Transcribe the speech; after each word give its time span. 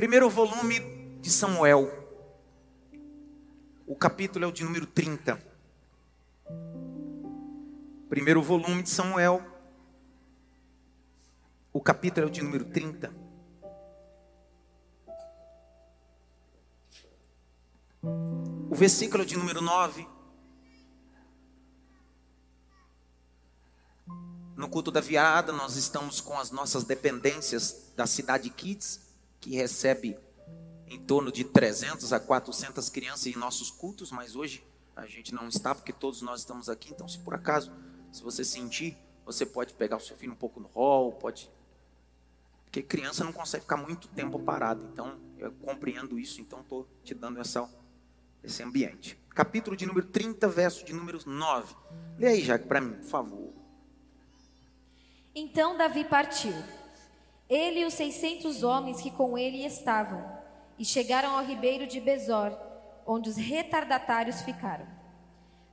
Primeiro 0.00 0.30
volume 0.30 0.80
de 1.20 1.28
Samuel. 1.28 1.86
O 3.86 3.94
capítulo 3.94 4.46
é 4.46 4.48
o 4.48 4.50
de 4.50 4.64
número 4.64 4.86
30. 4.86 5.38
Primeiro 8.08 8.42
volume 8.42 8.82
de 8.82 8.88
Samuel. 8.88 9.44
O 11.70 11.82
capítulo 11.82 12.24
é 12.24 12.30
o 12.30 12.32
de 12.32 12.40
número 12.40 12.64
30. 12.64 13.14
O 18.02 18.74
versículo 18.74 19.22
é 19.22 19.26
de 19.26 19.36
número 19.36 19.60
9. 19.60 20.08
No 24.56 24.66
culto 24.70 24.90
da 24.90 25.02
viada, 25.02 25.52
nós 25.52 25.76
estamos 25.76 26.22
com 26.22 26.38
as 26.38 26.50
nossas 26.50 26.84
dependências 26.84 27.92
da 27.94 28.06
cidade 28.06 28.48
Kids, 28.48 29.09
que 29.40 29.54
recebe 29.54 30.18
em 30.86 30.98
torno 30.98 31.32
de 31.32 31.44
300 31.44 32.12
a 32.12 32.20
400 32.20 32.88
crianças 32.88 33.26
em 33.26 33.36
nossos 33.36 33.70
cultos, 33.70 34.10
mas 34.10 34.36
hoje 34.36 34.64
a 34.94 35.06
gente 35.06 35.34
não 35.34 35.48
está, 35.48 35.74
porque 35.74 35.92
todos 35.92 36.20
nós 36.20 36.40
estamos 36.40 36.68
aqui. 36.68 36.90
Então, 36.92 37.08
se 37.08 37.18
por 37.18 37.34
acaso, 37.34 37.72
se 38.12 38.22
você 38.22 38.44
sentir, 38.44 38.96
você 39.24 39.46
pode 39.46 39.72
pegar 39.74 39.96
o 39.96 40.00
seu 40.00 40.16
filho 40.16 40.32
um 40.32 40.36
pouco 40.36 40.60
no 40.60 40.68
hall, 40.68 41.12
pode. 41.12 41.50
Porque 42.64 42.82
criança 42.82 43.24
não 43.24 43.32
consegue 43.32 43.62
ficar 43.62 43.76
muito 43.76 44.08
tempo 44.08 44.38
parado. 44.38 44.84
Então, 44.92 45.18
eu 45.38 45.52
compreendo 45.52 46.18
isso, 46.18 46.40
então 46.40 46.60
estou 46.60 46.86
te 47.02 47.14
dando 47.14 47.40
essa, 47.40 47.68
esse 48.42 48.62
ambiente. 48.62 49.18
Capítulo 49.30 49.76
de 49.76 49.86
número 49.86 50.06
30, 50.06 50.48
verso 50.48 50.84
de 50.84 50.92
número 50.92 51.18
9. 51.24 51.74
Lê 52.18 52.26
aí, 52.26 52.40
Jaque, 52.42 52.66
para 52.66 52.80
mim, 52.80 52.94
por 52.94 53.04
favor. 53.04 53.52
Então 55.34 55.76
Davi 55.76 56.04
partiu. 56.04 56.52
Ele 57.50 57.80
e 57.80 57.84
os 57.84 57.94
seiscentos 57.94 58.62
homens 58.62 59.00
que 59.00 59.10
com 59.10 59.36
ele 59.36 59.66
estavam 59.66 60.24
e 60.78 60.84
chegaram 60.84 61.36
ao 61.36 61.44
ribeiro 61.44 61.84
de 61.84 62.00
Besor, 62.00 62.56
onde 63.04 63.28
os 63.28 63.36
retardatários 63.36 64.40
ficaram. 64.42 64.86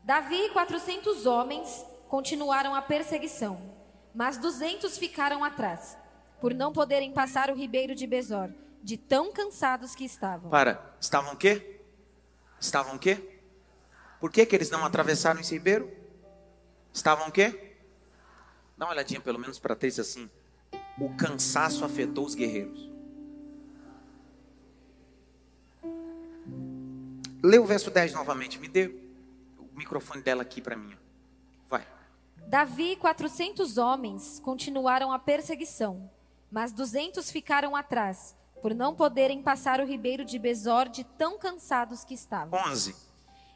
Davi 0.03 0.35
e 0.35 0.49
quatrocentos 0.49 1.27
homens 1.27 1.85
continuaram 2.09 2.73
a 2.73 2.81
perseguição, 2.81 3.61
mas 4.15 4.37
duzentos 4.39 4.97
ficaram 4.97 5.43
atrás, 5.43 5.95
por 6.41 6.51
não 6.51 6.73
poderem 6.73 7.13
passar 7.13 7.51
o 7.51 7.55
ribeiro 7.55 7.93
de 7.93 8.07
Besor, 8.07 8.49
de 8.81 8.97
tão 8.97 9.31
cansados 9.31 9.93
que 9.93 10.03
estavam. 10.03 10.49
Para, 10.49 10.95
estavam 10.99 11.33
o 11.33 11.37
quê? 11.37 11.79
Estavam 12.59 12.95
o 12.95 12.99
quê? 12.99 13.39
Por 14.19 14.31
que, 14.31 14.47
que 14.47 14.55
eles 14.55 14.71
não 14.71 14.83
atravessaram 14.83 15.39
esse 15.39 15.53
ribeiro? 15.53 15.91
Estavam 16.91 17.27
o 17.27 17.31
quê? 17.31 17.75
Dá 18.75 18.85
uma 18.85 18.93
olhadinha 18.93 19.21
pelo 19.21 19.37
menos 19.37 19.59
para 19.59 19.75
três 19.75 19.99
assim. 19.99 20.27
O 20.99 21.09
cansaço 21.15 21.85
afetou 21.85 22.25
os 22.25 22.33
guerreiros. 22.33 22.89
Lê 27.43 27.59
o 27.59 27.65
verso 27.65 27.91
10 27.91 28.13
novamente. 28.13 28.59
Me 28.59 28.67
dê 28.67 28.87
o 29.59 29.77
microfone 29.77 30.21
dela 30.23 30.41
aqui 30.41 30.59
para 30.59 30.75
mim. 30.75 30.95
Vai. 31.69 31.85
Davi 32.47 32.93
e 32.93 32.95
400 32.95 33.77
homens 33.77 34.39
continuaram 34.39 35.11
a 35.11 35.19
perseguição, 35.19 36.09
mas 36.51 36.71
200 36.71 37.29
ficaram 37.29 37.75
atrás, 37.75 38.35
por 38.61 38.73
não 38.73 38.95
poderem 38.95 39.41
passar 39.43 39.79
o 39.79 39.85
ribeiro 39.85 40.25
de 40.25 40.39
Besor 40.39 40.89
de 40.89 41.03
tão 41.03 41.37
cansados 41.37 42.03
que 42.03 42.15
estavam. 42.15 42.59
11. 42.71 42.95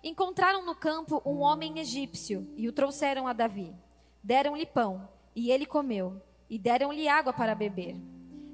Encontraram 0.04 0.66
no 0.66 0.76
campo 0.76 1.22
um 1.26 1.40
homem 1.40 1.80
egípcio 1.80 2.48
e 2.56 2.68
o 2.68 2.72
trouxeram 2.72 3.28
a 3.28 3.34
Davi. 3.34 3.74
Deram-lhe 4.24 4.66
pão, 4.66 5.08
e 5.36 5.52
ele 5.52 5.66
comeu, 5.66 6.22
e 6.52 6.60
deram-lhe 6.60 7.08
água 7.08 7.32
para 7.32 7.56
beber. 7.56 7.96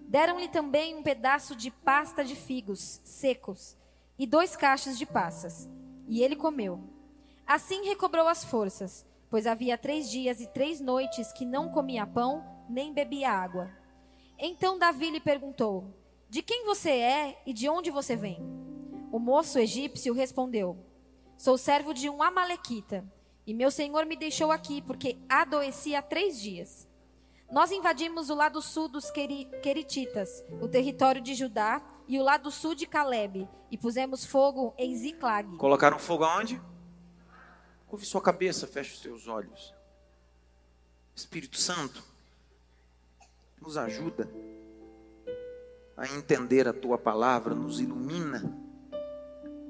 Deram-lhe 0.07 0.47
também 0.47 0.95
um 0.95 1.01
pedaço 1.01 1.55
de 1.55 1.71
pasta 1.71 2.23
de 2.23 2.35
figos 2.35 3.01
secos 3.03 3.75
e 4.19 4.27
dois 4.27 4.55
cachos 4.55 4.99
de 4.99 5.05
passas. 5.05 5.67
E 6.07 6.21
ele 6.21 6.35
comeu. 6.35 6.79
Assim 7.45 7.87
recobrou 7.87 8.27
as 8.27 8.43
forças, 8.43 9.03
pois 9.31 9.47
havia 9.47 9.79
três 9.79 10.11
dias 10.11 10.39
e 10.39 10.45
três 10.45 10.79
noites 10.79 11.33
que 11.33 11.43
não 11.43 11.69
comia 11.69 12.05
pão 12.05 12.45
nem 12.69 12.93
bebia 12.93 13.31
água. 13.31 13.67
Então 14.37 14.77
Davi 14.77 15.09
lhe 15.09 15.19
perguntou: 15.19 15.91
De 16.29 16.43
quem 16.43 16.65
você 16.65 16.91
é 16.91 17.41
e 17.47 17.51
de 17.51 17.67
onde 17.67 17.89
você 17.89 18.15
vem? 18.15 18.37
O 19.11 19.17
moço 19.17 19.57
egípcio 19.57 20.13
respondeu: 20.13 20.77
Sou 21.35 21.57
servo 21.57 21.95
de 21.95 22.11
um 22.11 22.21
Amalequita, 22.21 23.03
e 23.45 23.55
meu 23.55 23.71
senhor 23.71 24.05
me 24.05 24.15
deixou 24.15 24.51
aqui 24.51 24.83
porque 24.83 25.17
adoeci 25.27 25.95
há 25.95 26.01
três 26.01 26.39
dias. 26.39 26.86
Nós 27.49 27.71
invadimos 27.71 28.29
o 28.29 28.35
lado 28.35 28.61
sul 28.61 28.89
dos 28.89 29.09
Querititas, 29.09 30.43
o 30.61 30.67
território 30.67 31.21
de 31.21 31.33
Judá, 31.33 31.81
e 32.07 32.19
o 32.19 32.23
lado 32.23 32.51
sul 32.51 32.75
de 32.75 32.85
Caleb, 32.85 33.47
e 33.71 33.77
pusemos 33.77 34.25
fogo 34.25 34.73
em 34.77 34.95
Ziclag. 34.95 35.57
Colocaram 35.57 35.97
fogo 35.97 36.25
aonde? 36.25 36.61
Curve 37.87 38.05
sua 38.05 38.21
cabeça, 38.21 38.67
feche 38.67 38.93
os 38.93 39.01
seus 39.01 39.27
olhos. 39.27 39.73
Espírito 41.15 41.57
Santo, 41.57 42.03
nos 43.61 43.77
ajuda 43.77 44.29
a 45.95 46.05
entender 46.07 46.67
a 46.67 46.73
tua 46.73 46.97
palavra, 46.97 47.55
nos 47.55 47.79
ilumina, 47.79 48.43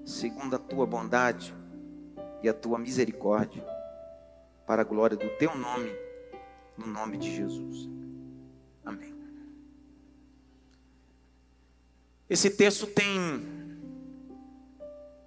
segundo 0.04 0.56
a 0.56 0.60
tua 0.60 0.86
bondade 0.86 1.56
e 2.42 2.50
a 2.50 2.54
tua 2.54 2.78
misericórdia, 2.80 3.64
para 4.66 4.82
a 4.82 4.86
glória 4.86 5.16
do 5.16 5.30
teu 5.38 5.56
nome, 5.56 5.90
no 6.78 6.88
nome 6.88 7.18
de 7.18 7.36
Jesus. 7.36 7.90
Amém. 8.86 9.16
Esse 12.30 12.50
texto 12.50 12.86
tem 12.86 13.12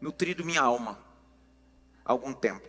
nutrido 0.00 0.44
minha 0.44 0.62
alma 0.62 0.99
há 2.05 2.12
algum 2.12 2.32
tempo. 2.32 2.69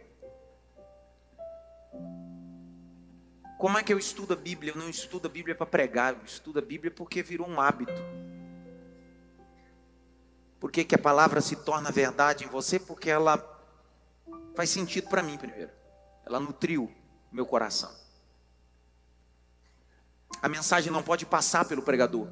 Como 3.58 3.78
é 3.78 3.84
que 3.84 3.94
eu 3.94 4.00
estudo 4.00 4.34
a 4.34 4.36
Bíblia? 4.36 4.72
Eu 4.72 4.78
não 4.78 4.90
estudo 4.90 5.28
a 5.28 5.30
Bíblia 5.30 5.54
para 5.54 5.68
pregar, 5.68 6.16
eu 6.16 6.26
estudo 6.26 6.58
a 6.58 6.62
Bíblia 6.62 6.90
porque 6.90 7.22
virou 7.22 7.48
um 7.48 7.62
hábito. 7.62 7.94
Por 10.60 10.72
que, 10.72 10.84
que 10.84 10.96
a 10.96 11.00
palavra 11.00 11.42
se 11.42 11.56
torna 11.58 11.92
verdade 11.92 12.44
em 12.44 12.48
você? 12.48 12.80
Porque 12.80 13.10
ela 13.10 13.38
faz 14.56 14.70
sentido 14.70 15.10
para 15.10 15.22
mim 15.22 15.38
primeiro. 15.38 15.72
Ela 16.26 16.40
nutriu 16.40 16.92
meu 17.32 17.46
coração. 17.46 17.92
A 20.42 20.50
mensagem 20.50 20.92
não 20.92 21.04
pode 21.04 21.26
passar 21.26 21.66
pelo 21.66 21.84
pregador. 21.84 22.28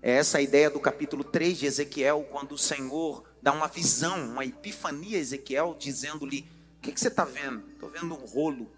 É 0.00 0.12
essa 0.12 0.38
a 0.38 0.42
ideia 0.42 0.70
do 0.70 0.80
capítulo 0.80 1.22
3 1.22 1.58
de 1.58 1.66
Ezequiel, 1.66 2.26
quando 2.30 2.52
o 2.52 2.58
Senhor 2.58 3.24
dá 3.42 3.52
uma 3.52 3.68
visão, 3.68 4.30
uma 4.30 4.44
epifania 4.44 5.18
a 5.18 5.20
Ezequiel, 5.20 5.76
dizendo-lhe: 5.78 6.48
O 6.78 6.80
que, 6.80 6.92
que 6.92 7.00
você 7.00 7.08
está 7.08 7.24
vendo? 7.24 7.68
Estou 7.70 7.90
vendo 7.90 8.14
um 8.14 8.26
rolo. 8.26 8.70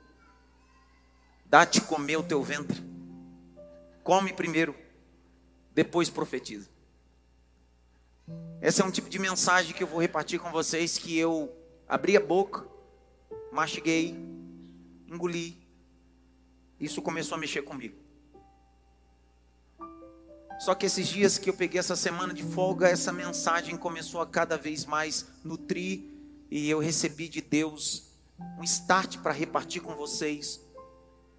Dá-te 1.46 1.80
comer 1.80 2.16
o 2.16 2.22
teu 2.22 2.42
ventre. 2.42 2.82
Come 4.02 4.32
primeiro, 4.32 4.74
depois 5.72 6.10
profetiza. 6.10 6.68
Esse 8.60 8.82
é 8.82 8.84
um 8.84 8.90
tipo 8.90 9.08
de 9.08 9.18
mensagem 9.18 9.74
que 9.74 9.82
eu 9.82 9.86
vou 9.86 10.00
repartir 10.00 10.40
com 10.40 10.50
vocês 10.50 10.98
que 10.98 11.16
eu 11.16 11.52
abri 11.88 12.16
a 12.16 12.20
boca, 12.20 12.66
mastiguei, 13.52 14.16
engoli. 15.06 15.65
Isso 16.78 17.00
começou 17.00 17.37
a 17.37 17.40
mexer 17.40 17.62
comigo. 17.62 17.96
Só 20.58 20.75
que 20.75 20.87
esses 20.87 21.06
dias 21.06 21.38
que 21.38 21.50
eu 21.50 21.55
peguei 21.55 21.78
essa 21.78 21.96
semana 21.96 22.32
de 22.32 22.43
folga, 22.43 22.88
essa 22.88 23.12
mensagem 23.12 23.76
começou 23.76 24.20
a 24.20 24.26
cada 24.26 24.56
vez 24.56 24.87
mais 24.87 25.26
nutrir 25.44 26.02
e 26.50 26.69
eu 26.69 26.78
recebi 26.78 27.28
de 27.28 27.40
Deus 27.40 28.11
um 28.58 28.64
start 28.64 29.19
para 29.19 29.32
repartir 29.32 29.82
com 29.82 29.94
vocês 29.94 30.61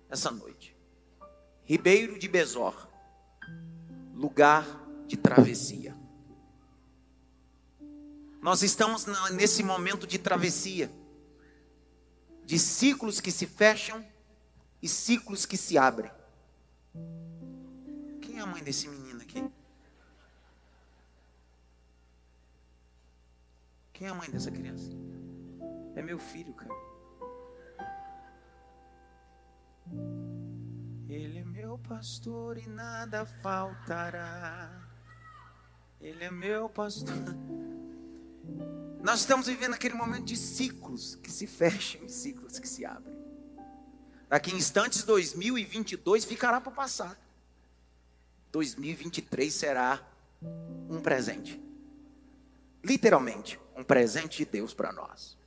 essa 0.09 0.29
noite. 0.29 0.75
Ribeiro 1.65 2.17
de 2.19 2.27
Besor, 2.27 2.87
lugar 4.13 4.65
de 5.07 5.17
travessia. 5.17 5.95
Nós 8.41 8.61
estamos 8.61 9.05
nesse 9.31 9.63
momento 9.63 10.05
de 10.05 10.17
travessia, 10.17 10.91
de 12.45 12.57
ciclos 12.59 13.19
que 13.19 13.31
se 13.31 13.45
fecham 13.45 14.05
e 14.81 14.87
ciclos 14.87 15.45
que 15.45 15.57
se 15.57 15.77
abrem. 15.77 16.11
Quem 18.21 18.37
é 18.37 18.41
a 18.41 18.45
mãe 18.45 18.63
desse 18.63 18.87
menino? 18.87 19.07
Quem 23.97 24.05
é 24.05 24.11
a 24.11 24.13
mãe 24.13 24.29
dessa 24.29 24.51
criança? 24.51 24.91
É 25.95 26.03
meu 26.03 26.19
filho, 26.19 26.53
cara. 26.53 26.71
Ele 31.09 31.39
é 31.39 31.43
meu 31.43 31.79
pastor 31.79 32.59
e 32.59 32.69
nada 32.69 33.25
faltará. 33.25 34.87
Ele 35.99 36.23
é 36.23 36.29
meu 36.29 36.69
pastor. 36.69 37.15
Nós 39.01 39.21
estamos 39.21 39.47
vivendo 39.47 39.73
aquele 39.73 39.95
momento 39.95 40.25
de 40.25 40.37
ciclos 40.37 41.15
que 41.15 41.31
se 41.31 41.47
fecham 41.47 42.03
e 42.03 42.09
ciclos 42.09 42.59
que 42.59 42.67
se 42.67 42.85
abrem. 42.85 43.16
Daqui 44.29 44.51
em 44.51 44.57
instantes, 44.57 45.03
2022 45.03 46.25
ficará 46.25 46.59
para 46.59 46.71
passar. 46.71 47.17
2023 48.51 49.53
será 49.53 50.05
um 50.89 50.99
presente. 50.99 51.61
Literalmente, 52.83 53.59
um 53.75 53.83
presente 53.83 54.39
de 54.39 54.45
Deus 54.45 54.73
para 54.73 54.91
nós. 54.91 55.37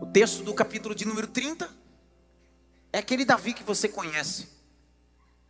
O 0.00 0.06
texto 0.06 0.42
do 0.42 0.54
capítulo 0.54 0.94
de 0.94 1.06
número 1.06 1.26
30 1.26 1.68
é 2.92 2.98
aquele 2.98 3.24
Davi 3.24 3.54
que 3.54 3.62
você 3.62 3.88
conhece, 3.88 4.48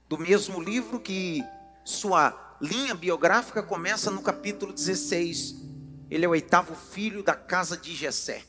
do 0.09 0.19
mesmo 0.19 0.61
livro 0.61 1.01
que 1.01 1.43
sua 1.85 2.57
linha 2.61 2.95
biográfica 2.95 3.63
começa 3.63 4.11
no 4.11 4.23
capítulo 4.23 4.73
16. 4.73 5.57
Ele 6.11 6.25
é 6.25 6.29
o 6.29 6.33
oitavo 6.33 6.75
filho 6.75 7.23
da 7.23 7.35
casa 7.35 7.77
de 7.77 7.95
Jessé, 7.95 8.45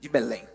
de 0.00 0.08
Belém. 0.08 0.46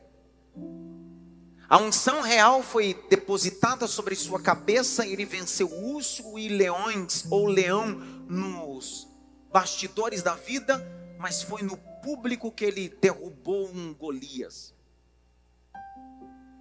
A 1.69 1.77
unção 1.77 2.21
real 2.21 2.61
foi 2.61 2.93
depositada 3.09 3.87
sobre 3.87 4.15
sua 4.15 4.39
cabeça, 4.39 5.07
ele 5.07 5.25
venceu 5.25 5.71
urso 5.71 6.37
e 6.37 6.49
leões 6.49 7.25
ou 7.29 7.47
leão 7.47 7.95
nos 8.27 9.07
bastidores 9.51 10.21
da 10.21 10.35
vida, 10.35 10.85
mas 11.17 11.41
foi 11.41 11.61
no 11.61 11.77
público 12.03 12.51
que 12.51 12.65
ele 12.65 12.89
derrubou 12.89 13.69
um 13.69 13.93
Golias. 13.93 14.73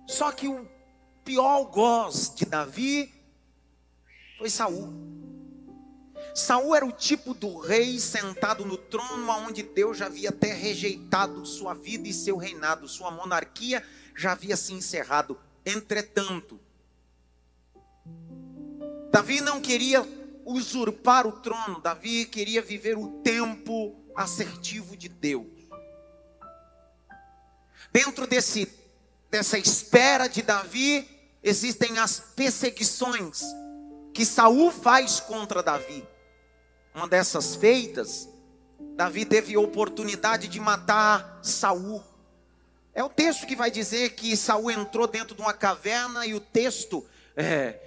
Só 0.07 0.31
que 0.31 0.47
o 0.47 0.69
pior 1.25 1.47
algoz 1.47 2.33
de 2.35 2.45
Davi 2.45 3.13
foi 4.39 4.49
Saul. 4.49 4.93
Saul 6.35 6.75
era 6.75 6.87
o 6.87 6.93
tipo 6.93 7.35
do 7.35 7.59
rei 7.59 7.99
sentado 7.99 8.65
no 8.65 8.77
trono 8.77 9.31
onde 9.31 9.63
Deus 9.63 9.99
já 9.99 10.07
havia 10.07 10.31
até 10.31 10.53
rejeitado 10.53 11.45
sua 11.45 11.75
vida 11.75 12.09
e 12.09 12.13
seu 12.13 12.37
reinado, 12.37 12.89
sua 12.89 13.11
monarquia 13.11 13.85
já 14.17 14.33
havia 14.33 14.57
se 14.57 14.73
encerrado. 14.73 15.39
Entretanto, 15.65 16.61
Davi 19.11 19.41
não 19.41 19.61
queria 19.61 20.07
usurpar 20.45 21.27
o 21.27 21.33
trono, 21.33 21.81
Davi 21.81 22.25
queria 22.27 22.63
viver 22.63 22.97
o 22.97 23.21
tempo 23.23 23.95
assertivo 24.17 24.97
de 24.97 25.09
Deus. 25.09 25.47
Dentro 27.93 28.27
desse, 28.27 28.67
dessa 29.31 29.59
espera 29.59 30.29
de 30.29 30.43
Davi, 30.43 31.07
existem 31.43 31.99
as 31.99 32.21
perseguições 32.35 33.43
que 34.15 34.25
Saul 34.25 34.71
faz 34.71 35.21
contra 35.21 35.63
Davi. 35.63 36.07
Uma 36.95 37.09
dessas 37.09 37.55
feitas, 37.55 38.29
Davi 38.97 39.25
teve 39.25 39.57
oportunidade 39.57 40.49
de 40.49 40.61
matar 40.61 41.41
Saul. 41.43 42.03
É 42.95 43.03
o 43.03 43.09
texto 43.09 43.47
que 43.47 43.57
vai 43.57 43.71
dizer 43.71 44.11
que 44.11 44.37
Saul 44.37 44.71
entrou 44.71 45.07
dentro 45.07 45.35
de 45.35 45.41
uma 45.41 45.55
caverna 45.55 46.27
e 46.27 46.35
o 46.35 46.41
texto 46.41 47.05
é, 47.35 47.79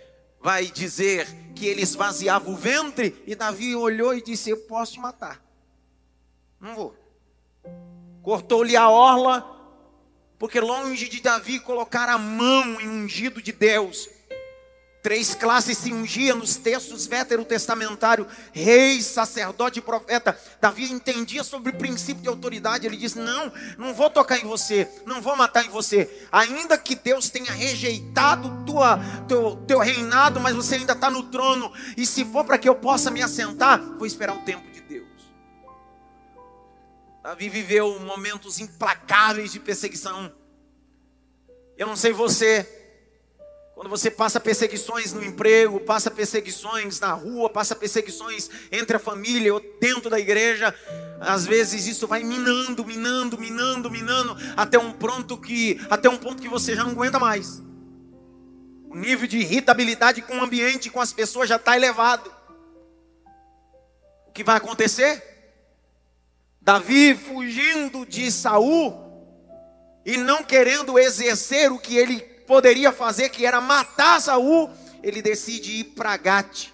vai 0.41 0.65
dizer 0.65 1.27
que 1.55 1.67
ele 1.67 1.81
esvaziava 1.81 2.49
o 2.49 2.55
ventre 2.55 3.23
e 3.27 3.35
Davi 3.35 3.75
olhou 3.75 4.15
e 4.15 4.21
disse: 4.21 4.49
Eu 4.49 4.57
posso 4.61 4.93
te 4.93 4.99
matar. 4.99 5.43
Não 6.59 6.75
vou. 6.75 6.95
Cortou-lhe 8.23 8.75
a 8.75 8.89
orla, 8.89 9.43
porque 10.39 10.59
longe 10.59 11.07
de 11.07 11.21
Davi 11.21 11.59
colocar 11.59 12.09
a 12.09 12.17
mão 12.17 12.81
em 12.81 12.89
ungido 12.89 13.41
de 13.41 13.51
Deus, 13.51 14.09
Três 15.05 15.35
classes 15.35 15.77
se 15.77 15.93
ungiam 15.93 16.35
nos 16.35 16.55
textos 16.55 17.05
veterotestamentários: 17.05 18.25
rei, 18.51 18.99
sacerdote 19.03 19.77
e 19.77 19.81
profeta. 19.83 20.35
Davi 20.59 20.91
entendia 20.91 21.43
sobre 21.43 21.69
o 21.69 21.77
princípio 21.77 22.23
de 22.23 22.27
autoridade. 22.27 22.87
Ele 22.87 22.97
disse: 22.97 23.19
Não, 23.19 23.53
não 23.77 23.93
vou 23.93 24.09
tocar 24.09 24.39
em 24.39 24.47
você, 24.47 24.89
não 25.05 25.21
vou 25.21 25.35
matar 25.35 25.63
em 25.63 25.69
você. 25.69 26.27
Ainda 26.31 26.75
que 26.75 26.95
Deus 26.95 27.29
tenha 27.29 27.51
rejeitado 27.51 28.65
tua, 28.65 28.99
teu, 29.27 29.57
teu 29.67 29.77
reinado, 29.77 30.39
mas 30.39 30.55
você 30.55 30.73
ainda 30.73 30.93
está 30.93 31.11
no 31.11 31.21
trono. 31.21 31.71
E 31.95 32.03
se 32.03 32.25
for 32.25 32.43
para 32.43 32.57
que 32.57 32.67
eu 32.67 32.73
possa 32.73 33.11
me 33.11 33.21
assentar, 33.21 33.79
vou 33.99 34.07
esperar 34.07 34.35
o 34.35 34.41
tempo 34.41 34.71
de 34.71 34.81
Deus. 34.81 35.07
Davi 37.21 37.47
viveu 37.47 37.99
momentos 37.99 38.59
implacáveis 38.59 39.51
de 39.51 39.59
perseguição. 39.59 40.33
Eu 41.77 41.85
não 41.85 41.95
sei 41.95 42.11
você, 42.11 42.74
quando 43.75 43.89
você 43.89 44.09
passa 44.09 44.39
perseguições 44.39 45.11
no 45.11 45.21
emprego, 45.21 45.81
passa 45.81 46.09
perseguições 46.09 46.97
na 47.01 47.11
rua, 47.11 47.49
passa 47.49 47.75
perseguições 47.75 48.49
entre 48.71 48.95
a 48.95 48.99
família 48.99 49.53
ou 49.53 49.61
dentro 49.81 50.09
da 50.09 50.17
igreja, 50.17 50.73
às 51.19 51.45
vezes 51.45 51.85
isso 51.85 52.07
vai 52.07 52.23
minando, 52.23 52.85
minando, 52.85 53.37
minando, 53.37 53.91
minando, 53.91 54.37
até 54.55 54.79
um 54.79 54.93
ponto 54.93 55.37
que, 55.37 55.77
até 55.89 56.09
um 56.09 56.17
ponto 56.17 56.41
que 56.41 56.47
você 56.47 56.73
já 56.73 56.85
não 56.85 56.91
aguenta 56.91 57.19
mais. 57.19 57.61
O 58.87 58.95
nível 58.95 59.27
de 59.27 59.39
irritabilidade 59.39 60.21
com 60.21 60.37
o 60.37 60.43
ambiente, 60.43 60.89
com 60.89 61.01
as 61.01 61.11
pessoas 61.11 61.49
já 61.49 61.57
está 61.57 61.75
elevado. 61.75 62.33
O 64.25 64.31
que 64.31 64.41
vai 64.41 64.55
acontecer? 64.55 65.21
Davi 66.61 67.13
fugindo 67.13 68.05
de 68.05 68.31
Saul 68.31 69.03
e 70.05 70.15
não 70.15 70.45
querendo 70.45 70.97
exercer 70.97 71.69
o 71.73 71.77
que 71.77 71.97
ele 71.97 72.34
poderia 72.45 72.91
fazer, 72.91 73.29
que 73.29 73.45
era 73.45 73.59
matar 73.59 74.21
Saul, 74.21 74.69
ele 75.03 75.21
decide 75.21 75.71
ir 75.79 75.83
para 75.85 76.17
Gate. 76.17 76.69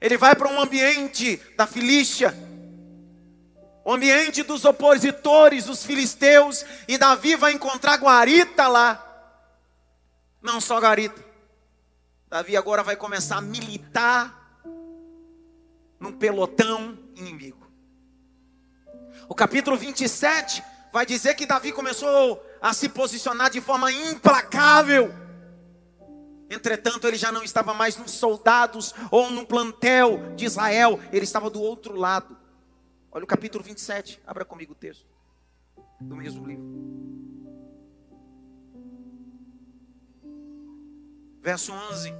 Ele 0.00 0.16
vai 0.16 0.34
para 0.34 0.48
um 0.48 0.60
ambiente 0.60 1.36
da 1.56 1.66
Filístia, 1.66 2.34
o 3.84 3.92
ambiente 3.92 4.42
dos 4.42 4.64
opositores, 4.64 5.68
os 5.68 5.84
filisteus, 5.84 6.64
e 6.88 6.96
Davi 6.96 7.36
vai 7.36 7.52
encontrar 7.52 7.96
guarita 7.96 8.66
lá. 8.66 9.00
Não 10.40 10.60
só 10.60 10.78
guarita. 10.78 11.22
Davi 12.28 12.56
agora 12.56 12.82
vai 12.82 12.96
começar 12.96 13.36
a 13.36 13.42
militar 13.42 14.60
num 16.00 16.12
pelotão 16.12 16.98
inimigo. 17.14 17.70
O 19.28 19.34
capítulo 19.34 19.76
27 19.76 20.62
vai 20.92 21.06
dizer 21.06 21.34
que 21.34 21.46
Davi 21.46 21.72
começou 21.72 22.42
a 22.64 22.72
se 22.72 22.88
posicionar 22.88 23.50
de 23.50 23.60
forma 23.60 23.92
implacável. 23.92 25.14
Entretanto, 26.48 27.06
ele 27.06 27.18
já 27.18 27.30
não 27.30 27.44
estava 27.44 27.74
mais 27.74 27.98
nos 27.98 28.12
soldados 28.12 28.94
ou 29.10 29.30
no 29.30 29.46
plantel 29.46 30.34
de 30.34 30.46
Israel, 30.46 30.98
ele 31.12 31.24
estava 31.24 31.50
do 31.50 31.60
outro 31.60 31.94
lado. 31.94 32.34
Olha 33.12 33.22
o 33.22 33.26
capítulo 33.26 33.62
27, 33.62 34.18
abra 34.26 34.46
comigo 34.46 34.72
o 34.72 34.74
texto 34.74 35.06
do 36.00 36.16
mesmo 36.16 36.46
livro. 36.46 36.64
Verso 41.42 41.70
11. 41.70 42.14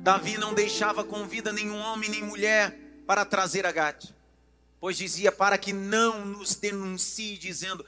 Davi 0.00 0.38
não 0.38 0.54
deixava 0.54 1.02
com 1.02 1.26
vida 1.26 1.52
nenhum 1.52 1.80
homem 1.80 2.08
nem 2.08 2.22
mulher 2.22 2.78
para 3.04 3.24
trazer 3.24 3.66
a 3.66 3.72
Gate, 3.72 4.12
pois 4.80 4.96
dizia 4.96 5.32
para 5.32 5.58
que 5.58 5.72
não 5.72 6.24
nos 6.24 6.54
denuncie, 6.54 7.38
dizendo: 7.38 7.84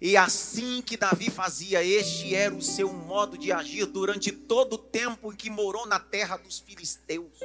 e 0.00 0.16
assim 0.16 0.82
que 0.82 0.96
Davi 0.96 1.30
fazia, 1.30 1.82
este 1.82 2.34
era 2.34 2.54
o 2.54 2.62
seu 2.62 2.92
modo 2.92 3.38
de 3.38 3.52
agir 3.52 3.86
durante 3.86 4.32
todo 4.32 4.74
o 4.74 4.78
tempo 4.78 5.32
em 5.32 5.36
que 5.36 5.48
morou 5.48 5.86
na 5.86 6.00
terra 6.00 6.36
dos 6.36 6.58
filisteus. 6.58 7.38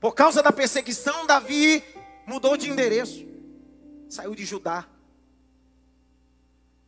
Por 0.00 0.14
causa 0.14 0.42
da 0.42 0.52
perseguição, 0.52 1.26
Davi 1.26 1.82
mudou 2.26 2.56
de 2.56 2.70
endereço, 2.70 3.26
saiu 4.08 4.34
de 4.34 4.44
Judá, 4.44 4.86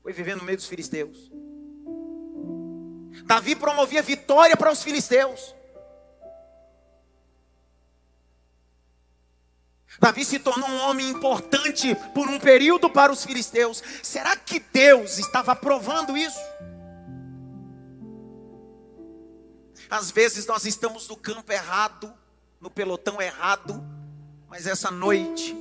foi 0.02 0.12
viver 0.12 0.36
no 0.36 0.44
meio 0.44 0.56
dos 0.56 0.66
filisteus. 0.66 1.32
Davi 3.24 3.56
promovia 3.56 4.02
vitória 4.02 4.56
para 4.56 4.70
os 4.70 4.82
filisteus. 4.82 5.55
Davi 10.00 10.24
se 10.24 10.38
tornou 10.38 10.68
um 10.68 10.80
homem 10.88 11.08
importante 11.08 11.94
por 12.14 12.28
um 12.28 12.38
período 12.38 12.90
para 12.90 13.12
os 13.12 13.24
filisteus. 13.24 13.82
Será 14.02 14.36
que 14.36 14.60
Deus 14.60 15.18
estava 15.18 15.52
aprovando 15.52 16.16
isso? 16.16 16.38
Às 19.88 20.10
vezes 20.10 20.46
nós 20.46 20.64
estamos 20.64 21.08
no 21.08 21.16
campo 21.16 21.52
errado, 21.52 22.12
no 22.60 22.70
pelotão 22.70 23.20
errado, 23.22 23.82
mas 24.48 24.66
essa 24.66 24.90
noite 24.90 25.56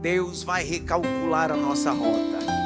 Deus 0.00 0.42
vai 0.42 0.62
recalcular 0.62 1.50
a 1.50 1.56
nossa 1.56 1.90
rota. 1.90 2.59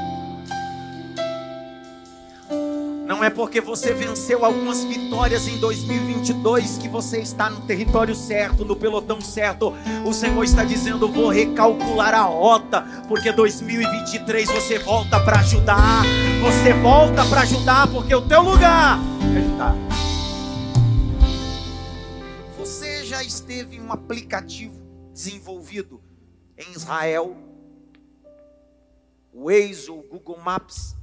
Não 3.15 3.23
é 3.23 3.31
porque 3.31 3.61
você 3.61 3.95
venceu 3.95 4.45
algumas 4.45 4.83
vitórias 4.83 5.47
em 5.47 5.57
2022 5.59 6.79
que 6.79 6.89
você 6.89 7.21
está 7.21 7.49
no 7.49 7.61
território 7.61 8.13
certo, 8.13 8.65
no 8.65 8.75
pelotão 8.75 9.21
certo. 9.21 9.73
O 10.05 10.13
Senhor 10.13 10.43
está 10.43 10.65
dizendo: 10.65 11.09
vou 11.09 11.29
recalcular 11.29 12.13
a 12.13 12.23
rota, 12.23 12.83
porque 13.07 13.31
2023 13.31 14.51
você 14.51 14.81
volta 14.81 15.21
para 15.21 15.39
ajudar. 15.39 16.03
Você 16.43 16.73
volta 16.73 17.25
para 17.27 17.43
ajudar, 17.43 17.87
porque 17.87 18.13
o 18.13 18.27
teu 18.27 18.43
lugar 18.43 18.99
é 19.33 19.39
ajudar. 19.39 19.77
Você 22.59 23.05
já 23.05 23.23
esteve 23.23 23.77
em 23.77 23.81
um 23.81 23.93
aplicativo 23.93 24.83
desenvolvido 25.13 26.03
em 26.59 26.73
Israel 26.73 27.37
Waze 29.33 29.89
ou 29.89 30.03
Google 30.03 30.41
Maps. 30.41 30.97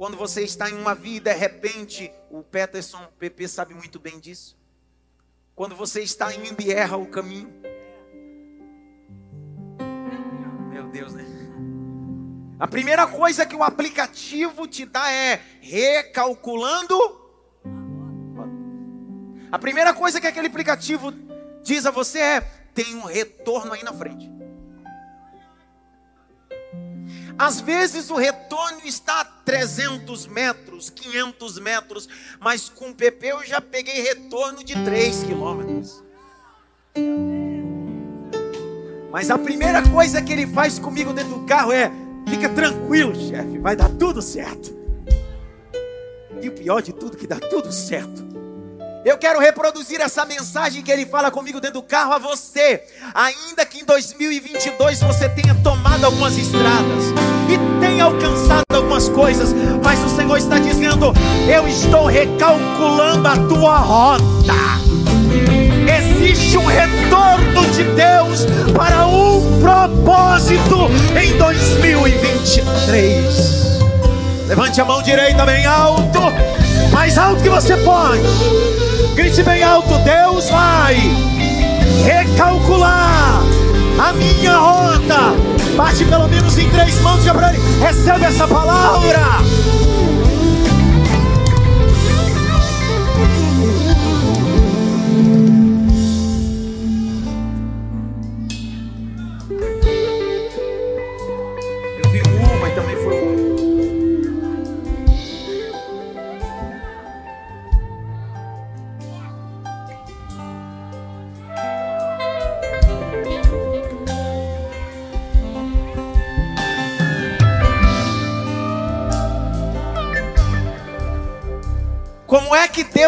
Quando 0.00 0.16
você 0.16 0.42
está 0.42 0.70
em 0.70 0.72
uma 0.72 0.94
vida, 0.94 1.30
de 1.30 1.38
repente, 1.38 2.10
o 2.30 2.42
Peterson, 2.42 3.04
o 3.04 3.12
PP 3.18 3.46
sabe 3.46 3.74
muito 3.74 4.00
bem 4.00 4.18
disso. 4.18 4.56
Quando 5.54 5.76
você 5.76 6.00
está 6.00 6.34
indo 6.34 6.62
e 6.62 6.72
erra 6.72 6.96
o 6.96 7.04
caminho. 7.04 7.52
Meu 10.70 10.88
Deus, 10.88 11.12
né? 11.12 11.26
A 12.58 12.66
primeira 12.66 13.06
coisa 13.06 13.44
que 13.44 13.54
o 13.54 13.62
aplicativo 13.62 14.66
te 14.66 14.86
dá 14.86 15.12
é 15.12 15.38
recalculando. 15.60 16.96
A 19.52 19.58
primeira 19.58 19.92
coisa 19.92 20.18
que 20.18 20.26
aquele 20.26 20.46
aplicativo 20.46 21.12
diz 21.62 21.84
a 21.84 21.90
você 21.90 22.20
é: 22.20 22.40
tem 22.72 22.94
um 22.94 23.04
retorno 23.04 23.74
aí 23.74 23.82
na 23.82 23.92
frente. 23.92 24.39
Às 27.40 27.58
vezes 27.58 28.10
o 28.10 28.16
retorno 28.16 28.80
está 28.84 29.22
a 29.22 29.24
300 29.24 30.26
metros, 30.26 30.90
500 30.90 31.58
metros, 31.58 32.06
mas 32.38 32.68
com 32.68 32.90
o 32.90 32.94
PP 32.94 33.28
eu 33.28 33.46
já 33.46 33.62
peguei 33.62 34.02
retorno 34.02 34.62
de 34.62 34.74
3 34.84 35.22
quilômetros. 35.22 36.02
Mas 39.10 39.30
a 39.30 39.38
primeira 39.38 39.82
coisa 39.88 40.20
que 40.20 40.34
ele 40.34 40.46
faz 40.48 40.78
comigo 40.78 41.14
dentro 41.14 41.32
do 41.32 41.46
carro 41.46 41.72
é: 41.72 41.90
fica 42.28 42.46
tranquilo, 42.50 43.14
chefe, 43.18 43.58
vai 43.58 43.74
dar 43.74 43.88
tudo 43.88 44.20
certo. 44.20 44.78
E 46.42 46.46
o 46.50 46.52
pior 46.52 46.82
de 46.82 46.92
tudo, 46.92 47.16
que 47.16 47.26
dá 47.26 47.40
tudo 47.40 47.72
certo. 47.72 48.29
Eu 49.02 49.16
quero 49.16 49.40
reproduzir 49.40 49.98
essa 50.00 50.26
mensagem 50.26 50.82
que 50.82 50.92
ele 50.92 51.06
fala 51.06 51.30
comigo 51.30 51.58
dentro 51.58 51.80
do 51.80 51.86
carro 51.86 52.12
a 52.12 52.18
você. 52.18 52.82
Ainda 53.14 53.64
que 53.64 53.80
em 53.80 53.84
2022 53.84 55.00
você 55.00 55.26
tenha 55.30 55.54
tomado 55.62 56.04
algumas 56.04 56.36
estradas 56.36 57.04
e 57.48 57.56
tenha 57.80 58.04
alcançado 58.04 58.62
algumas 58.70 59.08
coisas, 59.08 59.54
mas 59.82 59.98
o 60.04 60.10
Senhor 60.14 60.36
está 60.36 60.58
dizendo: 60.58 61.14
Eu 61.50 61.66
estou 61.66 62.04
recalculando 62.04 63.26
a 63.26 63.36
tua 63.48 63.78
rota. 63.78 64.52
Existe 65.98 66.58
um 66.58 66.66
retorno 66.66 67.64
de 67.72 67.84
Deus 67.84 68.44
para 68.76 69.06
um 69.06 69.62
propósito 69.62 70.90
em 71.18 71.38
2023. 71.38 73.80
Levante 74.46 74.78
a 74.78 74.84
mão 74.84 75.02
direita 75.02 75.46
bem 75.46 75.64
alto, 75.64 76.20
mais 76.92 77.16
alto 77.16 77.42
que 77.42 77.48
você 77.48 77.78
pode. 77.78 78.89
Grite 79.20 79.42
bem 79.42 79.62
alto: 79.62 79.98
Deus 79.98 80.48
vai 80.48 80.96
recalcular 82.06 83.42
a 83.98 84.14
minha 84.14 84.56
rota. 84.56 85.34
Bate 85.76 86.06
pelo 86.06 86.26
menos 86.26 86.56
em 86.56 86.70
três 86.70 86.98
mãos, 87.02 87.22
Gabriel. 87.22 87.52
Recebe 87.82 88.24
essa 88.24 88.48
palavra. 88.48 89.42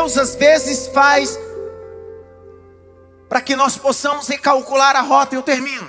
Deus 0.02 0.18
às 0.18 0.34
vezes 0.34 0.88
faz 0.88 1.38
para 3.28 3.40
que 3.40 3.54
nós 3.54 3.78
possamos 3.78 4.26
recalcular 4.26 4.96
a 4.96 5.00
rota? 5.00 5.36
Eu 5.36 5.44
termino. 5.44 5.88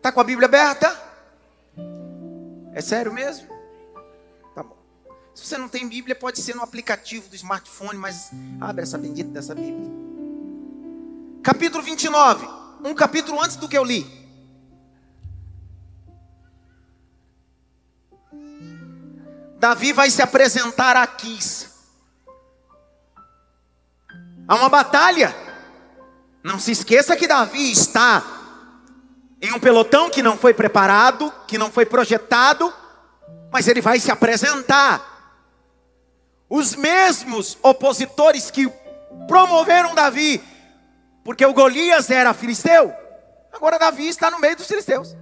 Tá 0.00 0.12
com 0.12 0.20
a 0.20 0.24
Bíblia 0.24 0.46
aberta? 0.46 0.96
É 2.72 2.80
sério 2.80 3.12
mesmo? 3.12 3.48
Tá 4.54 4.62
bom. 4.62 4.76
Se 5.34 5.44
você 5.44 5.58
não 5.58 5.68
tem 5.68 5.88
Bíblia, 5.88 6.14
pode 6.14 6.40
ser 6.40 6.54
no 6.54 6.62
aplicativo 6.62 7.28
do 7.28 7.34
smartphone, 7.34 7.98
mas 7.98 8.30
abre 8.60 8.84
essa 8.84 8.96
bendita 8.96 9.30
dessa 9.30 9.56
Bíblia. 9.56 9.90
Capítulo 11.42 11.82
29, 11.82 12.46
um 12.84 12.94
capítulo 12.94 13.42
antes 13.42 13.56
do 13.56 13.68
que 13.68 13.76
eu 13.76 13.82
li. 13.82 14.23
Davi 19.58 19.92
vai 19.92 20.10
se 20.10 20.22
apresentar 20.22 20.96
a 20.96 21.06
Quis. 21.06 21.70
Há 24.46 24.54
uma 24.56 24.68
batalha. 24.68 25.34
Não 26.42 26.58
se 26.58 26.72
esqueça 26.72 27.16
que 27.16 27.26
Davi 27.26 27.72
está 27.72 28.22
em 29.40 29.52
um 29.52 29.60
pelotão 29.60 30.10
que 30.10 30.22
não 30.22 30.36
foi 30.36 30.54
preparado, 30.54 31.32
que 31.46 31.58
não 31.58 31.70
foi 31.70 31.86
projetado, 31.86 32.72
mas 33.52 33.68
ele 33.68 33.80
vai 33.80 33.98
se 33.98 34.10
apresentar. 34.10 35.02
Os 36.48 36.74
mesmos 36.74 37.58
opositores 37.62 38.50
que 38.50 38.70
promoveram 39.26 39.94
Davi, 39.94 40.42
porque 41.24 41.44
o 41.44 41.54
Golias 41.54 42.10
era 42.10 42.34
filisteu, 42.34 42.92
agora 43.52 43.78
Davi 43.78 44.08
está 44.08 44.30
no 44.30 44.38
meio 44.38 44.56
dos 44.56 44.66
filisteus, 44.66 45.16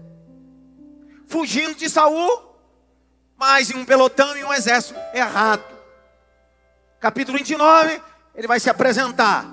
fugindo 1.27 1.75
de 1.75 1.89
Saul, 1.89 2.52
mas 3.43 3.73
em 3.73 3.77
um 3.77 3.85
pelotão 3.85 4.37
e 4.37 4.45
um 4.45 4.53
exército 4.53 4.95
errado. 5.13 5.65
Capítulo 7.01 7.37
29, 7.37 8.01
ele 8.37 8.47
vai 8.47 8.61
se 8.61 8.71
apresentar. 8.71 9.45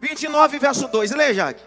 29, 0.00 0.58
verso 0.58 0.88
2. 0.88 1.10
Leia, 1.10 1.34
Jaque. 1.34 1.62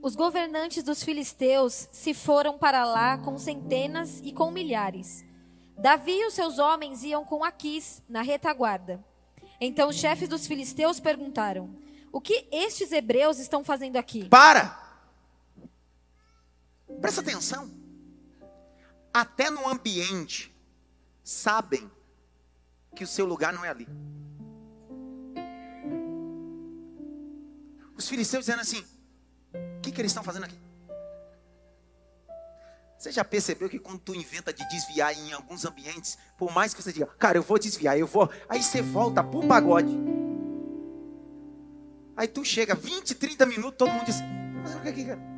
Os 0.00 0.16
governantes 0.16 0.82
dos 0.82 1.02
filisteus 1.02 1.86
se 1.92 2.14
foram 2.14 2.56
para 2.56 2.82
lá 2.86 3.18
com 3.18 3.36
centenas 3.36 4.22
e 4.24 4.32
com 4.32 4.50
milhares. 4.50 5.22
Davi 5.76 6.12
e 6.12 6.26
os 6.28 6.32
seus 6.32 6.58
homens 6.58 7.04
iam 7.04 7.26
com 7.26 7.44
Aquis 7.44 8.02
na 8.08 8.22
retaguarda. 8.22 9.04
Então 9.60 9.90
os 9.90 9.96
chefes 9.96 10.30
dos 10.30 10.46
filisteus 10.46 10.98
perguntaram: 10.98 11.76
O 12.10 12.22
que 12.22 12.48
estes 12.50 12.90
hebreus 12.90 13.38
estão 13.38 13.62
fazendo 13.62 13.98
aqui? 13.98 14.30
Para! 14.30 14.85
Presta 17.00 17.20
atenção. 17.20 17.70
Até 19.12 19.50
no 19.50 19.68
ambiente, 19.68 20.54
sabem 21.22 21.90
que 22.94 23.04
o 23.04 23.06
seu 23.06 23.26
lugar 23.26 23.52
não 23.52 23.64
é 23.64 23.68
ali. 23.68 23.88
Os 27.96 28.08
filisteus 28.08 28.44
dizendo 28.44 28.60
assim: 28.60 28.84
o 29.78 29.80
que, 29.80 29.90
que 29.90 30.00
eles 30.00 30.10
estão 30.10 30.22
fazendo 30.22 30.44
aqui? 30.44 30.58
Você 32.98 33.12
já 33.12 33.24
percebeu 33.24 33.68
que 33.68 33.78
quando 33.78 34.00
tu 34.00 34.14
inventa 34.14 34.52
de 34.52 34.66
desviar 34.68 35.12
em 35.12 35.32
alguns 35.32 35.64
ambientes, 35.64 36.16
por 36.36 36.52
mais 36.52 36.72
que 36.72 36.82
você 36.82 36.92
diga, 36.92 37.06
cara, 37.06 37.38
eu 37.38 37.42
vou 37.42 37.58
desviar, 37.58 37.98
eu 37.98 38.06
vou, 38.06 38.30
aí 38.48 38.62
você 38.62 38.80
volta 38.80 39.22
pro 39.22 39.46
pagode. 39.46 39.94
Aí 42.16 42.26
tu 42.26 42.42
chega 42.44 42.74
20, 42.74 43.14
30 43.14 43.44
minutos, 43.44 43.76
todo 43.76 43.92
mundo 43.92 44.06
diz, 44.06 44.16
mas 44.62 44.74
o 44.74 44.80
que 44.80 44.88
aqui, 44.88 45.04
cara? 45.04 45.35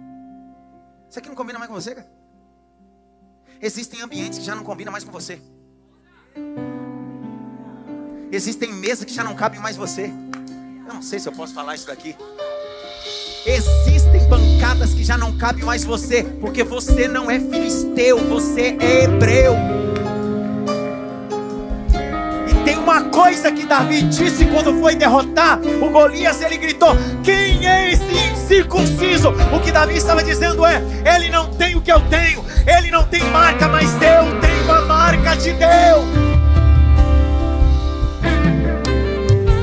Isso 1.09 1.19
aqui 1.19 1.29
não 1.29 1.35
combina 1.35 1.59
mais 1.59 1.71
com 1.71 1.75
você, 1.75 1.95
cara? 1.95 2.09
Existem 3.61 4.00
ambientes 4.03 4.38
que 4.38 4.45
já 4.45 4.55
não 4.55 4.62
combinam 4.62 4.93
mais 4.93 5.05
com 5.05 5.11
você. 5.11 5.41
Existem 8.31 8.73
mesas 8.73 9.05
que 9.05 9.12
já 9.12 9.25
não 9.25 9.35
cabem 9.35 9.59
mais 9.59 9.77
você. 9.77 10.12
Eu 10.87 10.95
não 10.95 11.03
sei 11.03 11.19
se 11.19 11.29
eu 11.29 11.33
posso 11.33 11.55
falar 11.55 11.75
isso 11.75 11.87
daqui. 11.87 12.15
Existem 13.47 14.29
bancadas 14.29 14.93
que 14.93 15.03
já 15.03 15.17
não 15.17 15.37
cabem 15.37 15.65
mais 15.65 15.83
você, 15.83 16.23
porque 16.23 16.62
você 16.62 17.09
não 17.09 17.31
é 17.31 17.41
filisteu, 17.41 18.19
você 18.29 18.77
é 18.79 19.05
hebreu. 19.05 19.88
Coisa 23.19 23.51
que 23.51 23.67
Davi 23.67 24.03
disse 24.03 24.47
quando 24.47 24.79
foi 24.79 24.95
derrotar 24.95 25.61
o 25.61 25.91
Golias, 25.91 26.41
ele 26.41 26.57
gritou: 26.57 26.91
Quem 27.25 27.67
é 27.67 27.91
esse 27.91 28.05
incircunciso? 28.05 29.31
O 29.53 29.61
que 29.61 29.73
Davi 29.73 29.97
estava 29.97 30.23
dizendo 30.23 30.65
é: 30.65 30.81
Ele 31.05 31.29
não 31.29 31.53
tem 31.53 31.75
o 31.75 31.83
que 31.83 31.91
eu 31.91 32.01
tenho, 32.09 32.45
ele 32.65 32.93
não 32.93 33.05
tem 33.09 33.25
marca, 33.31 33.67
mas 33.67 33.93
eu 33.95 34.41
tenho 34.41 34.73
a 34.73 34.83
marca 34.83 35.35
de 35.35 35.53
Deus. 35.53 36.05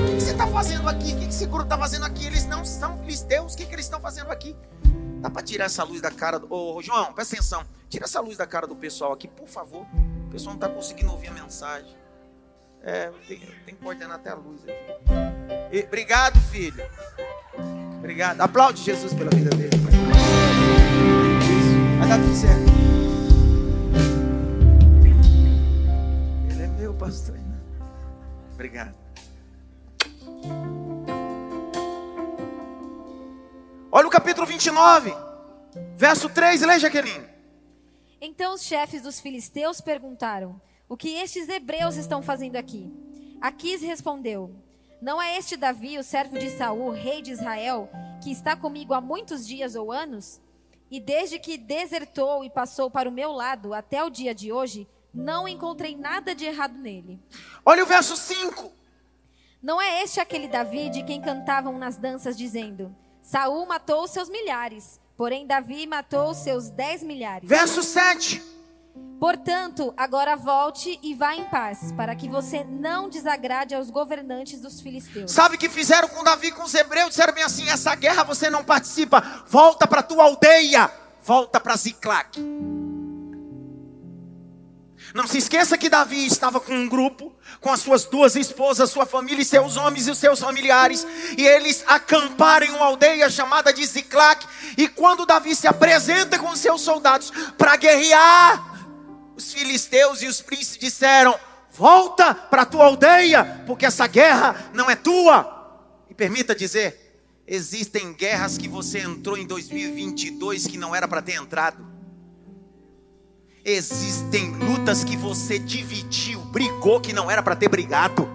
O 0.03 0.15
que 0.15 0.21
você 0.21 0.31
está 0.31 0.47
fazendo 0.47 0.89
aqui? 0.89 1.13
O 1.13 1.17
que 1.17 1.25
esse 1.25 1.45
grupo 1.45 1.63
está 1.63 1.77
fazendo 1.77 2.03
aqui? 2.03 2.25
Eles 2.25 2.45
não 2.45 2.65
são 2.65 2.97
filisteus. 2.97 3.53
O 3.53 3.57
que, 3.57 3.65
que 3.65 3.73
eles 3.73 3.85
estão 3.85 4.01
fazendo 4.01 4.31
aqui? 4.31 4.53
Dá 5.21 5.29
para 5.29 5.41
tirar 5.41 5.65
essa 5.65 5.83
luz 5.85 6.01
da 6.01 6.11
cara 6.11 6.39
do. 6.39 6.53
Ô, 6.53 6.81
João, 6.81 7.13
presta 7.13 7.35
atenção. 7.35 7.63
Tira 7.87 8.03
essa 8.03 8.19
luz 8.19 8.35
da 8.35 8.45
cara 8.45 8.67
do 8.67 8.75
pessoal 8.75 9.13
aqui, 9.13 9.29
por 9.29 9.47
favor. 9.47 9.87
O 10.27 10.29
pessoal 10.29 10.57
não 10.57 10.61
está 10.61 10.67
conseguindo 10.67 11.09
ouvir 11.09 11.29
a 11.29 11.31
mensagem. 11.31 12.04
É, 12.87 13.09
tem, 13.27 13.39
tem 13.39 13.73
que 13.73 13.81
coordenar 13.81 14.17
até 14.17 14.29
a 14.29 14.35
luz 14.35 14.61
aqui. 14.61 15.75
E, 15.75 15.83
obrigado, 15.83 16.39
filho. 16.51 16.85
Obrigado. 17.97 18.39
Aplaude 18.41 18.83
Jesus 18.83 19.11
pela 19.11 19.31
vida 19.31 19.49
dele. 19.49 19.75
Vai 21.97 22.07
dar 22.07 22.19
tudo 22.19 22.35
certo. 22.35 22.75
Ele 26.51 26.61
é 26.61 26.67
meu 26.67 26.93
pastor. 26.93 27.35
Obrigado. 28.53 28.95
Olha 33.91 34.07
o 34.07 34.11
capítulo 34.11 34.45
29, 34.45 35.11
verso 35.95 36.29
3, 36.29 36.61
lê, 36.61 36.77
Jaqueline. 36.77 37.25
Então 38.21 38.53
os 38.53 38.61
chefes 38.61 39.01
dos 39.01 39.19
filisteus 39.19 39.81
perguntaram: 39.81 40.61
O 40.95 40.97
que 40.97 41.09
estes 41.09 41.49
hebreus 41.49 41.97
estão 41.97 42.21
fazendo 42.21 42.55
aqui? 42.55 42.89
Aquis 43.41 43.81
respondeu: 43.81 44.55
Não 45.01 45.21
é 45.21 45.37
este 45.37 45.57
Davi, 45.57 45.97
o 45.97 46.03
servo 46.05 46.39
de 46.39 46.49
Saul, 46.51 46.91
rei 46.91 47.21
de 47.21 47.33
Israel, 47.33 47.89
que 48.23 48.31
está 48.31 48.55
comigo 48.55 48.93
há 48.93 49.01
muitos 49.01 49.45
dias 49.45 49.75
ou 49.75 49.91
anos? 49.91 50.39
E 50.89 51.01
desde 51.01 51.37
que 51.37 51.57
desertou 51.57 52.45
e 52.45 52.49
passou 52.49 52.89
para 52.89 53.09
o 53.09 53.11
meu 53.11 53.33
lado 53.33 53.73
até 53.73 54.05
o 54.05 54.09
dia 54.09 54.33
de 54.33 54.53
hoje, 54.53 54.87
não 55.13 55.49
encontrei 55.49 55.97
nada 55.97 56.33
de 56.33 56.45
errado 56.45 56.77
nele. 56.77 57.19
Olha 57.65 57.83
o 57.83 57.85
verso 57.85 58.15
5. 58.15 58.71
Não 59.61 59.81
é 59.81 60.01
este 60.01 60.21
aquele 60.21 60.47
Davi 60.47 60.89
de 60.89 61.03
quem 61.03 61.19
cantavam 61.19 61.77
nas 61.77 61.97
danças 61.97 62.37
dizendo: 62.37 62.95
Saul 63.21 63.65
matou 63.65 64.07
seus 64.07 64.29
milhares, 64.29 64.97
porém 65.17 65.45
Davi 65.45 65.85
matou 65.87 66.33
seus 66.33 66.69
dez 66.69 67.03
milhares. 67.03 67.49
Verso 67.49 67.83
7. 67.83 68.54
Portanto, 69.19 69.93
agora 69.95 70.35
volte 70.35 70.99
e 71.01 71.15
vá 71.15 71.33
em 71.33 71.45
paz, 71.45 71.91
para 71.93 72.15
que 72.15 72.29
você 72.29 72.63
não 72.63 73.09
desagrade 73.09 73.73
aos 73.73 73.89
governantes 73.89 74.59
dos 74.59 74.81
filisteus. 74.81 75.31
Sabe 75.31 75.55
o 75.55 75.57
que 75.57 75.69
fizeram 75.69 76.07
com 76.09 76.23
Davi 76.23 76.51
com 76.51 76.63
os 76.63 76.73
hebreus? 76.73 77.09
Disseram 77.09 77.33
bem 77.33 77.43
assim: 77.43 77.67
essa 77.69 77.95
guerra 77.95 78.23
você 78.23 78.49
não 78.49 78.63
participa, 78.63 79.23
volta 79.47 79.87
para 79.87 80.03
tua 80.03 80.25
aldeia, 80.25 80.91
volta 81.23 81.59
para 81.59 81.75
Ziclac. 81.75 82.39
Não 85.13 85.25
se 85.25 85.37
esqueça 85.37 85.77
que 85.77 85.87
Davi 85.87 86.25
estava 86.25 86.59
com 86.59 86.73
um 86.73 86.89
grupo, 86.89 87.33
com 87.61 87.71
as 87.71 87.79
suas 87.79 88.03
duas 88.03 88.35
esposas, 88.35 88.91
sua 88.91 89.05
família 89.05 89.41
e 89.41 89.45
seus 89.45 89.77
homens 89.77 90.07
e 90.07 90.11
os 90.11 90.17
seus 90.17 90.41
familiares, 90.41 91.07
e 91.37 91.47
eles 91.47 91.85
acamparam 91.87 92.65
em 92.65 92.71
uma 92.71 92.85
aldeia 92.85 93.29
chamada 93.29 93.71
de 93.71 93.85
Ziclac. 93.85 94.45
E 94.77 94.89
quando 94.89 95.25
Davi 95.25 95.55
se 95.55 95.67
apresenta 95.67 96.37
com 96.37 96.53
seus 96.53 96.81
soldados 96.81 97.31
para 97.57 97.77
guerrear, 97.77 98.74
os 99.35 99.53
filisteus 99.53 100.21
e 100.21 100.27
os 100.27 100.41
príncipes 100.41 100.77
disseram: 100.77 101.37
Volta 101.71 102.33
para 102.33 102.61
a 102.61 102.65
tua 102.65 102.85
aldeia, 102.85 103.63
porque 103.67 103.85
essa 103.85 104.07
guerra 104.07 104.71
não 104.73 104.89
é 104.89 104.95
tua. 104.95 105.51
E 106.09 106.13
permita 106.13 106.55
dizer: 106.55 107.21
existem 107.45 108.13
guerras 108.13 108.57
que 108.57 108.67
você 108.67 108.99
entrou 108.99 109.37
em 109.37 109.45
2022 109.45 110.67
que 110.67 110.77
não 110.77 110.95
era 110.95 111.07
para 111.07 111.21
ter 111.21 111.33
entrado. 111.33 111.85
Existem 113.63 114.51
lutas 114.51 115.03
que 115.03 115.17
você 115.17 115.57
dividiu, 115.57 116.39
brigou 116.39 117.01
que 117.01 117.11
não 117.11 117.29
era 117.29 117.43
para 117.43 117.55
ter 117.55 117.67
brigado. 117.67 118.29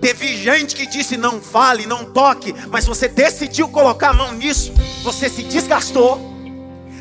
Teve 0.00 0.36
gente 0.36 0.74
que 0.74 0.86
disse 0.86 1.16
não 1.16 1.42
fale, 1.42 1.84
não 1.84 2.10
toque, 2.10 2.54
mas 2.70 2.86
você 2.86 3.08
decidiu 3.08 3.68
colocar 3.68 4.10
a 4.10 4.14
mão 4.14 4.32
nisso. 4.32 4.72
Você 5.02 5.28
se 5.28 5.42
desgastou, 5.42 6.18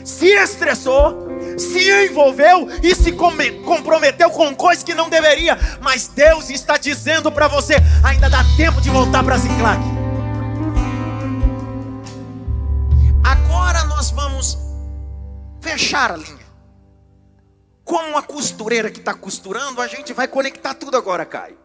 se 0.03 0.27
estressou, 0.33 1.28
se 1.59 2.07
envolveu 2.07 2.67
e 2.81 2.95
se 2.95 3.11
comprometeu 3.11 4.29
com 4.31 4.55
coisas 4.55 4.83
que 4.83 4.93
não 4.93 5.09
deveria. 5.09 5.57
Mas 5.81 6.07
Deus 6.07 6.49
está 6.49 6.77
dizendo 6.77 7.31
para 7.31 7.47
você: 7.47 7.75
ainda 8.03 8.29
dá 8.29 8.43
tempo 8.57 8.81
de 8.81 8.89
voltar 8.89 9.23
para 9.23 9.37
Ziclac. 9.37 9.81
Agora 13.23 13.83
nós 13.85 14.11
vamos 14.11 14.57
fechar 15.61 16.11
a 16.11 16.17
linha. 16.17 16.39
Como 17.83 18.09
uma 18.09 18.21
costureira 18.21 18.91
que 18.91 18.99
está 18.99 19.13
costurando, 19.13 19.81
a 19.81 19.87
gente 19.87 20.13
vai 20.13 20.27
conectar 20.27 20.73
tudo 20.75 20.95
agora, 20.95 21.25
Caio. 21.25 21.57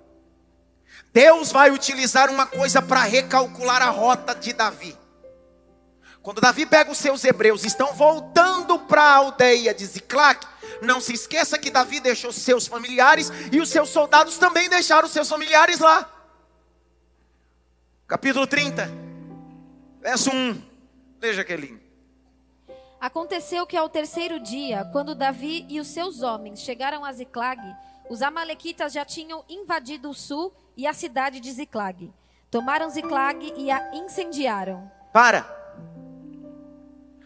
Deus 1.13 1.53
vai 1.53 1.71
utilizar 1.71 2.31
uma 2.31 2.47
coisa 2.47 2.83
para 2.83 3.03
recalcular 3.03 3.81
a 3.83 3.91
rota 3.91 4.35
de 4.35 4.53
Davi. 4.53 4.97
Quando 6.25 6.41
Davi 6.41 6.65
pega 6.65 6.91
os 6.91 6.97
seus 6.97 7.23
hebreus, 7.23 7.65
estão 7.65 7.93
voltando 7.93 8.79
para 8.79 9.03
a 9.03 9.17
aldeia 9.17 9.75
de 9.75 9.85
Ziclac. 9.85 10.47
Não 10.81 10.99
se 10.99 11.13
esqueça 11.13 11.59
que 11.59 11.71
Davi 11.71 12.01
deixou 12.01 12.33
seus 12.33 12.67
familiares 12.67 13.31
e 13.53 13.61
os 13.61 13.69
seus 13.69 13.91
soldados 13.91 14.39
também 14.39 14.71
deixaram 14.71 15.07
seus 15.07 15.29
familiares 15.29 15.81
lá. 15.81 16.11
Capítulo 18.09 18.47
30, 18.47 18.91
verso 20.01 20.31
1. 20.31 20.63
Veja 21.21 21.43
aquele. 21.43 21.79
Aconteceu 22.99 23.67
que 23.67 23.77
ao 23.77 23.91
terceiro 23.91 24.41
dia, 24.41 24.89
quando 24.93 25.15
Davi 25.15 25.67
e 25.69 25.79
os 25.79 25.89
seus 25.89 26.23
homens 26.23 26.61
chegaram 26.61 27.05
a 27.05 27.13
Ziclag, 27.13 27.61
os 28.09 28.23
amalequitas 28.23 28.95
já 28.95 29.05
tinham 29.05 29.45
invadido 29.47 30.09
o 30.09 30.15
sul 30.15 30.55
e 30.75 30.87
a 30.87 30.95
cidade 30.95 31.39
de 31.39 31.53
Ziclag. 31.53 32.11
Tomaram 32.51 32.89
Ziclag 32.89 33.53
e 33.59 33.71
a 33.71 33.95
incendiaram. 33.95 34.91
Para! 35.13 35.64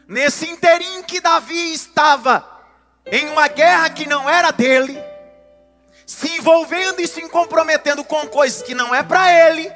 Nesse 0.08 0.48
interim 0.48 1.02
que 1.02 1.20
Davi 1.20 1.74
estava 1.74 2.42
em 3.04 3.28
uma 3.28 3.46
guerra 3.46 3.90
que 3.90 4.08
não 4.08 4.28
era 4.28 4.50
dele, 4.50 4.98
se 6.06 6.38
envolvendo 6.38 7.00
e 7.00 7.06
se 7.06 7.20
comprometendo 7.28 8.02
com 8.02 8.26
coisas 8.28 8.62
que 8.62 8.74
não 8.74 8.94
é 8.94 9.02
para 9.02 9.30
ele. 9.30 9.70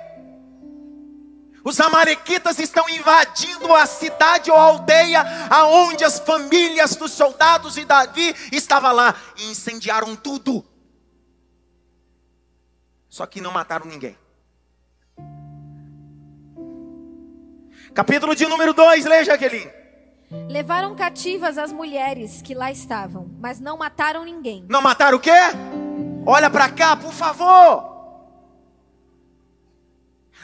Os 1.63 1.79
amalequitas 1.79 2.59
estão 2.59 2.89
invadindo 2.89 3.75
a 3.75 3.85
cidade 3.85 4.51
ou 4.51 4.57
a 4.57 4.63
aldeia 4.63 5.23
aonde 5.51 6.03
as 6.03 6.19
famílias 6.19 6.97
dos 6.97 7.13
soldados 7.13 7.77
e 7.77 7.85
Davi 7.85 8.35
estava 8.51 8.91
lá 8.91 9.15
e 9.37 9.51
incendiaram 9.51 10.17
tudo. 10.17 10.65
Só 13.07 13.27
que 13.27 13.43
não 13.43 13.53
mataram 13.53 13.85
ninguém. 13.85 14.17
Capítulo 17.95 18.35
de 18.35 18.47
número 18.47 18.73
2, 18.73 19.05
leia 19.05 19.27
Jaqueline. 19.27 19.82
Levaram 20.49 20.95
cativas 20.95 21.59
as 21.59 21.73
mulheres 21.73 22.41
que 22.43 22.55
lá 22.55 22.71
estavam, 22.71 23.31
mas 23.39 23.61
não 23.61 23.77
mataram 23.77 24.25
ninguém. 24.25 24.65
Não 24.69 24.81
mataram 24.81 25.19
o 25.19 25.21
quê? 25.21 25.31
Olha 26.25 26.49
para 26.49 26.69
cá, 26.71 26.97
por 26.97 27.13
favor. 27.13 27.93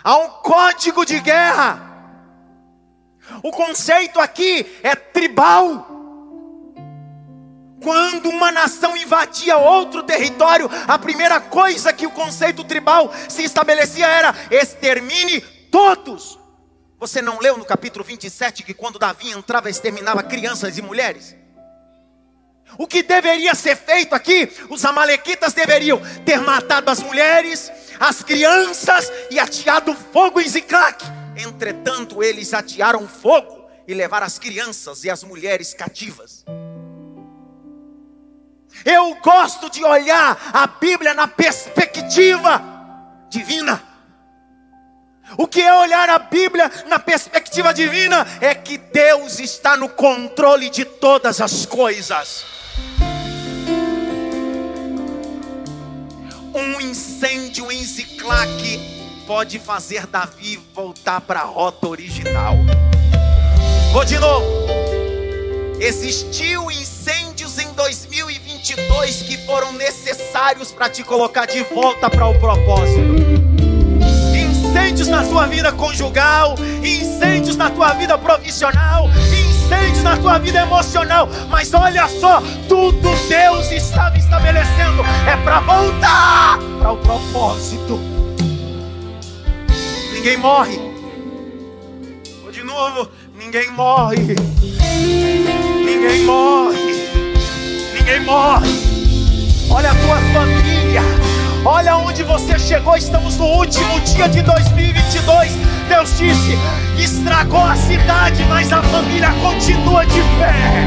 Há 0.03 0.16
um 0.16 0.29
código 0.42 1.05
de 1.05 1.18
guerra. 1.20 1.88
O 3.42 3.51
conceito 3.51 4.20
aqui 4.20 4.66
é 4.83 4.94
tribal. 4.94 5.87
Quando 7.83 8.29
uma 8.29 8.51
nação 8.51 8.96
invadia 8.96 9.57
outro 9.57 10.03
território, 10.03 10.68
a 10.87 10.98
primeira 10.98 11.40
coisa 11.40 11.92
que 11.92 12.07
o 12.07 12.11
conceito 12.11 12.64
tribal 12.64 13.11
se 13.29 13.42
estabelecia 13.42 14.07
era: 14.07 14.35
extermine 14.51 15.40
todos. 15.70 16.38
Você 16.99 17.23
não 17.23 17.39
leu 17.39 17.57
no 17.57 17.65
capítulo 17.65 18.05
27 18.05 18.65
que 18.65 18.75
quando 18.75 18.99
Davi 18.99 19.31
entrava, 19.31 19.71
exterminava 19.71 20.23
crianças 20.23 20.77
e 20.77 20.83
mulheres? 20.83 21.37
O 22.77 22.87
que 22.87 23.03
deveria 23.03 23.55
ser 23.55 23.77
feito 23.77 24.15
aqui? 24.15 24.51
Os 24.69 24.85
amalequitas 24.85 25.53
deveriam 25.53 26.01
ter 26.25 26.41
matado 26.41 26.91
as 26.91 27.01
mulheres, 27.01 27.71
as 28.01 28.23
crianças 28.23 29.11
e 29.31 29.39
ateado 29.39 29.95
fogo 29.95 30.41
em 30.41 30.49
Ziclac. 30.49 31.05
Entretanto, 31.37 32.23
eles 32.23 32.53
atearam 32.53 33.07
fogo 33.07 33.71
e 33.87 33.95
levaram 33.95 34.27
as 34.27 34.39
crianças 34.39 35.05
e 35.05 35.11
as 35.11 35.23
mulheres 35.23 35.73
cativas. 35.73 36.45
Eu 38.85 39.15
gosto 39.17 39.71
de 39.71 39.85
olhar 39.85 40.51
a 40.53 40.67
Bíblia 40.67 41.15
na 41.15 41.29
perspectiva 41.29 42.63
divina. 43.31 43.88
O 45.37 45.47
que 45.47 45.61
é 45.61 45.75
olhar 45.75 46.09
a 46.09 46.19
Bíblia 46.19 46.71
na 46.87 46.99
perspectiva 46.99 47.75
divina 47.75 48.27
é 48.41 48.55
que 48.55 48.79
Deus 48.79 49.38
está 49.38 49.77
no 49.77 49.88
controle 49.88 50.71
de 50.71 50.85
todas 50.85 51.41
as 51.41 51.67
coisas. 51.67 52.45
Um 56.55 56.81
incêndio 56.81 57.71
em 57.71 57.85
Ziclac 57.85 59.25
pode 59.27 59.59
fazer 59.59 60.07
Davi 60.07 60.59
voltar 60.75 61.21
para 61.21 61.41
a 61.41 61.45
rota 61.45 61.87
original. 61.87 62.55
Vou 63.93 64.05
de 64.05 64.19
novo. 64.19 64.47
Existiu 65.79 66.71
incêndios 66.71 67.59
em 67.59 67.71
2022 67.75 69.23
que 69.23 69.37
foram 69.47 69.73
necessários 69.73 70.73
para 70.73 70.88
te 70.88 71.05
colocar 71.05 71.47
de 71.47 71.62
volta 71.62 72.11
para 72.11 72.27
o 72.27 72.38
propósito 72.41 73.38
incêndios 74.99 75.09
na 75.09 75.23
tua 75.23 75.47
vida 75.47 75.71
conjugal, 75.71 76.55
incêndios 76.83 77.57
na 77.57 77.71
tua 77.71 77.93
vida 77.93 78.19
profissional, 78.19 79.09
incêndios 79.31 80.03
na 80.03 80.17
tua 80.17 80.39
vida 80.39 80.63
emocional. 80.63 81.29
Mas 81.49 81.73
olha 81.73 82.09
só, 82.09 82.43
tudo 82.69 83.09
Deus 83.29 83.71
estava 83.71 84.19
estabelecendo 84.19 85.05
é 85.25 85.37
para 85.45 85.61
voltar 85.61 86.59
para 86.81 86.91
o 86.91 86.97
propósito. 86.97 88.01
ninguém 90.15 90.37
morre. 90.37 90.81
Vou 92.43 92.51
de 92.51 92.65
novo, 92.65 93.09
ninguém 93.39 93.71
morre. 93.71 94.35
Ninguém 95.87 96.25
morre. 96.25 96.77
Ninguém 97.97 98.21
morre. 98.25 98.69
Olha 99.71 99.93
a 99.93 99.95
tua 99.95 100.17
família. 100.33 100.58
Olha 101.64 101.97
onde 101.97 102.23
você 102.23 102.59
chegou. 102.59 102.97
Estamos 102.97 103.37
no 103.37 103.47
último 103.47 104.01
dia 104.01 104.29
de 104.29 104.42
2022. 104.42 105.53
Deus 105.88 106.16
disse: 106.16 106.59
estragou 106.99 107.62
a 107.62 107.75
cidade, 107.75 108.44
mas 108.44 108.73
a 108.73 108.83
família 108.83 109.33
continua 109.42 110.07
de 110.07 110.21
pé. 110.38 110.87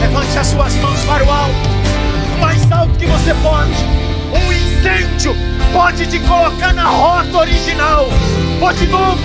Levante 0.00 0.38
as 0.38 0.46
suas 0.46 0.74
mãos 0.76 1.00
para 1.04 1.24
o 1.24 1.30
alto, 1.30 1.54
o 2.36 2.40
mais 2.40 2.72
alto 2.72 2.92
que 2.98 3.06
você 3.06 3.34
pode. 3.42 3.72
Um 4.32 4.52
incêndio 4.52 5.34
pode 5.72 6.06
te 6.06 6.18
colocar 6.20 6.72
na 6.72 6.88
rota 6.88 7.38
original. 7.38 8.06
Vou 8.58 8.72
de 8.72 8.86
novo, 8.86 9.22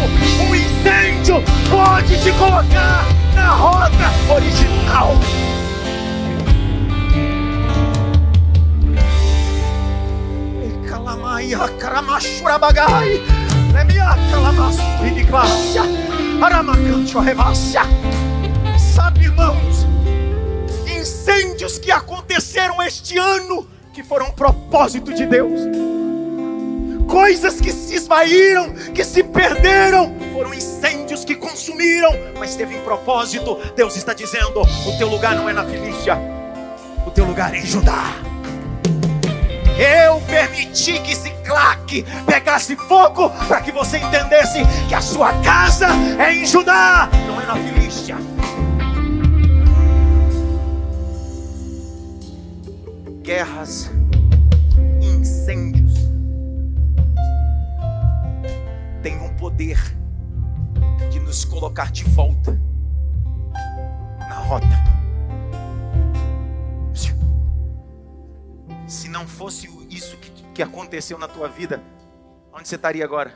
um 0.47 0.55
incêndio 0.55 1.43
pode 1.69 2.17
te 2.21 2.31
colocar 2.33 3.05
na 3.35 3.49
rota 3.49 4.11
original. 4.33 5.15
Sabe, 18.77 19.23
irmãos, 19.23 19.87
incêndios 20.87 21.79
que 21.79 21.91
aconteceram 21.91 22.81
este 22.83 23.17
ano, 23.17 23.67
que 23.93 24.03
foram 24.03 24.31
propósito 24.31 25.13
de 25.13 25.25
Deus 25.25 25.59
coisas 27.13 27.61
que 27.61 27.71
se 27.71 27.93
esvaíram, 27.93 28.73
que 28.93 29.03
se 29.03 29.23
perderam, 29.23 30.15
foram 30.33 30.51
incêndios 30.51 31.23
que 31.23 31.35
consumiram, 31.35 32.11
mas 32.39 32.55
teve 32.55 32.75
um 32.75 32.81
propósito. 32.81 33.59
Deus 33.75 33.95
está 33.95 34.13
dizendo: 34.13 34.61
o 34.61 34.97
teu 34.97 35.07
lugar 35.07 35.35
não 35.35 35.47
é 35.47 35.53
na 35.53 35.63
Filístia, 35.63 36.17
o 37.05 37.11
teu 37.11 37.25
lugar 37.25 37.53
é 37.53 37.59
em 37.59 37.65
Judá. 37.65 38.32
Eu 39.77 40.21
permiti 40.21 40.99
que 40.99 41.13
esse 41.13 41.31
claque 41.45 42.05
pegasse 42.25 42.75
fogo 42.75 43.29
para 43.47 43.61
que 43.61 43.71
você 43.71 43.97
entendesse 43.97 44.59
que 44.87 44.93
a 44.93 45.01
sua 45.01 45.33
casa 45.41 45.87
é 46.19 46.33
em 46.33 46.45
Judá, 46.45 47.09
não 47.27 47.41
é 47.41 47.45
na 47.45 47.55
Filístia. 47.55 48.17
Guerras, 53.23 53.89
incêndios 55.01 55.93
tem 59.01 59.19
um 59.19 59.35
poder 59.35 59.77
de 61.11 61.19
nos 61.19 61.43
colocar 61.43 61.91
de 61.91 62.05
volta 62.05 62.57
na 64.19 64.35
rota. 64.35 65.02
Se 68.93 69.09
não 69.09 69.27
fosse 69.27 69.67
isso 69.89 70.15
que, 70.17 70.31
que 70.53 70.61
aconteceu 70.61 71.17
na 71.17 71.27
tua 71.27 71.49
vida, 71.49 71.81
onde 72.53 72.67
você 72.67 72.75
estaria 72.75 73.03
agora? 73.03 73.33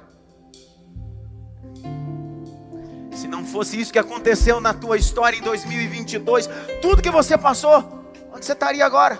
Se 3.12 3.28
não 3.28 3.44
fosse 3.44 3.80
isso 3.80 3.92
que 3.92 3.98
aconteceu 3.98 4.62
na 4.62 4.74
tua 4.74 4.98
história 4.98 5.36
em 5.36 5.42
2022, 5.42 6.48
tudo 6.80 7.02
que 7.02 7.10
você 7.10 7.36
passou, 7.36 8.06
onde 8.32 8.46
você 8.46 8.54
estaria 8.54 8.86
agora? 8.86 9.20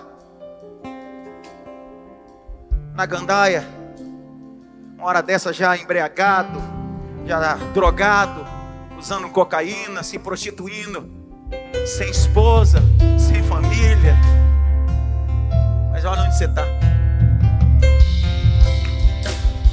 Na 2.94 3.04
gandaia 3.04 3.66
uma 4.96 5.06
hora 5.06 5.22
dessa 5.22 5.52
já 5.52 5.76
embriagado, 5.76 6.60
já 7.26 7.54
drogado, 7.74 8.44
usando 8.96 9.28
cocaína, 9.28 10.04
se 10.04 10.18
prostituindo, 10.18 11.08
sem 11.84 12.10
esposa, 12.10 12.80
sem 13.18 13.42
família. 13.42 14.16
Mas 15.98 16.04
olha 16.04 16.22
onde 16.22 16.36
você 16.36 16.44
está. 16.44 16.64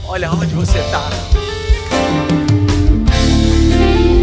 Olha 0.07 0.31
onde 0.31 0.55
você 0.55 0.79
está. 0.79 1.09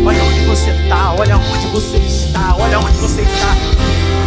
Olha 0.05 0.25
onde 0.25 0.41
você 0.47 0.71
está, 0.71 1.13
olha 1.13 1.37
onde 1.37 1.67
você 1.69 1.97
está, 1.99 2.57
olha 2.57 2.81
onde 2.81 2.97
você 2.99 3.23
está. 3.23 3.55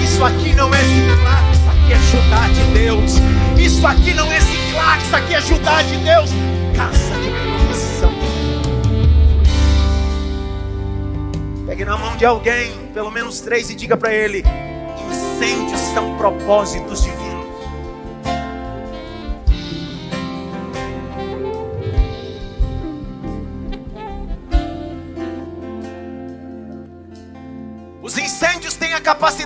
Isso 0.01 0.23
aqui 0.23 0.53
não 0.53 0.73
é 0.73 0.77
ciclado, 0.77 1.51
isso 1.51 1.69
aqui 1.69 1.91
é 1.91 1.99
Judá 1.99 2.47
de 2.47 2.63
Deus. 2.79 3.11
Isso 3.59 3.85
aqui 3.85 4.13
não 4.13 4.31
é 4.31 4.39
ciclado, 4.39 5.03
isso 5.03 5.15
aqui 5.17 5.35
é 5.35 5.41
Judá 5.41 5.81
de 5.81 5.97
Deus 5.97 6.29
casa 6.77 7.13
de 7.19 7.29
proteção. 7.29 8.13
Pegue 11.65 11.83
na 11.83 11.97
mão 11.97 12.15
de 12.15 12.25
alguém, 12.25 12.71
pelo 12.93 13.11
menos 13.11 13.41
três, 13.41 13.69
e 13.69 13.75
diga 13.75 13.97
para 13.97 14.13
ele: 14.13 14.45
incêndios 15.09 15.81
são 15.93 16.15
propósitos 16.15 17.03
divinos. 17.03 17.14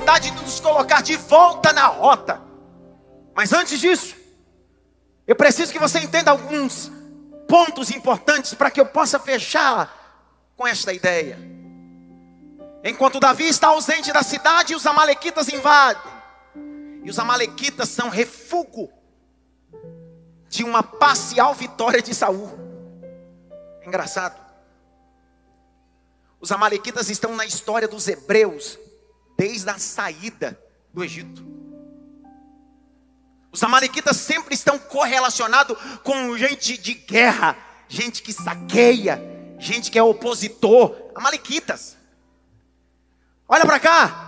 Capacidade 0.09 0.31
de 0.31 0.41
nos 0.41 0.59
colocar 0.59 1.01
de 1.01 1.15
volta 1.15 1.71
na 1.71 1.85
rota. 1.85 2.41
Mas 3.35 3.53
antes 3.53 3.79
disso, 3.79 4.15
eu 5.27 5.35
preciso 5.35 5.71
que 5.71 5.77
você 5.77 5.99
entenda 5.99 6.31
alguns 6.31 6.91
pontos 7.47 7.91
importantes 7.91 8.53
para 8.55 8.71
que 8.71 8.81
eu 8.81 8.87
possa 8.87 9.19
fechar 9.19 9.95
com 10.57 10.65
esta 10.65 10.91
ideia. 10.91 11.37
Enquanto 12.83 13.19
Davi 13.19 13.47
está 13.47 13.67
ausente 13.67 14.11
da 14.11 14.23
cidade, 14.23 14.73
os 14.73 14.85
amalequitas 14.87 15.47
invadem. 15.49 16.11
E 17.03 17.09
os 17.09 17.19
amalequitas 17.19 17.89
são 17.89 18.09
refúgio 18.09 18.89
de 20.49 20.63
uma 20.63 20.81
parcial 20.81 21.53
vitória 21.53 22.01
de 22.01 22.13
Saul. 22.15 22.49
Engraçado. 23.85 24.39
Os 26.41 26.51
amalequitas 26.51 27.09
estão 27.09 27.35
na 27.35 27.45
história 27.45 27.87
dos 27.87 28.07
hebreus 28.07 28.79
desde 29.39 29.69
a 29.69 29.79
saída 29.79 30.61
do 30.93 31.01
Egito. 31.01 31.47
Os 33.49 33.63
amalequitas 33.63 34.17
sempre 34.17 34.53
estão 34.53 34.77
correlacionados 34.77 35.77
com 36.03 36.37
gente 36.37 36.77
de 36.77 36.93
guerra, 36.93 37.55
gente 37.87 38.21
que 38.21 38.33
saqueia, 38.33 39.17
gente 39.57 39.89
que 39.89 39.97
é 39.97 40.03
opositor. 40.03 40.93
Amalequitas. 41.15 41.95
Olha 43.47 43.65
para 43.65 43.79
cá. 43.79 44.25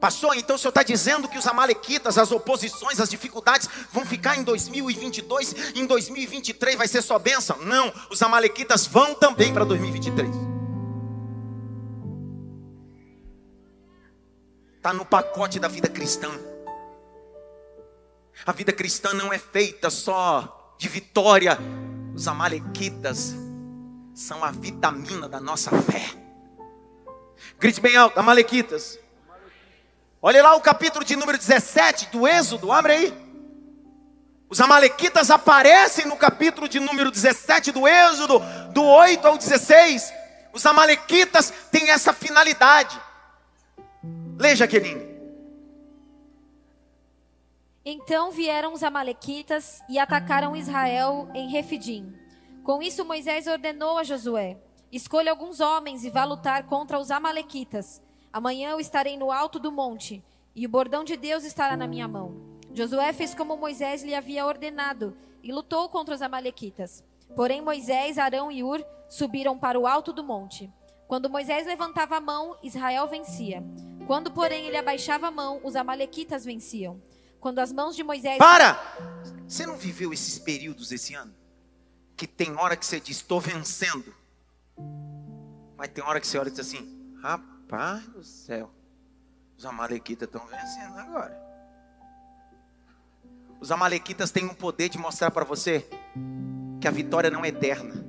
Pastor, 0.00 0.36
então 0.36 0.56
o 0.56 0.58
senhor 0.58 0.70
está 0.70 0.82
dizendo 0.82 1.28
que 1.28 1.38
os 1.38 1.46
amalequitas, 1.46 2.18
as 2.18 2.32
oposições, 2.32 2.98
as 2.98 3.08
dificuldades 3.08 3.68
vão 3.92 4.04
ficar 4.04 4.36
em 4.36 4.42
2022, 4.42 5.54
em 5.76 5.86
2023 5.86 6.76
vai 6.76 6.88
ser 6.88 7.00
só 7.00 7.16
bênção? 7.16 7.58
Não, 7.62 7.92
os 8.10 8.20
amalequitas 8.20 8.88
vão 8.88 9.14
também 9.14 9.54
para 9.54 9.64
2023. 9.64 10.45
Está 14.86 14.94
no 14.94 15.04
pacote 15.04 15.58
da 15.58 15.66
vida 15.66 15.88
cristã. 15.88 16.30
A 18.46 18.52
vida 18.52 18.72
cristã 18.72 19.12
não 19.14 19.32
é 19.32 19.38
feita 19.38 19.90
só 19.90 20.76
de 20.78 20.88
vitória. 20.88 21.58
Os 22.14 22.28
amalequitas 22.28 23.34
são 24.14 24.44
a 24.44 24.52
vitamina 24.52 25.28
da 25.28 25.40
nossa 25.40 25.72
fé. 25.82 26.04
Grite 27.58 27.80
bem 27.80 27.96
alto, 27.96 28.16
amalequitas. 28.20 28.96
Olha 30.22 30.40
lá 30.40 30.54
o 30.54 30.60
capítulo 30.60 31.04
de 31.04 31.16
número 31.16 31.36
17 31.36 32.06
do 32.12 32.24
Êxodo, 32.24 32.70
abre 32.70 32.92
aí. 32.92 33.14
Os 34.48 34.60
amalequitas 34.60 35.32
aparecem 35.32 36.06
no 36.06 36.16
capítulo 36.16 36.68
de 36.68 36.78
número 36.78 37.10
17 37.10 37.72
do 37.72 37.88
Êxodo, 37.88 38.40
do 38.72 38.84
8 38.84 39.26
ao 39.26 39.36
16. 39.36 40.12
Os 40.52 40.64
amalequitas 40.64 41.52
têm 41.72 41.90
essa 41.90 42.12
finalidade. 42.12 43.04
Leia, 44.38 44.68
querido. 44.68 45.16
Então 47.82 48.30
vieram 48.30 48.74
os 48.74 48.82
amalequitas 48.82 49.80
e 49.88 49.98
atacaram 49.98 50.54
Israel 50.54 51.30
em 51.34 51.48
Refidim. 51.48 52.12
Com 52.62 52.82
isso 52.82 53.02
Moisés 53.02 53.46
ordenou 53.46 53.96
a 53.96 54.04
Josué: 54.04 54.58
Escolha 54.92 55.30
alguns 55.30 55.60
homens 55.60 56.04
e 56.04 56.10
vá 56.10 56.24
lutar 56.24 56.64
contra 56.64 56.98
os 56.98 57.10
amalequitas. 57.10 58.02
Amanhã 58.30 58.70
eu 58.72 58.80
estarei 58.80 59.16
no 59.16 59.32
alto 59.32 59.58
do 59.58 59.72
monte, 59.72 60.22
e 60.54 60.66
o 60.66 60.68
bordão 60.68 61.02
de 61.02 61.16
Deus 61.16 61.42
estará 61.42 61.74
na 61.74 61.86
minha 61.86 62.06
mão. 62.06 62.36
Josué 62.74 63.14
fez 63.14 63.34
como 63.34 63.56
Moisés 63.56 64.02
lhe 64.02 64.14
havia 64.14 64.44
ordenado 64.44 65.16
e 65.42 65.50
lutou 65.50 65.88
contra 65.88 66.14
os 66.14 66.20
amalequitas. 66.20 67.02
Porém 67.34 67.62
Moisés, 67.62 68.18
Arão 68.18 68.52
e 68.52 68.62
Ur 68.62 68.84
subiram 69.08 69.56
para 69.56 69.80
o 69.80 69.86
alto 69.86 70.12
do 70.12 70.22
monte. 70.22 70.70
Quando 71.08 71.30
Moisés 71.30 71.66
levantava 71.66 72.16
a 72.16 72.20
mão, 72.20 72.56
Israel 72.62 73.06
vencia. 73.06 73.64
Quando, 74.06 74.30
porém, 74.30 74.66
ele 74.66 74.76
abaixava 74.76 75.28
a 75.28 75.30
mão, 75.30 75.60
os 75.64 75.76
amalequitas 75.76 76.44
venciam. 76.44 77.00
Quando 77.40 77.58
as 77.58 77.72
mãos 77.72 77.96
de 77.96 78.02
Moisés. 78.02 78.38
Para! 78.38 78.74
Você 79.46 79.66
não 79.66 79.76
viveu 79.76 80.12
esses 80.12 80.38
períodos 80.38 80.92
esse 80.92 81.14
ano? 81.14 81.34
que 82.16 82.26
tem 82.26 82.56
hora 82.56 82.76
que 82.76 82.86
você 82.86 82.98
diz, 82.98 83.18
estou 83.18 83.40
vencendo. 83.40 84.14
Mas 85.76 85.88
tem 85.88 86.02
hora 86.02 86.18
que 86.18 86.26
você 86.26 86.38
olha 86.38 86.48
e 86.48 86.50
diz 86.50 86.60
assim, 86.60 87.14
rapaz 87.20 88.06
do 88.08 88.24
céu, 88.24 88.70
os 89.56 89.66
amalequitas 89.66 90.26
estão 90.26 90.46
vencendo 90.46 90.98
agora. 90.98 91.44
Os 93.60 93.70
amalequitas 93.70 94.30
têm 94.30 94.44
um 94.46 94.54
poder 94.54 94.88
de 94.88 94.98
mostrar 94.98 95.30
para 95.30 95.44
você 95.44 95.86
que 96.80 96.88
a 96.88 96.90
vitória 96.90 97.30
não 97.30 97.44
é 97.44 97.48
eterna. 97.48 98.05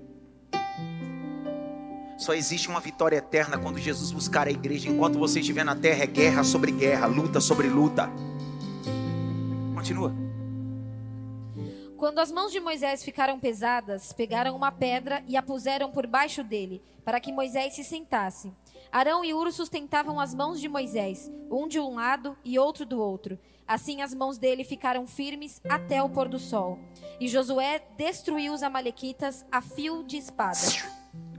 Só 2.18 2.34
existe 2.34 2.68
uma 2.68 2.80
vitória 2.80 3.18
eterna 3.18 3.60
quando 3.60 3.78
Jesus 3.78 4.12
buscar 4.12 4.48
a 4.48 4.52
igreja. 4.52 4.90
Enquanto 4.90 5.20
você 5.20 5.40
estiver 5.40 5.64
na 5.64 5.76
terra, 5.76 6.04
é 6.04 6.08
guerra 6.08 6.44
sobre 6.44 6.72
guerra, 6.72 7.06
luta 7.06 7.40
sobre 7.40 7.68
luta. 7.70 8.10
Continua. 9.76 10.14
Quando 11.96 12.20
as 12.20 12.32
mãos 12.32 12.52
de 12.52 12.60
Moisés 12.60 13.04
ficaram 13.04 13.40
pesadas, 13.40 14.14
pegaram 14.14 14.56
uma 14.56 14.72
pedra 14.72 15.24
e 15.28 15.38
a 15.38 15.44
puseram 15.44 15.92
por 15.92 16.08
baixo 16.08 16.44
dele, 16.44 16.82
para 17.06 17.20
que 17.20 17.32
Moisés 17.32 17.76
se 17.76 17.84
sentasse. 17.84 18.52
Arão 18.92 19.24
e 19.24 19.34
Uro 19.34 19.52
sustentavam 19.52 20.20
as 20.20 20.34
mãos 20.34 20.60
de 20.60 20.68
Moisés, 20.68 21.32
um 21.52 21.68
de 21.68 21.80
um 21.80 21.96
lado 21.96 22.38
e 22.44 22.58
outro 22.58 22.86
do 22.86 23.00
outro. 23.00 23.38
Assim 23.68 24.02
as 24.02 24.14
mãos 24.14 24.38
dele 24.38 24.64
ficaram 24.64 25.06
firmes 25.06 25.62
até 25.68 26.02
o 26.02 26.10
pôr 26.10 26.28
do 26.28 26.40
sol. 26.40 26.80
E 27.20 27.28
Josué 27.28 27.82
destruiu 27.98 28.54
os 28.54 28.64
amalequitas 28.64 29.46
a 29.52 29.62
fio 29.62 30.04
de 30.04 30.18
espada. 30.18 30.58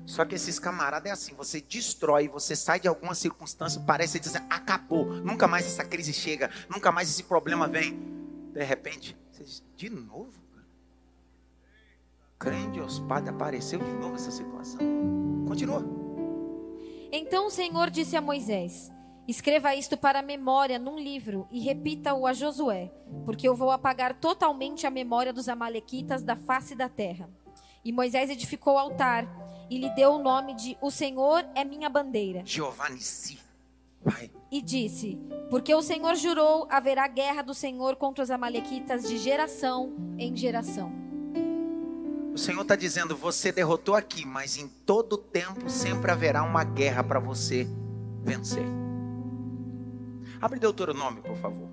Só 0.09 0.25
que 0.25 0.35
esses 0.35 0.59
camaradas 0.59 1.11
é 1.11 1.12
assim, 1.12 1.35
você 1.35 1.61
destrói, 1.61 2.29
você 2.29 2.57
sai 2.57 2.81
de 2.81 2.88
alguma 2.88 3.14
circunstância, 3.14 3.79
parece 3.87 4.18
dizer, 4.18 4.42
acabou, 4.49 5.05
nunca 5.05 5.47
mais 5.47 5.66
essa 5.66 5.85
crise 5.85 6.14
chega, 6.14 6.51
nunca 6.66 6.90
mais 6.90 7.11
esse 7.11 7.25
problema 7.25 7.68
vem. 7.68 7.92
De 8.55 8.64
repente, 8.64 9.14
você 9.31 9.44
diz, 9.44 9.62
de 9.77 9.90
novo? 9.90 10.33
Os 12.87 13.01
padre, 13.01 13.29
apareceu 13.29 13.81
de 13.81 13.92
novo 13.92 14.14
essa 14.14 14.31
situação. 14.31 14.79
Continua. 15.47 15.85
Então 17.12 17.49
o 17.49 17.51
Senhor 17.51 17.90
disse 17.90 18.16
a 18.16 18.21
Moisés: 18.23 18.90
Escreva 19.27 19.75
isto 19.75 19.94
para 19.94 20.21
a 20.21 20.23
memória 20.23 20.79
num 20.79 20.99
livro 20.99 21.47
e 21.51 21.61
repita-o 21.61 22.27
a 22.27 22.33
Josué, 22.33 22.90
porque 23.27 23.47
eu 23.47 23.55
vou 23.55 23.71
apagar 23.71 24.14
totalmente 24.14 24.87
a 24.87 24.90
memória 24.90 25.35
dos 25.35 25.51
amalequitas 25.51 26.23
da 26.23 26.37
face 26.37 26.75
da 26.75 26.88
terra. 26.88 27.29
E 27.85 27.92
Moisés 27.92 28.31
edificou 28.31 28.75
o 28.75 28.79
altar 28.79 29.27
e 29.70 29.78
lhe 29.78 29.90
deu 29.90 30.12
o 30.12 30.22
nome 30.22 30.54
de 30.54 30.76
O 30.81 30.90
Senhor 30.90 31.44
é 31.54 31.64
minha 31.64 31.88
bandeira. 31.88 32.42
Jeová 32.44 32.88
Nissi. 32.88 33.38
Vai. 34.02 34.31
E 34.50 34.62
disse: 34.62 35.18
Porque 35.50 35.74
o 35.74 35.83
Senhor 35.83 36.14
jurou, 36.14 36.66
haverá 36.70 37.07
guerra 37.09 37.42
do 37.42 37.52
Senhor 37.52 37.96
contra 37.96 38.22
os 38.22 38.31
amalequitas 38.31 39.09
de 39.09 39.18
geração 39.18 39.92
em 40.16 40.37
geração. 40.37 40.92
O 42.33 42.38
Senhor 42.38 42.62
está 42.62 42.76
dizendo: 42.76 43.16
Você 43.16 43.50
derrotou 43.50 43.94
aqui, 43.94 44.24
mas 44.24 44.57
em 44.57 44.68
todo 44.68 45.18
tempo 45.18 45.68
sempre 45.68 46.11
haverá 46.11 46.42
uma 46.42 46.64
guerra 46.64 47.02
para 47.02 47.18
você 47.18 47.66
vencer. 48.22 48.66
Abre 50.40 50.61
Deuteronômio, 50.61 51.22
por 51.22 51.37
favor. 51.37 51.68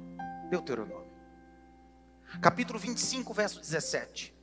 Deuteronômio. 0.49 1.05
Capítulo 2.41 2.79
25, 2.79 3.33
verso 3.33 3.59
17. 3.59 4.34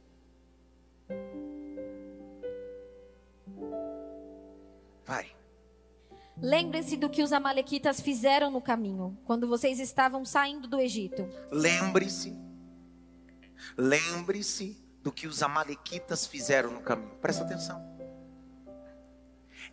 Vai. 5.05 5.35
Lembrem-se 6.41 6.97
do 6.97 7.11
que 7.11 7.23
os 7.23 7.33
amalequitas 7.33 8.01
fizeram 8.01 8.51
no 8.51 8.61
caminho, 8.61 9.19
quando 9.25 9.47
vocês 9.47 9.79
estavam 9.79 10.25
saindo 10.25 10.67
do 10.67 10.81
Egito. 10.81 11.29
Lembre-se. 11.51 12.37
Lembre-se 13.77 14.77
do 15.03 15.13
que 15.13 15.27
os 15.27 15.43
amalequitas 15.43 16.27
fizeram 16.27 16.71
no 16.73 16.81
caminho. 16.81 17.15
Presta 17.21 17.45
atenção. 17.45 17.93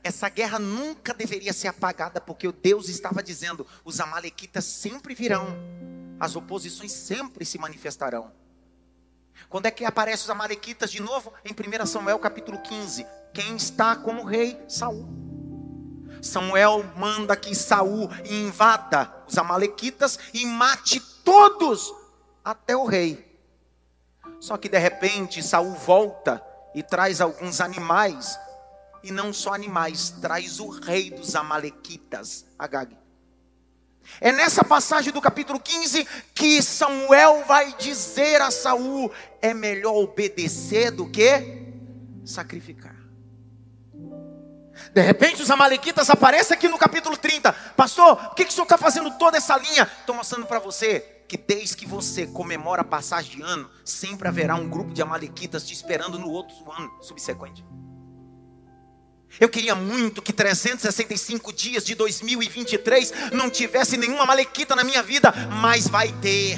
Essa 0.03 0.29
guerra 0.29 0.59
nunca 0.59 1.13
deveria 1.13 1.53
ser 1.53 1.67
apagada, 1.67 2.21
porque 2.21 2.51
Deus 2.51 2.89
estava 2.89 3.23
dizendo: 3.23 3.65
os 3.83 3.99
amalequitas 3.99 4.65
sempre 4.65 5.15
virão, 5.15 5.47
as 6.19 6.35
oposições 6.35 6.91
sempre 6.91 7.45
se 7.45 7.57
manifestarão. 7.57 8.31
Quando 9.47 9.67
é 9.67 9.71
que 9.71 9.85
aparecem 9.85 10.23
os 10.25 10.29
amalequitas 10.29 10.91
de 10.91 11.01
novo? 11.01 11.31
Em 11.45 11.53
1 11.53 11.85
Samuel 11.85 12.19
capítulo 12.19 12.59
15. 12.59 13.05
Quem 13.33 13.55
está 13.55 13.95
como 13.95 14.23
rei? 14.23 14.59
Saul. 14.67 15.07
Samuel 16.21 16.83
manda 16.97 17.35
que 17.35 17.55
Saul 17.55 18.09
invada 18.25 19.11
os 19.27 19.37
amalequitas 19.37 20.19
e 20.33 20.45
mate 20.45 20.99
todos 21.23 21.93
até 22.43 22.75
o 22.75 22.85
rei. 22.85 23.29
Só 24.39 24.57
que 24.57 24.69
de 24.69 24.77
repente 24.77 25.43
Saul 25.43 25.73
volta 25.73 26.43
e 26.73 26.83
traz 26.83 27.19
alguns 27.21 27.61
animais, 27.61 28.39
e 29.03 29.11
não 29.11 29.33
só 29.33 29.53
animais, 29.53 30.11
traz 30.21 30.59
o 30.59 30.69
rei 30.69 31.09
dos 31.09 31.35
amalequitas, 31.35 32.45
Agag. 32.57 32.95
É 34.21 34.31
nessa 34.31 34.63
passagem 34.63 35.13
do 35.13 35.21
capítulo 35.21 35.59
15 35.59 36.05
que 36.33 36.61
Samuel 36.61 37.43
vai 37.47 37.73
dizer 37.77 38.41
a 38.41 38.51
Saul: 38.51 39.11
é 39.41 39.53
melhor 39.53 39.95
obedecer 39.95 40.91
do 40.91 41.09
que 41.09 41.67
sacrificar. 42.25 42.95
De 44.93 45.01
repente 45.01 45.41
os 45.41 45.51
amalequitas 45.51 46.09
aparecem 46.09 46.55
aqui 46.55 46.67
no 46.67 46.77
capítulo 46.77 47.15
30. 47.15 47.51
Pastor, 47.75 48.13
o 48.31 48.35
que, 48.35 48.45
que 48.45 48.51
o 48.51 48.53
senhor 48.53 48.63
está 48.63 48.77
fazendo 48.77 49.11
toda 49.17 49.37
essa 49.37 49.57
linha? 49.57 49.89
Estou 49.99 50.15
mostrando 50.15 50.45
para 50.45 50.59
você 50.59 50.99
que 51.27 51.37
desde 51.37 51.77
que 51.77 51.85
você 51.85 52.25
comemora 52.25 52.81
a 52.81 52.85
passagem 52.85 53.37
de 53.37 53.41
ano, 53.43 53.69
sempre 53.85 54.27
haverá 54.27 54.55
um 54.55 54.67
grupo 54.67 54.91
de 54.91 55.01
amalequitas 55.01 55.63
te 55.63 55.73
esperando 55.73 56.17
no 56.17 56.29
outro 56.29 56.55
ano 56.71 56.91
subsequente. 57.01 57.63
Eu 59.39 59.49
queria 59.49 59.75
muito 59.75 60.21
que 60.21 60.31
365 60.31 61.51
dias 61.51 61.83
de 61.83 61.95
2023 61.95 63.13
não 63.33 63.49
tivesse 63.49 63.97
nenhuma 63.97 64.25
malequita 64.25 64.75
na 64.75 64.83
minha 64.83 65.03
vida, 65.03 65.33
mas 65.61 65.87
vai 65.87 66.09
ter. 66.21 66.57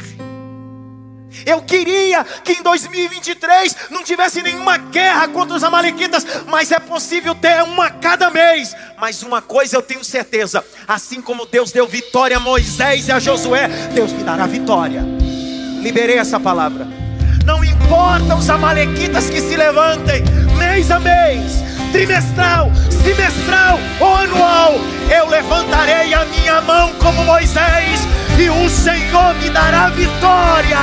Eu 1.45 1.61
queria 1.61 2.23
que 2.43 2.53
em 2.53 2.61
2023 2.61 3.75
não 3.89 4.03
tivesse 4.03 4.41
nenhuma 4.41 4.77
guerra 4.77 5.27
contra 5.29 5.55
os 5.55 5.63
amalequitas, 5.63 6.25
mas 6.47 6.71
é 6.71 6.79
possível 6.79 7.33
ter 7.33 7.63
uma 7.63 7.89
cada 7.89 8.29
mês. 8.29 8.75
Mas 8.99 9.23
uma 9.23 9.41
coisa 9.41 9.77
eu 9.77 9.81
tenho 9.81 10.03
certeza: 10.03 10.63
assim 10.87 11.21
como 11.21 11.45
Deus 11.45 11.71
deu 11.71 11.87
vitória 11.87 12.37
a 12.37 12.39
Moisés 12.39 13.07
e 13.07 13.11
a 13.11 13.19
Josué, 13.19 13.67
Deus 13.93 14.11
me 14.11 14.23
dará 14.23 14.45
vitória. 14.45 15.03
Liberei 15.81 16.17
essa 16.17 16.39
palavra. 16.39 16.85
Não 17.45 17.63
importa 17.63 18.35
os 18.35 18.49
amalequitas 18.49 19.29
que 19.29 19.41
se 19.41 19.55
levantem, 19.55 20.23
mês 20.57 20.91
a 20.91 20.99
mês, 20.99 21.53
trimestral, 21.91 22.71
semestral 23.03 23.79
ou 23.99 24.15
anual, 24.15 24.73
eu 25.15 25.27
levantarei 25.27 26.13
a 26.13 26.25
minha 26.25 26.61
mão 26.61 26.93
como 26.95 27.23
Moisés 27.25 27.99
e 28.39 28.49
o 28.49 28.69
Senhor 28.69 29.33
me 29.35 29.49
dará 29.49 29.89
vitória. 29.89 30.77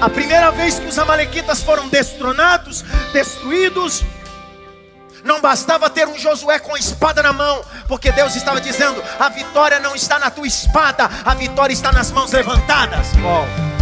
A 0.00 0.08
primeira 0.08 0.50
vez 0.50 0.78
que 0.78 0.86
os 0.86 0.98
amalequitas 0.98 1.62
foram 1.62 1.88
destronados, 1.88 2.84
destruídos, 3.12 4.02
não 5.22 5.40
bastava 5.40 5.90
ter 5.90 6.08
um 6.08 6.18
Josué 6.18 6.58
com 6.58 6.74
a 6.74 6.78
espada 6.78 7.22
na 7.22 7.32
mão, 7.32 7.62
porque 7.86 8.10
Deus 8.10 8.34
estava 8.34 8.60
dizendo: 8.60 9.02
a 9.18 9.28
vitória 9.28 9.78
não 9.78 9.94
está 9.94 10.18
na 10.18 10.30
tua 10.30 10.46
espada, 10.46 11.10
a 11.24 11.34
vitória 11.34 11.74
está 11.74 11.92
nas 11.92 12.10
mãos 12.10 12.32
levantadas. 12.32 13.08
Oh. 13.22 13.79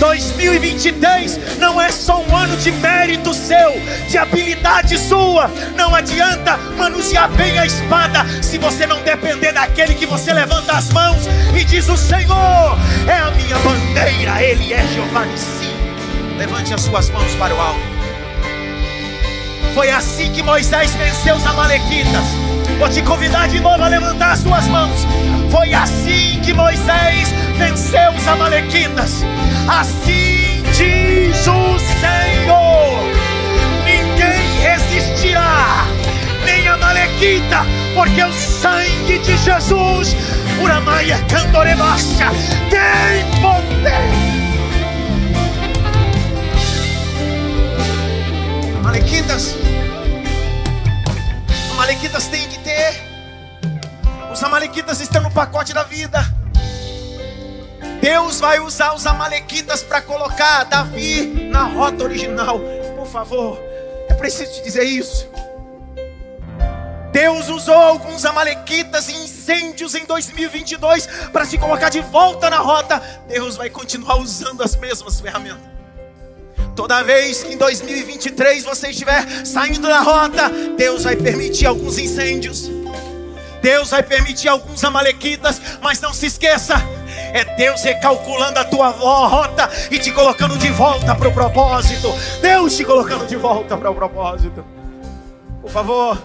2023 0.00 1.58
não 1.58 1.78
é 1.78 1.92
só 1.92 2.22
um 2.22 2.34
ano 2.34 2.56
de 2.56 2.72
mérito 2.72 3.34
seu, 3.34 3.72
de 4.08 4.16
habilidade 4.16 4.98
sua. 4.98 5.48
Não 5.76 5.94
adianta 5.94 6.56
manusear 6.78 7.30
bem 7.32 7.58
a 7.58 7.66
espada 7.66 8.24
se 8.42 8.56
você 8.56 8.86
não 8.86 9.02
depender 9.02 9.52
daquele 9.52 9.94
que 9.94 10.06
você 10.06 10.32
levanta 10.32 10.72
as 10.72 10.88
mãos 10.90 11.28
e 11.54 11.62
diz: 11.64 11.86
O 11.88 11.98
Senhor 11.98 12.78
é 13.06 13.18
a 13.18 13.30
minha 13.32 13.58
bandeira, 13.58 14.42
Ele 14.42 14.72
é 14.72 14.82
Jeová 14.88 15.26
si. 15.36 15.68
Levante 16.38 16.72
as 16.72 16.80
suas 16.80 17.10
mãos 17.10 17.34
para 17.34 17.54
o 17.54 17.60
alto. 17.60 17.80
Foi 19.74 19.90
assim 19.90 20.32
que 20.32 20.42
Moisés 20.42 20.94
venceu 20.94 21.36
os 21.36 21.46
Amalequitas. 21.46 22.24
Vou 22.78 22.88
te 22.88 23.02
convidar 23.02 23.48
de 23.48 23.60
novo 23.60 23.82
a 23.82 23.88
levantar 23.88 24.32
as 24.32 24.40
suas 24.40 24.66
mãos. 24.68 25.06
Foi 25.50 25.74
assim 25.74 26.40
que 26.42 26.54
Moisés 26.54 27.28
venceu 27.60 28.10
os 28.12 28.26
Amalequitas. 28.26 29.22
Assim 29.68 30.62
diz 30.72 31.46
o 31.46 31.78
Senhor: 31.78 33.02
ninguém 33.84 34.60
resistirá, 34.62 35.84
nem 36.44 36.66
a 36.66 36.78
Malequita, 36.78 37.58
porque 37.94 38.22
o 38.24 38.32
sangue 38.32 39.18
de 39.18 39.36
Jesus, 39.36 40.16
Uramaia 40.62 41.18
Candorebacha, 41.28 42.30
tem 42.70 43.40
poder. 43.42 43.92
Malequitas, 48.82 49.54
Malequitas 51.76 52.26
têm 52.28 52.48
que 52.48 52.58
ter. 52.60 53.10
Os 54.32 54.42
Amalequitas 54.42 55.00
estão 55.00 55.22
no 55.22 55.30
pacote 55.30 55.74
da 55.74 55.82
vida. 55.82 56.39
Deus 58.00 58.40
vai 58.40 58.58
usar 58.60 58.94
os 58.94 59.06
amalequitas 59.06 59.82
para 59.82 60.00
colocar 60.00 60.64
Davi 60.64 61.48
na 61.50 61.64
rota 61.64 62.04
original. 62.04 62.58
Por 62.96 63.06
favor, 63.06 63.58
é 64.08 64.14
preciso 64.14 64.52
te 64.52 64.62
dizer 64.62 64.84
isso. 64.84 65.28
Deus 67.12 67.48
usou 67.48 67.74
alguns 67.74 68.24
amalequitas 68.24 69.08
e 69.08 69.16
incêndios 69.16 69.94
em 69.94 70.04
2022 70.06 71.06
para 71.32 71.44
te 71.44 71.58
colocar 71.58 71.90
de 71.90 72.00
volta 72.00 72.48
na 72.48 72.58
rota. 72.58 73.02
Deus 73.28 73.56
vai 73.56 73.68
continuar 73.68 74.16
usando 74.16 74.62
as 74.62 74.76
mesmas 74.76 75.20
ferramentas. 75.20 75.68
Toda 76.74 77.02
vez 77.02 77.42
que 77.42 77.52
em 77.52 77.56
2023 77.58 78.64
você 78.64 78.88
estiver 78.88 79.44
saindo 79.44 79.86
da 79.86 80.00
rota, 80.00 80.48
Deus 80.76 81.04
vai 81.04 81.16
permitir 81.16 81.66
alguns 81.66 81.98
incêndios. 81.98 82.70
Deus 83.60 83.90
vai 83.90 84.02
permitir 84.02 84.48
alguns 84.48 84.82
amalequitas, 84.82 85.60
mas 85.82 86.00
não 86.00 86.14
se 86.14 86.26
esqueça, 86.26 86.76
é 87.32 87.44
Deus 87.56 87.82
recalculando 87.82 88.58
a 88.58 88.64
tua 88.64 88.88
rota 88.88 89.70
e 89.90 89.98
te 89.98 90.12
colocando 90.12 90.58
de 90.58 90.70
volta 90.70 91.14
para 91.14 91.28
o 91.28 91.32
propósito. 91.32 92.08
Deus 92.40 92.76
te 92.76 92.84
colocando 92.84 93.26
de 93.26 93.36
volta 93.36 93.76
para 93.76 93.90
o 93.90 93.94
propósito. 93.94 94.64
Por 95.60 95.70
favor, 95.70 96.20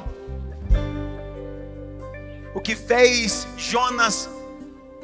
o 2.54 2.62
que 2.62 2.76
fez 2.76 3.48
Jonas 3.58 4.30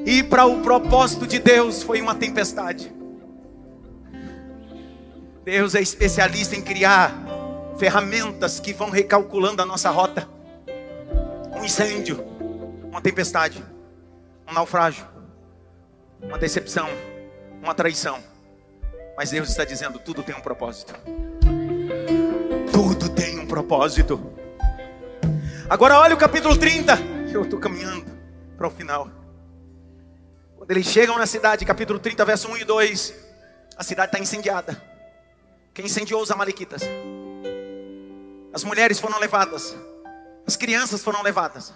ir 0.06 0.24
para 0.24 0.46
o 0.46 0.62
propósito 0.62 1.28
de 1.28 1.40
Deus 1.40 1.84
foi 1.84 2.02
uma 2.02 2.16
tempestade. 2.16 2.92
Deus 5.44 5.76
é 5.76 5.82
especialista 5.82 6.56
em 6.56 6.62
criar 6.62 7.14
ferramentas 7.78 8.60
que 8.60 8.74
vão 8.74 8.90
recalculando 8.90 9.62
a 9.62 9.66
nossa 9.66 9.90
rota. 9.90 10.28
Um 11.52 11.66
incêndio, 11.66 12.24
uma 12.90 13.02
tempestade, 13.02 13.64
um 14.50 14.54
naufrágio, 14.54 15.06
uma 16.22 16.38
decepção, 16.38 16.90
uma 17.62 17.74
traição. 17.74 18.20
Mas 19.18 19.32
Deus 19.32 19.50
está 19.50 19.66
dizendo: 19.66 20.00
tudo 20.00 20.24
tem 20.24 20.36
um 20.36 20.42
propósito. 20.42 20.94
Tudo 22.72 23.10
tem 23.10 23.40
um 23.40 23.48
propósito. 23.48 24.20
Agora 25.70 26.00
olha 26.00 26.16
o 26.16 26.18
capítulo 26.18 26.58
30 26.58 27.12
eu 27.34 27.44
estou 27.44 27.60
caminhando 27.60 28.06
para 28.58 28.68
o 28.68 28.72
final. 28.72 29.10
Quando 30.58 30.70
eles 30.72 30.86
chegam 30.86 31.18
na 31.18 31.26
cidade, 31.26 31.66
capítulo 31.66 31.98
30, 31.98 32.26
verso 32.26 32.50
1 32.50 32.58
e 32.58 32.64
2, 32.64 33.14
a 33.78 33.84
cidade 33.84 34.10
está 34.10 34.20
incendiada. 34.20 34.82
Quem 35.74 35.86
incendiou 35.86 36.22
os 36.22 36.30
amalequitas? 36.30 36.82
As 38.54 38.64
mulheres 38.64 39.00
foram 39.00 39.18
levadas, 39.18 39.76
as 40.46 40.56
crianças 40.56 41.02
foram 41.02 41.24
levadas. 41.24 41.74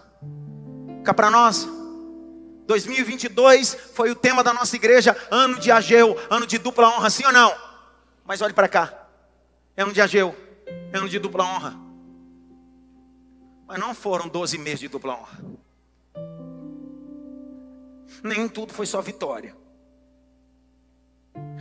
Cá 1.03 1.13
para 1.13 1.31
nós, 1.31 1.67
2022 2.65 3.73
foi 3.93 4.11
o 4.11 4.15
tema 4.15 4.43
da 4.43 4.53
nossa 4.53 4.75
igreja, 4.75 5.15
ano 5.29 5.59
de 5.59 5.71
Ageu, 5.71 6.17
ano 6.29 6.47
de 6.47 6.57
dupla 6.57 6.89
honra, 6.89 7.09
sim 7.09 7.25
ou 7.25 7.31
não? 7.31 7.53
Mas 8.25 8.41
olhe 8.41 8.53
para 8.53 8.67
cá, 8.67 9.07
é 9.77 9.83
ano 9.83 9.93
de 9.93 10.01
Ageu, 10.01 10.35
é 10.91 10.97
ano 10.97 11.07
de 11.07 11.19
dupla 11.19 11.43
honra. 11.43 11.75
Mas 13.67 13.79
não 13.79 13.93
foram 13.93 14.27
12 14.27 14.57
meses 14.57 14.79
de 14.79 14.87
dupla 14.87 15.15
honra. 15.15 15.39
Nem 18.23 18.47
tudo 18.47 18.73
foi 18.73 18.85
só 18.85 19.01
vitória. 19.01 19.55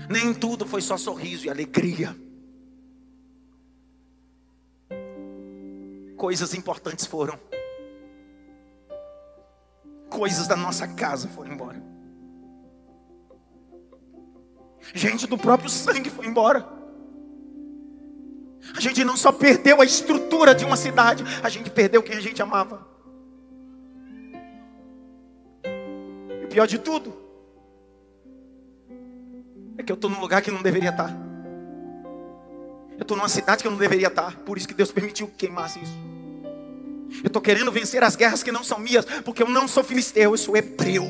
Nem 0.08 0.32
tudo 0.32 0.66
foi 0.66 0.80
só 0.80 0.96
sorriso 0.96 1.46
e 1.46 1.50
alegria. 1.50 2.16
Coisas 6.16 6.54
importantes 6.54 7.06
foram. 7.06 7.38
Coisas 10.14 10.46
da 10.46 10.54
nossa 10.54 10.86
casa 10.86 11.26
foram 11.26 11.52
embora. 11.52 11.82
Gente 14.94 15.26
do 15.26 15.36
próprio 15.36 15.68
sangue 15.68 16.08
foi 16.08 16.26
embora. 16.26 16.64
A 18.76 18.80
gente 18.80 19.02
não 19.02 19.16
só 19.16 19.32
perdeu 19.32 19.80
a 19.80 19.84
estrutura 19.84 20.54
de 20.54 20.64
uma 20.64 20.76
cidade, 20.76 21.24
a 21.42 21.48
gente 21.48 21.68
perdeu 21.68 22.00
quem 22.00 22.16
a 22.16 22.20
gente 22.20 22.40
amava. 22.40 22.86
E 25.64 26.44
o 26.44 26.48
pior 26.48 26.66
de 26.68 26.78
tudo 26.78 27.12
é 29.76 29.82
que 29.82 29.90
eu 29.90 29.94
estou 29.94 30.08
num 30.08 30.20
lugar 30.20 30.42
que 30.42 30.50
não 30.52 30.62
deveria 30.62 30.90
estar. 30.90 31.12
Eu 32.92 33.02
estou 33.02 33.16
numa 33.16 33.28
cidade 33.28 33.62
que 33.62 33.66
eu 33.66 33.72
não 33.72 33.78
deveria 33.78 34.06
estar. 34.06 34.36
Por 34.38 34.56
isso 34.56 34.68
que 34.68 34.74
Deus 34.74 34.92
permitiu 34.92 35.26
que 35.26 35.34
queimasse 35.34 35.80
isso. 35.80 36.13
Eu 37.22 37.28
estou 37.28 37.42
querendo 37.42 37.70
vencer 37.70 38.02
as 38.02 38.16
guerras 38.16 38.42
que 38.42 38.52
não 38.52 38.64
são 38.64 38.78
minhas, 38.78 39.04
porque 39.22 39.42
eu 39.42 39.48
não 39.48 39.68
sou 39.68 39.84
filisteu, 39.84 40.32
eu 40.32 40.38
sou 40.38 40.56
hebreu. 40.56 41.04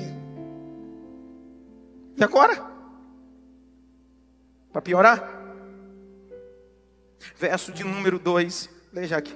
E 2.16 2.22
agora? 2.22 2.64
Para 4.72 4.82
piorar? 4.82 5.44
verso 7.36 7.72
de 7.72 7.84
número 7.84 8.18
2. 8.18 8.68
Leia 8.92 9.16
aqui. 9.16 9.34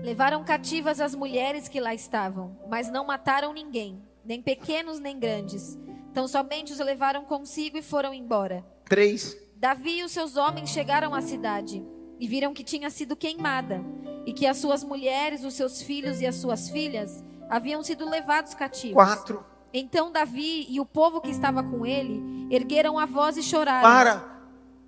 Levaram 0.00 0.44
cativas 0.44 1.00
as 1.00 1.14
mulheres 1.14 1.68
que 1.68 1.80
lá 1.80 1.94
estavam, 1.94 2.56
mas 2.68 2.90
não 2.90 3.06
mataram 3.06 3.52
ninguém, 3.52 4.02
nem 4.24 4.42
pequenos 4.42 4.98
nem 4.98 5.18
grandes. 5.18 5.78
Então 6.10 6.28
somente 6.28 6.72
os 6.72 6.78
levaram 6.78 7.24
consigo 7.24 7.78
e 7.78 7.82
foram 7.82 8.12
embora. 8.12 8.64
3. 8.88 9.36
Davi 9.56 9.98
e 9.98 10.04
os 10.04 10.12
seus 10.12 10.36
homens 10.36 10.70
chegaram 10.70 11.14
à 11.14 11.22
cidade 11.22 11.82
e 12.18 12.26
viram 12.26 12.54
que 12.54 12.64
tinha 12.64 12.90
sido 12.90 13.16
queimada 13.16 13.82
e 14.24 14.32
que 14.32 14.46
as 14.46 14.56
suas 14.56 14.82
mulheres, 14.82 15.44
os 15.44 15.54
seus 15.54 15.82
filhos 15.82 16.20
e 16.20 16.26
as 16.26 16.36
suas 16.36 16.68
filhas 16.68 17.24
haviam 17.48 17.82
sido 17.82 18.08
levados 18.08 18.54
cativos. 18.54 18.94
4. 18.94 19.44
Então 19.72 20.10
Davi 20.10 20.66
e 20.68 20.80
o 20.80 20.86
povo 20.86 21.20
que 21.20 21.30
estava 21.30 21.62
com 21.62 21.84
ele 21.84 22.22
ergueram 22.50 22.98
a 22.98 23.06
voz 23.06 23.36
e 23.36 23.42
choraram. 23.42 23.82
Para. 23.82 24.36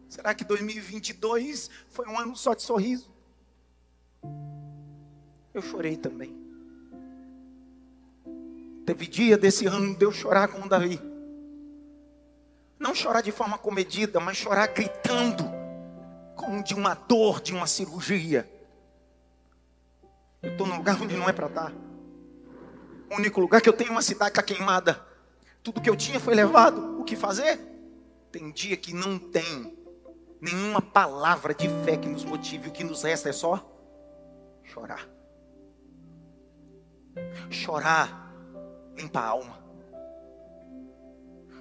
Será 0.09 0.35
que 0.35 0.45
2022 0.45 1.71
foi 1.89 2.07
um 2.09 2.19
ano 2.19 2.35
só 2.35 2.55
de 2.55 2.63
sorriso? 2.63 3.11
Eu 5.53 5.63
chorei 5.63 5.97
também. 5.97 6.37
Teve 8.87 9.07
dia 9.07 9.37
desse 9.37 9.67
ano 9.67 9.95
de 9.95 10.05
eu 10.05 10.11
chorar 10.11 10.49
como 10.49 10.69
Davi. 10.69 10.99
Não 12.79 12.95
chorar 12.95 13.21
de 13.21 13.31
forma 13.31 13.59
comedida, 13.59 14.19
mas 14.19 14.37
chorar 14.37 14.69
gritando, 14.69 15.45
como 16.39 16.63
de 16.63 16.73
uma 16.73 16.95
dor, 16.95 17.41
de 17.41 17.53
uma 17.53 17.67
cirurgia. 17.67 18.49
Eu 20.41 20.53
estou 20.53 20.67
num 20.67 20.77
lugar 20.77 20.97
onde 21.03 21.17
não 21.17 21.29
é 21.29 21.33
para 21.33 21.49
estar. 21.49 21.73
O 23.11 23.17
único 23.17 23.41
lugar 23.41 23.61
que 23.61 23.69
eu 23.69 23.73
tenho 23.73 23.91
uma 23.91 24.01
cidade 24.01 24.31
está 24.31 24.43
queimada. 24.43 25.05
Tudo 25.65 25.81
que 25.81 25.91
eu 25.91 25.97
tinha 25.97 26.21
foi 26.21 26.35
levado. 26.37 27.01
O 27.01 27.05
que 27.05 27.17
fazer? 27.17 27.59
Tem 28.31 28.53
dia 28.53 28.77
que 28.77 28.95
não 28.95 29.19
tem 29.19 29.77
nenhuma 30.41 30.81
palavra 30.81 31.53
de 31.53 31.69
fé 31.85 31.97
que 31.97 32.09
nos 32.09 32.25
motive. 32.25 32.69
O 32.69 32.73
que 32.73 32.85
nos 32.85 33.03
resta 33.03 33.31
é 33.31 33.33
só 33.33 33.69
chorar. 34.63 35.09
Chorar 37.51 38.33
limpa 38.97 39.19
a 39.19 39.27
alma. 39.27 39.59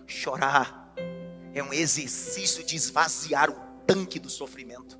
Chorar 0.06 0.94
é 1.52 1.64
um 1.64 1.74
exercício 1.74 2.64
de 2.64 2.76
esvaziar 2.76 3.50
o 3.50 3.66
tanque 3.88 4.20
do 4.20 4.30
sofrimento. 4.30 5.00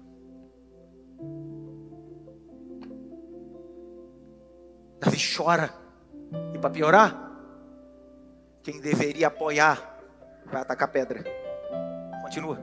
Davi 5.00 5.18
chora. 5.36 5.74
E 6.54 6.58
para 6.58 6.70
piorar, 6.70 7.32
quem 8.64 8.82
deveria 8.82 9.28
apoiar 9.28 10.00
vai 10.46 10.62
atacar 10.62 10.92
pedra. 10.92 11.24
Continua. 12.24 12.60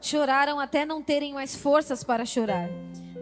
Choraram 0.00 0.60
até 0.60 0.84
não 0.84 1.02
terem 1.02 1.32
mais 1.32 1.54
forças 1.54 2.02
para 2.02 2.24
chorar. 2.24 2.68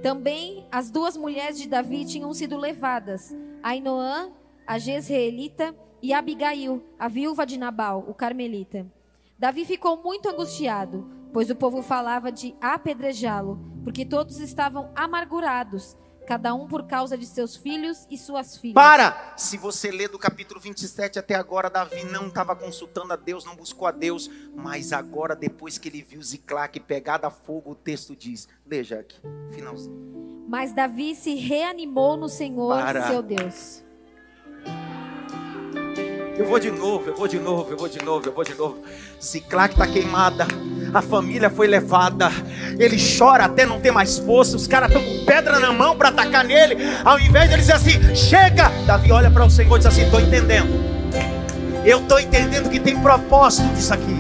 Também 0.03 0.67
as 0.71 0.91
duas 0.91 1.17
mulheres 1.17 1.59
de 1.59 1.69
Davi 1.69 2.05
tinham 2.05 2.33
sido 2.33 2.57
levadas, 2.57 3.35
Ainoã, 3.63 4.31
a 4.67 4.79
Jezreelita, 4.79 5.75
e 6.03 6.13
Abigail, 6.13 6.85
a 6.99 7.09
viúva 7.09 7.47
de 7.47 7.59
Nabal, 7.59 8.05
o 8.07 8.15
carmelita. 8.15 8.87
Davi 9.39 9.65
ficou 9.65 10.03
muito 10.03 10.29
angustiado, 10.29 11.09
pois 11.33 11.51
o 11.51 11.57
povo 11.57 11.83
falava 11.83 12.31
de 12.31 12.55
apedrejá-lo, 12.61 13.59
porque 13.85 14.05
todos 14.05 14.39
estavam 14.41 14.91
amargurados 14.95 15.97
cada 16.27 16.53
um 16.55 16.67
por 16.67 16.87
causa 16.87 17.17
de 17.17 17.25
seus 17.25 17.57
filhos 17.57 18.07
e 18.11 18.19
suas 18.19 18.57
filhas. 18.57 18.75
Para! 18.75 19.35
Se 19.37 19.57
você 19.57 19.91
ler 19.91 20.09
do 20.09 20.19
capítulo 20.19 20.61
27 20.61 21.19
até 21.19 21.37
agora, 21.37 21.71
Davi 21.71 22.05
não 22.05 22.27
estava 22.27 22.55
consultando 22.57 23.13
a 23.13 23.17
Deus, 23.17 23.45
não 23.45 23.55
buscou 23.55 23.87
a 23.87 23.93
Deus, 23.93 24.29
mas 24.55 24.93
agora, 24.93 25.37
depois 25.37 25.79
que 25.79 25.89
ele 25.89 26.03
viu 26.03 26.21
Ziclac 26.21 26.81
pegada 26.81 27.29
a 27.29 27.31
fogo, 27.31 27.71
o 27.71 27.75
texto 27.75 28.17
diz: 28.17 28.49
Veja 28.67 28.99
aqui, 28.99 29.21
finalzinho. 29.53 30.45
Mas 30.49 30.73
Davi 30.73 31.15
se 31.15 31.35
reanimou 31.35 32.17
no 32.17 32.29
Senhor, 32.29 32.77
Para. 32.77 33.07
seu 33.09 33.23
Deus. 33.23 33.85
Eu 36.39 36.45
vou 36.45 36.59
de 36.59 36.71
novo, 36.71 37.09
eu 37.09 37.17
vou 37.17 37.27
de 37.27 37.39
novo, 37.39 37.71
eu 37.71 37.79
vou 37.79 37.89
de 37.89 38.05
novo, 38.05 38.27
eu 38.27 38.33
vou 38.33 38.45
de 38.45 38.55
novo. 38.55 38.77
Ziclac 39.23 39.73
está 39.73 39.87
queimada, 39.87 40.47
a 40.93 41.01
família 41.01 41.49
foi 41.49 41.67
levada. 41.67 42.31
Ele 42.79 42.99
chora 43.19 43.47
até 43.47 43.65
não 43.65 43.81
ter 43.81 43.91
mais 43.91 44.19
força. 44.19 44.55
Os 44.55 44.67
caras 44.67 44.91
estão 44.91 45.03
com 45.03 45.25
pedra 45.25 45.59
na 45.59 45.73
mão 45.73 45.97
para 45.97 46.11
atacar 46.11 46.45
nele. 46.45 46.77
Ao 47.03 47.19
invés 47.19 47.49
de 47.49 47.55
ele 47.55 47.63
dizer 47.63 47.73
assim: 47.73 48.15
chega, 48.15 48.71
Davi 48.87 49.11
olha 49.11 49.31
para 49.31 49.47
o 49.47 49.51
Senhor 49.51 49.77
e 49.77 49.79
diz 49.79 49.87
assim: 49.87 50.03
estou 50.03 50.21
entendendo. 50.21 50.69
Eu 51.87 52.01
estou 52.01 52.21
entendendo 52.21 52.69
que 52.69 52.81
tem 52.81 53.01
propósito 53.01 53.67
disso 53.75 53.95
aqui. 53.95 54.17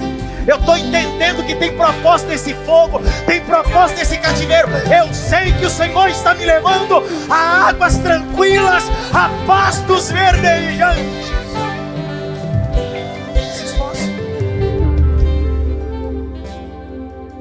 Eu 0.47 0.57
estou 0.57 0.77
entendendo 0.77 1.45
que 1.45 1.55
tem 1.57 1.77
propósito 1.77 2.29
nesse 2.29 2.55
fogo, 2.64 3.01
tem 3.27 3.41
propósito 3.43 3.99
nesse 3.99 4.17
cativeiro. 4.17 4.69
Eu 4.91 5.12
sei 5.12 5.53
que 5.53 5.67
o 5.67 5.71
Senhor 5.71 6.09
está 6.09 6.35
me 6.35 6.47
levando 6.47 7.03
a 7.29 7.69
águas 7.69 7.99
tranquilas, 7.99 8.85
a 9.12 9.29
pastos 9.47 10.11
verdejantes. 10.11 11.46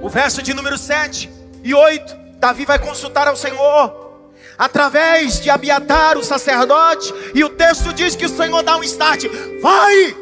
O 0.06 0.10
verso 0.10 0.44
de 0.44 0.54
número 0.54 0.78
7 0.78 1.28
e 1.64 1.74
8, 1.74 2.16
Davi 2.38 2.64
vai 2.64 2.78
consultar 2.78 3.28
ao 3.28 3.36
Senhor 3.36 4.22
através 4.56 5.42
de 5.42 5.50
Abiatar, 5.50 6.16
o 6.16 6.24
sacerdote, 6.24 7.12
e 7.34 7.44
o 7.44 7.50
texto 7.50 7.92
diz 7.92 8.16
que 8.16 8.28
o 8.28 8.30
Senhor 8.30 8.62
dá 8.62 8.78
um 8.78 8.84
start, 8.84 9.26
vai! 9.64 10.16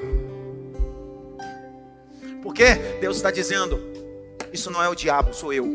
Porque 2.41 2.75
Deus 3.01 3.17
está 3.17 3.29
dizendo: 3.29 3.77
Isso 4.53 4.71
não 4.71 4.81
é 4.81 4.87
o 4.87 4.95
diabo, 4.95 5.33
sou 5.33 5.51
eu. 5.51 5.67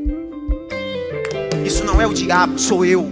Isso 1.62 1.84
não 1.84 2.00
é 2.00 2.06
o 2.06 2.14
diabo, 2.14 2.58
sou 2.58 2.86
eu. 2.86 3.10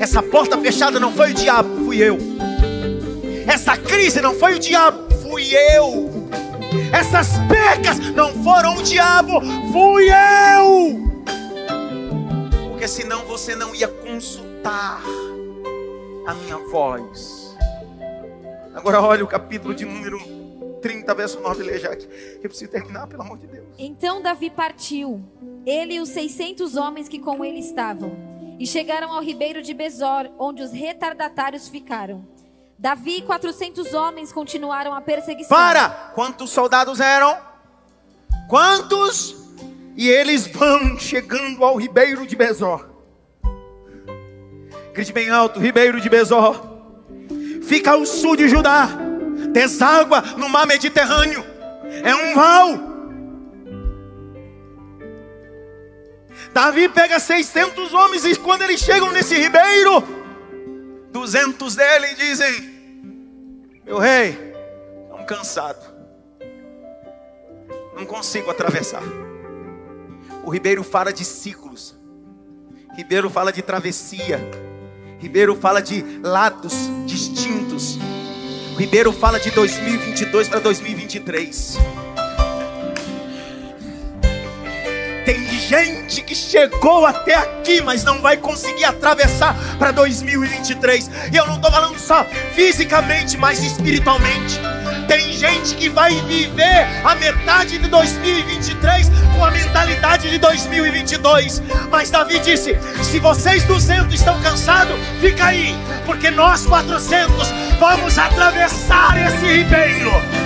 Essa 0.00 0.22
porta 0.22 0.56
fechada 0.56 0.98
não 0.98 1.12
foi 1.12 1.32
o 1.32 1.34
diabo, 1.34 1.84
fui 1.84 1.98
eu. 1.98 2.16
Essa 3.46 3.76
crise 3.76 4.22
não 4.22 4.34
foi 4.34 4.54
o 4.54 4.58
diabo, 4.58 5.14
fui 5.16 5.54
eu. 5.54 6.25
Essas 6.92 7.38
percas 7.48 7.98
não 8.14 8.32
foram 8.42 8.76
o 8.76 8.82
diabo, 8.82 9.40
fui 9.72 10.08
eu. 10.10 11.06
Porque 12.70 12.88
senão 12.88 13.24
você 13.24 13.54
não 13.54 13.74
ia 13.74 13.88
consultar 13.88 15.00
a 16.26 16.34
minha 16.34 16.58
voz. 16.68 17.56
Agora 18.74 19.00
olha 19.00 19.24
o 19.24 19.26
capítulo 19.26 19.74
de 19.74 19.84
número 19.84 20.18
30, 20.82 21.14
verso 21.14 21.40
9, 21.40 21.62
leia 21.62 21.90
aqui. 21.90 22.06
Eu 22.42 22.48
preciso 22.48 22.70
terminar, 22.70 23.06
pelo 23.06 23.22
amor 23.22 23.38
de 23.38 23.46
Deus. 23.46 23.66
Então 23.78 24.20
Davi 24.20 24.50
partiu, 24.50 25.24
ele 25.64 25.94
e 25.94 26.00
os 26.00 26.10
600 26.10 26.76
homens 26.76 27.08
que 27.08 27.18
com 27.18 27.44
ele 27.44 27.58
estavam, 27.58 28.16
e 28.58 28.66
chegaram 28.66 29.12
ao 29.12 29.22
ribeiro 29.22 29.62
de 29.62 29.74
Bezor, 29.74 30.30
onde 30.38 30.62
os 30.62 30.72
retardatários 30.72 31.68
ficaram. 31.68 32.24
Davi 32.78 33.18
e 33.18 33.22
400 33.22 33.94
homens 33.94 34.32
continuaram 34.32 34.94
a 34.94 35.00
perseguição. 35.00 35.56
Para! 35.56 35.88
Quantos 36.14 36.50
soldados 36.50 37.00
eram? 37.00 37.36
Quantos? 38.48 39.34
E 39.96 40.08
eles 40.08 40.46
vão 40.46 40.98
chegando 40.98 41.64
ao 41.64 41.76
ribeiro 41.76 42.26
de 42.26 42.36
Bezor. 42.36 42.86
Grite 44.92 45.12
bem 45.12 45.30
alto, 45.30 45.58
ribeiro 45.58 46.00
de 46.00 46.08
Bezor. 46.08 46.60
Fica 47.62 47.92
ao 47.92 48.04
sul 48.04 48.36
de 48.36 48.48
Judá 48.48 49.06
deságua 49.56 50.20
no 50.36 50.48
mar 50.48 50.66
Mediterrâneo. 50.66 51.44
É 52.04 52.14
um 52.14 52.34
val. 52.34 52.96
Davi 56.52 56.88
pega 56.88 57.18
600 57.18 57.92
homens 57.92 58.24
e 58.24 58.36
quando 58.36 58.62
eles 58.62 58.80
chegam 58.80 59.10
nesse 59.12 59.34
ribeiro, 59.34 60.02
200 61.16 61.74
dele 61.74 62.14
dizem: 62.14 62.52
Meu 63.86 63.98
rei, 63.98 64.52
estão 65.04 65.24
cansado, 65.24 65.82
não 67.96 68.04
consigo 68.04 68.50
atravessar. 68.50 69.02
O 70.44 70.50
ribeiro 70.50 70.84
fala 70.84 71.14
de 71.14 71.24
ciclos, 71.24 71.96
ribeiro 72.94 73.30
fala 73.30 73.50
de 73.50 73.62
travessia, 73.62 74.38
ribeiro 75.18 75.56
fala 75.56 75.80
de 75.80 76.02
lados 76.22 76.74
distintos. 77.06 77.98
Ribeiro 78.76 79.10
fala 79.10 79.40
de 79.40 79.50
2022 79.52 80.50
para 80.50 80.60
2023. 80.60 81.78
Tem 85.26 85.44
gente 85.58 86.22
que 86.22 86.36
chegou 86.36 87.04
até 87.04 87.34
aqui, 87.34 87.80
mas 87.80 88.04
não 88.04 88.22
vai 88.22 88.36
conseguir 88.36 88.84
atravessar 88.84 89.56
para 89.76 89.90
2023. 89.90 91.10
E 91.32 91.36
eu 91.36 91.44
não 91.48 91.56
estou 91.56 91.68
falando 91.68 91.98
só 91.98 92.24
fisicamente, 92.54 93.36
mas 93.36 93.60
espiritualmente. 93.60 94.60
Tem 95.08 95.32
gente 95.32 95.74
que 95.74 95.88
vai 95.88 96.14
viver 96.22 96.86
a 97.04 97.16
metade 97.16 97.76
de 97.76 97.88
2023 97.88 99.10
com 99.36 99.44
a 99.44 99.50
mentalidade 99.50 100.30
de 100.30 100.38
2022. 100.38 101.60
Mas 101.90 102.08
Davi 102.08 102.38
disse: 102.38 102.78
se 103.02 103.18
vocês 103.18 103.64
200 103.64 104.14
estão 104.14 104.40
cansados, 104.42 104.96
fica 105.20 105.46
aí, 105.46 105.74
porque 106.06 106.30
nós 106.30 106.64
400 106.66 107.48
vamos 107.80 108.16
atravessar 108.16 109.16
esse 109.26 109.44
ribeiro. 109.44 110.45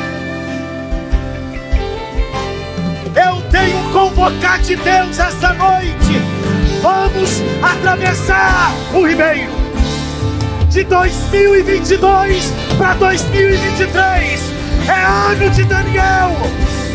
Eu 3.14 3.42
tenho 3.50 3.92
convocar 3.92 4.60
de 4.60 4.76
Deus 4.76 5.18
esta 5.18 5.52
noite. 5.54 6.22
Vamos 6.80 7.42
atravessar 7.62 8.72
o 8.94 9.06
ribeiro 9.06 9.50
de 10.68 10.84
2022 10.84 12.52
para 12.78 12.94
2023. 12.94 14.40
É 14.88 15.32
ano 15.32 15.50
de 15.50 15.64
Daniel, 15.64 16.36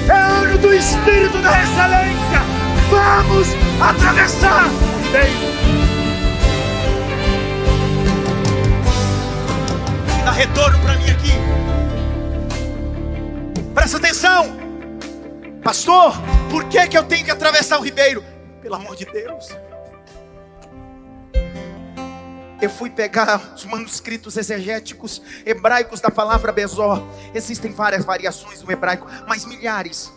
é 0.08 0.12
ano 0.12 0.58
do 0.58 0.74
Espírito 0.74 1.38
da 1.40 1.62
Excelência. 1.62 2.42
Vamos 2.90 3.50
atravessar 3.82 4.68
o 4.68 5.04
ribeiro. 5.04 5.75
Pastor. 15.66 16.14
Por 16.52 16.66
que, 16.66 16.88
que 16.88 16.98
eu 16.98 17.04
tenho 17.04 17.26
que 17.26 17.32
atravessar 17.32 17.80
o 17.80 17.82
ribeiro? 17.82 18.24
Pelo 18.62 18.76
amor 18.76 18.96
de 18.96 19.06
Deus 19.06 19.50
eu 22.62 22.70
fui 22.70 22.90
pegar 22.90 23.54
os 23.56 23.66
manuscritos 23.66 24.38
exegéticos 24.38 25.22
hebraicos 25.46 26.02
da 26.02 26.10
palavra 26.10 26.52
Bezor. 26.52 27.02
Existem 27.34 27.72
várias 27.72 28.04
variações 28.04 28.62
no 28.64 28.72
hebraico, 28.72 29.08
mas 29.28 29.46
milhares. 29.46 30.12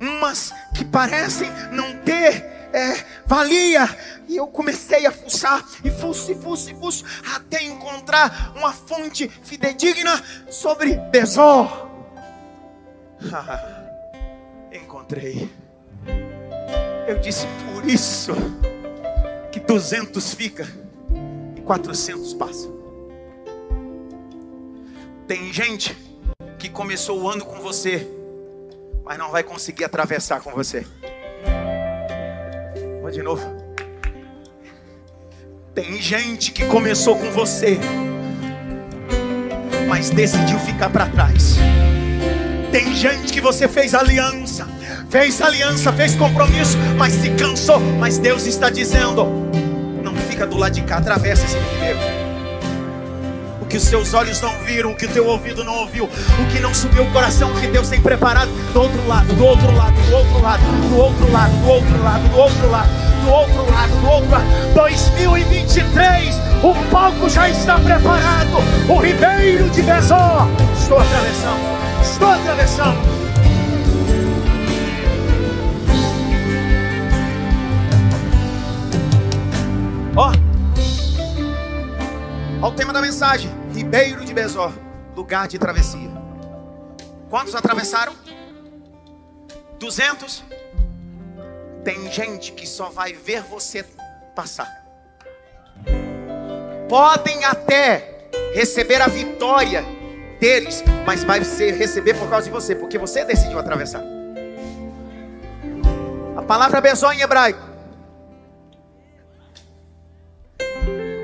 Umas 0.00 0.52
que 0.74 0.84
parecem 0.84 1.50
não 1.70 1.96
ter 1.98 2.44
é, 2.74 3.04
valia. 3.24 3.88
E 4.28 4.36
eu 4.36 4.46
comecei 4.46 5.06
a 5.06 5.12
fuçar, 5.12 5.64
e 5.84 5.90
fuço, 5.90 6.30
e 6.30 6.34
fuço, 6.34 6.70
e 6.70 6.74
fuço, 6.74 7.04
até 7.34 7.62
encontrar 7.62 8.52
uma 8.56 8.72
fonte 8.72 9.28
fidedigna 9.42 10.22
sobre 10.50 10.96
Bezor. 11.10 11.88
Encontrei. 15.04 15.50
Eu 17.06 17.18
disse, 17.18 17.46
por 17.70 17.84
isso 17.84 18.32
que 19.52 19.60
200 19.60 20.32
fica 20.32 20.66
400 21.62 22.32
passam. 22.32 22.72
Tem 25.28 25.52
gente 25.52 25.94
que 26.58 26.70
começou 26.70 27.20
o 27.20 27.28
ano 27.28 27.44
com 27.44 27.60
você, 27.60 28.08
mas 29.04 29.18
não 29.18 29.30
vai 29.30 29.42
conseguir 29.42 29.84
atravessar 29.84 30.40
com 30.40 30.52
você. 30.52 30.86
Vou 33.02 33.10
de 33.10 33.22
novo. 33.22 33.46
Tem 35.74 36.00
gente 36.00 36.50
que 36.50 36.64
começou 36.64 37.14
com 37.18 37.30
você, 37.30 37.78
mas 39.86 40.08
decidiu 40.08 40.58
ficar 40.60 40.88
para 40.88 41.06
trás. 41.10 41.56
Tem 42.72 42.94
gente 42.94 43.32
que 43.32 43.40
você 43.40 43.68
fez 43.68 43.94
aliança, 43.94 44.66
fez 45.14 45.40
aliança, 45.40 45.92
fez 45.92 46.16
compromisso, 46.16 46.76
mas 46.98 47.12
se 47.12 47.30
cansou. 47.30 47.78
Mas 48.00 48.18
Deus 48.18 48.46
está 48.46 48.68
dizendo: 48.68 49.28
fica 50.28 50.44
do 50.44 50.56
lado 50.56 50.72
de 50.72 50.82
cá, 50.82 50.96
atravessa 50.96 51.44
esse 51.44 51.56
ribeiro. 51.56 52.00
O 53.60 53.64
que 53.64 53.76
os 53.76 53.84
seus 53.84 54.12
olhos 54.12 54.40
não 54.40 54.52
viram, 54.64 54.90
o 54.90 54.96
que 54.96 55.06
o 55.06 55.08
teu 55.08 55.24
ouvido 55.28 55.62
não 55.62 55.78
ouviu, 55.78 56.06
o 56.06 56.52
que 56.52 56.58
não 56.58 56.74
subiu 56.74 57.04
o 57.04 57.12
coração, 57.12 57.52
o 57.52 57.60
que 57.60 57.68
Deus 57.68 57.88
tem 57.88 58.00
preparado 58.00 58.50
do 58.72 58.80
outro 58.80 59.06
lado, 59.06 59.32
do 59.32 59.44
outro 59.44 59.76
lado, 59.76 59.94
do 59.94 60.16
outro 60.16 60.42
lado, 60.42 60.62
do 60.88 60.96
outro 60.96 61.32
lado, 61.32 61.52
do 61.52 61.68
outro 61.68 62.02
lado, 62.02 62.28
do 62.28 62.36
outro 62.36 62.70
lado, 62.70 62.90
do 63.22 63.30
outro 63.30 63.72
lado, 63.72 64.00
do 64.00 64.08
outro 64.08 64.30
lado. 64.32 64.44
2023, 64.74 66.34
o 66.60 66.90
palco 66.90 67.30
já 67.30 67.48
está 67.48 67.78
preparado. 67.78 68.56
O 68.88 68.98
ribeiro 68.98 69.70
de 69.70 69.80
Besó. 69.82 70.48
Estou 70.76 70.98
atravessando, 70.98 72.02
estou 72.02 72.30
atravessando. 72.30 73.23
Ó, 80.16 80.30
ó 82.62 82.68
o 82.68 82.72
tema 82.72 82.92
da 82.92 83.00
mensagem: 83.00 83.50
Ribeiro 83.74 84.24
de 84.24 84.32
Bezor, 84.32 84.72
lugar 85.16 85.48
de 85.48 85.58
travessia. 85.58 86.08
Quantos 87.28 87.54
atravessaram? 87.54 88.12
200? 89.80 90.44
Tem 91.82 92.10
gente 92.12 92.52
que 92.52 92.64
só 92.64 92.90
vai 92.90 93.12
ver 93.12 93.42
você 93.42 93.84
passar. 94.36 94.84
Podem 96.88 97.44
até 97.44 98.28
receber 98.54 99.02
a 99.02 99.08
vitória 99.08 99.84
deles, 100.38 100.84
mas 101.04 101.24
vai 101.24 101.42
ser, 101.42 101.74
receber 101.74 102.14
por 102.14 102.30
causa 102.30 102.44
de 102.46 102.52
você, 102.52 102.76
porque 102.76 102.98
você 102.98 103.24
decidiu 103.24 103.58
atravessar. 103.58 104.02
A 106.36 106.42
palavra 106.42 106.80
Bezó 106.80 107.12
em 107.12 107.20
hebraico. 107.20 107.73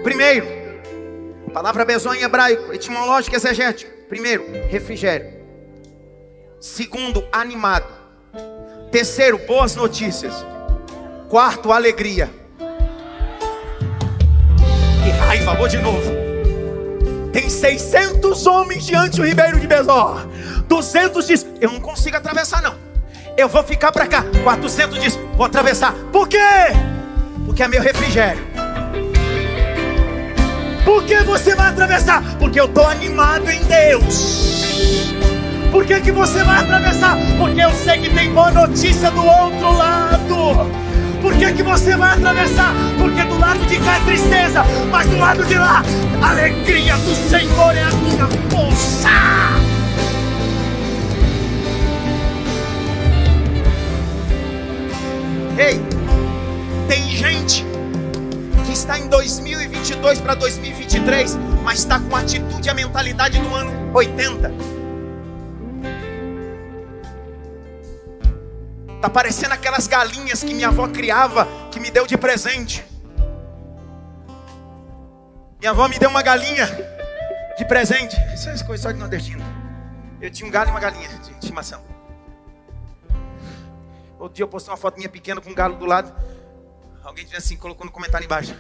Primeiro, 0.03 0.47
palavra 1.53 1.85
Bezó 1.85 2.15
em 2.15 2.23
hebraico, 2.23 2.73
etimológico 2.73 3.37
exegético. 3.37 3.91
Primeiro, 4.09 4.47
refrigério. 4.69 5.31
Segundo, 6.59 7.25
animado. 7.31 7.87
Terceiro, 8.91 9.39
boas 9.47 9.77
notícias. 9.77 10.35
Quarto, 11.29 11.71
alegria. 11.71 12.31
Que 15.05 15.11
raiva, 15.11 15.55
vou 15.55 15.69
de 15.69 15.79
novo. 15.79 16.11
Tem 17.33 17.49
600 17.49 18.47
homens 18.47 18.85
diante 18.87 19.19
do 19.19 19.27
Ribeiro 19.27 19.61
de 19.61 19.67
Bezó. 19.67 20.27
200 20.67 21.27
diz: 21.27 21.47
Eu 21.61 21.73
não 21.73 21.81
consigo 21.81 22.17
atravessar, 22.17 22.63
não. 22.63 22.75
Eu 23.37 23.49
vou 23.49 23.63
ficar 23.63 23.93
para 23.93 24.07
cá. 24.07 24.25
400 24.43 24.99
diz: 24.99 25.17
Vou 25.37 25.47
atravessar. 25.47 25.95
Por 26.11 26.27
quê? 26.27 26.39
Porque 27.47 27.63
é 27.63 27.69
meu 27.69 27.81
refrigério. 27.81 28.50
Por 30.85 31.05
que 31.05 31.23
você 31.23 31.55
vai 31.55 31.69
atravessar? 31.69 32.23
Porque 32.39 32.61
eu 32.61 32.65
estou 32.67 32.87
animado 32.87 33.49
em 33.51 33.63
Deus. 33.65 35.15
Por 35.71 35.85
que, 35.85 36.01
que 36.01 36.11
você 36.11 36.43
vai 36.43 36.59
atravessar? 36.61 37.17
Porque 37.39 37.61
eu 37.61 37.71
sei 37.73 37.99
que 37.99 38.11
tem 38.11 38.33
boa 38.33 38.51
notícia 38.51 39.11
do 39.11 39.25
outro 39.25 39.73
lado. 39.77 40.71
Por 41.21 41.35
que, 41.37 41.53
que 41.53 41.63
você 41.63 41.97
vai 41.97 42.17
atravessar? 42.17 42.75
Porque 42.99 43.23
do 43.25 43.39
lado 43.39 43.61
de 43.67 43.79
cá 43.79 43.97
é 43.97 44.01
tristeza, 44.01 44.65
mas 44.91 45.07
do 45.07 45.19
lado 45.19 45.45
de 45.45 45.55
lá, 45.55 45.83
a 46.23 46.31
alegria 46.31 46.97
do 46.97 47.15
Senhor 47.29 47.77
é 47.77 47.83
a 47.83 47.91
minha 47.91 48.27
força. 48.51 49.09
Ei, 55.59 55.81
tem 56.89 57.07
gente 57.11 57.67
que 58.71 58.75
está 58.75 58.97
em 58.97 59.09
2022 59.09 60.21
para 60.21 60.37
2023, 60.37 61.35
mas 61.65 61.81
está 61.81 61.99
com 61.99 62.15
a 62.15 62.21
atitude 62.21 62.69
e 62.69 62.71
a 62.71 62.75
mentalidade 62.75 63.37
do 63.37 63.53
ano 63.53 63.93
80. 63.93 64.53
Tá 69.03 69.11
parecendo 69.11 69.55
aquelas 69.55 69.89
galinhas 69.89 70.45
que 70.45 70.55
minha 70.55 70.69
avó 70.69 70.87
criava, 70.87 71.49
que 71.73 71.81
me 71.81 71.91
deu 71.91 72.07
de 72.07 72.17
presente. 72.17 72.85
Minha 75.59 75.73
avó 75.73 75.89
me 75.89 75.99
deu 75.99 76.09
uma 76.09 76.23
galinha 76.23 76.69
de 77.59 77.65
presente. 77.65 78.17
Isso 78.33 78.49
é 78.51 78.57
coisa 78.63 78.85
só 78.85 78.93
de 78.93 79.01
nordestino. 79.01 79.45
Eu 80.21 80.31
tinha 80.31 80.47
um 80.47 80.51
galo 80.51 80.69
e 80.69 80.71
uma 80.71 80.81
galinha 80.81 81.09
de 81.09 81.33
estimação. 81.33 81.83
Outro 84.17 84.37
dia 84.37 84.45
eu 84.45 84.49
postei 84.49 84.71
uma 84.71 84.77
foto 84.77 84.97
minha 84.97 85.09
pequena 85.09 85.41
com 85.41 85.51
um 85.51 85.55
galo 85.55 85.75
do 85.75 85.87
lado. 85.87 86.15
Alguém 87.03 87.25
disse 87.25 87.37
assim, 87.37 87.57
colocou 87.57 87.87
no 87.87 87.93
comentário 87.93 88.25
embaixo. 88.25 88.55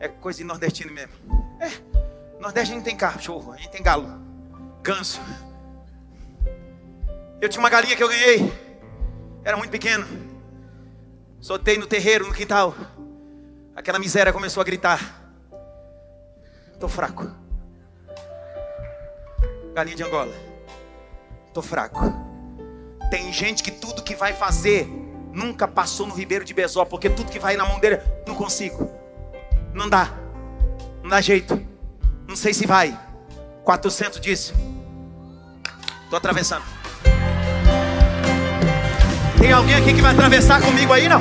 É 0.00 0.08
coisa 0.08 0.38
de 0.38 0.44
nordestino 0.44 0.92
mesmo. 0.92 1.12
É, 1.60 1.70
Nordeste 2.44 2.72
a 2.72 2.74
gente 2.74 2.84
tem 2.84 2.94
cachorro, 2.94 3.52
a 3.52 3.56
gente 3.56 3.70
tem 3.70 3.82
galo, 3.82 4.06
ganso. 4.82 5.18
Eu 7.40 7.48
tinha 7.48 7.58
uma 7.58 7.70
galinha 7.70 7.96
que 7.96 8.02
eu 8.02 8.08
ganhei. 8.08 8.52
Era 9.42 9.56
muito 9.56 9.70
pequeno. 9.70 10.06
Soltei 11.40 11.78
no 11.78 11.86
terreiro, 11.86 12.26
no 12.26 12.34
quintal. 12.34 12.74
Aquela 13.74 13.98
miséria 13.98 14.30
começou 14.30 14.60
a 14.60 14.64
gritar. 14.64 15.32
Tô 16.78 16.86
fraco. 16.86 17.30
Galinha 19.72 19.96
de 19.96 20.02
Angola. 20.02 20.34
Tô 21.54 21.62
fraco. 21.62 22.00
Tem 23.10 23.32
gente 23.32 23.62
que 23.62 23.70
tudo 23.70 24.02
que 24.02 24.14
vai 24.14 24.34
fazer 24.34 24.86
nunca 25.34 25.66
passou 25.66 26.06
no 26.06 26.14
Ribeiro 26.14 26.44
de 26.44 26.54
Bezó, 26.54 26.84
porque 26.84 27.10
tudo 27.10 27.30
que 27.30 27.38
vai 27.38 27.56
na 27.56 27.64
mão 27.66 27.80
dele, 27.80 27.98
não 28.26 28.34
consigo. 28.34 28.90
Não 29.74 29.88
dá. 29.88 30.10
Não 31.02 31.10
dá 31.10 31.20
jeito. 31.20 31.60
Não 32.26 32.36
sei 32.36 32.54
se 32.54 32.66
vai. 32.66 32.96
400 33.64 34.20
disse. 34.20 34.54
Tô 36.08 36.16
atravessando. 36.16 36.62
Tem 39.38 39.52
alguém 39.52 39.74
aqui 39.74 39.92
que 39.92 40.00
vai 40.00 40.12
atravessar 40.12 40.62
comigo 40.62 40.92
aí, 40.92 41.08
não? 41.08 41.20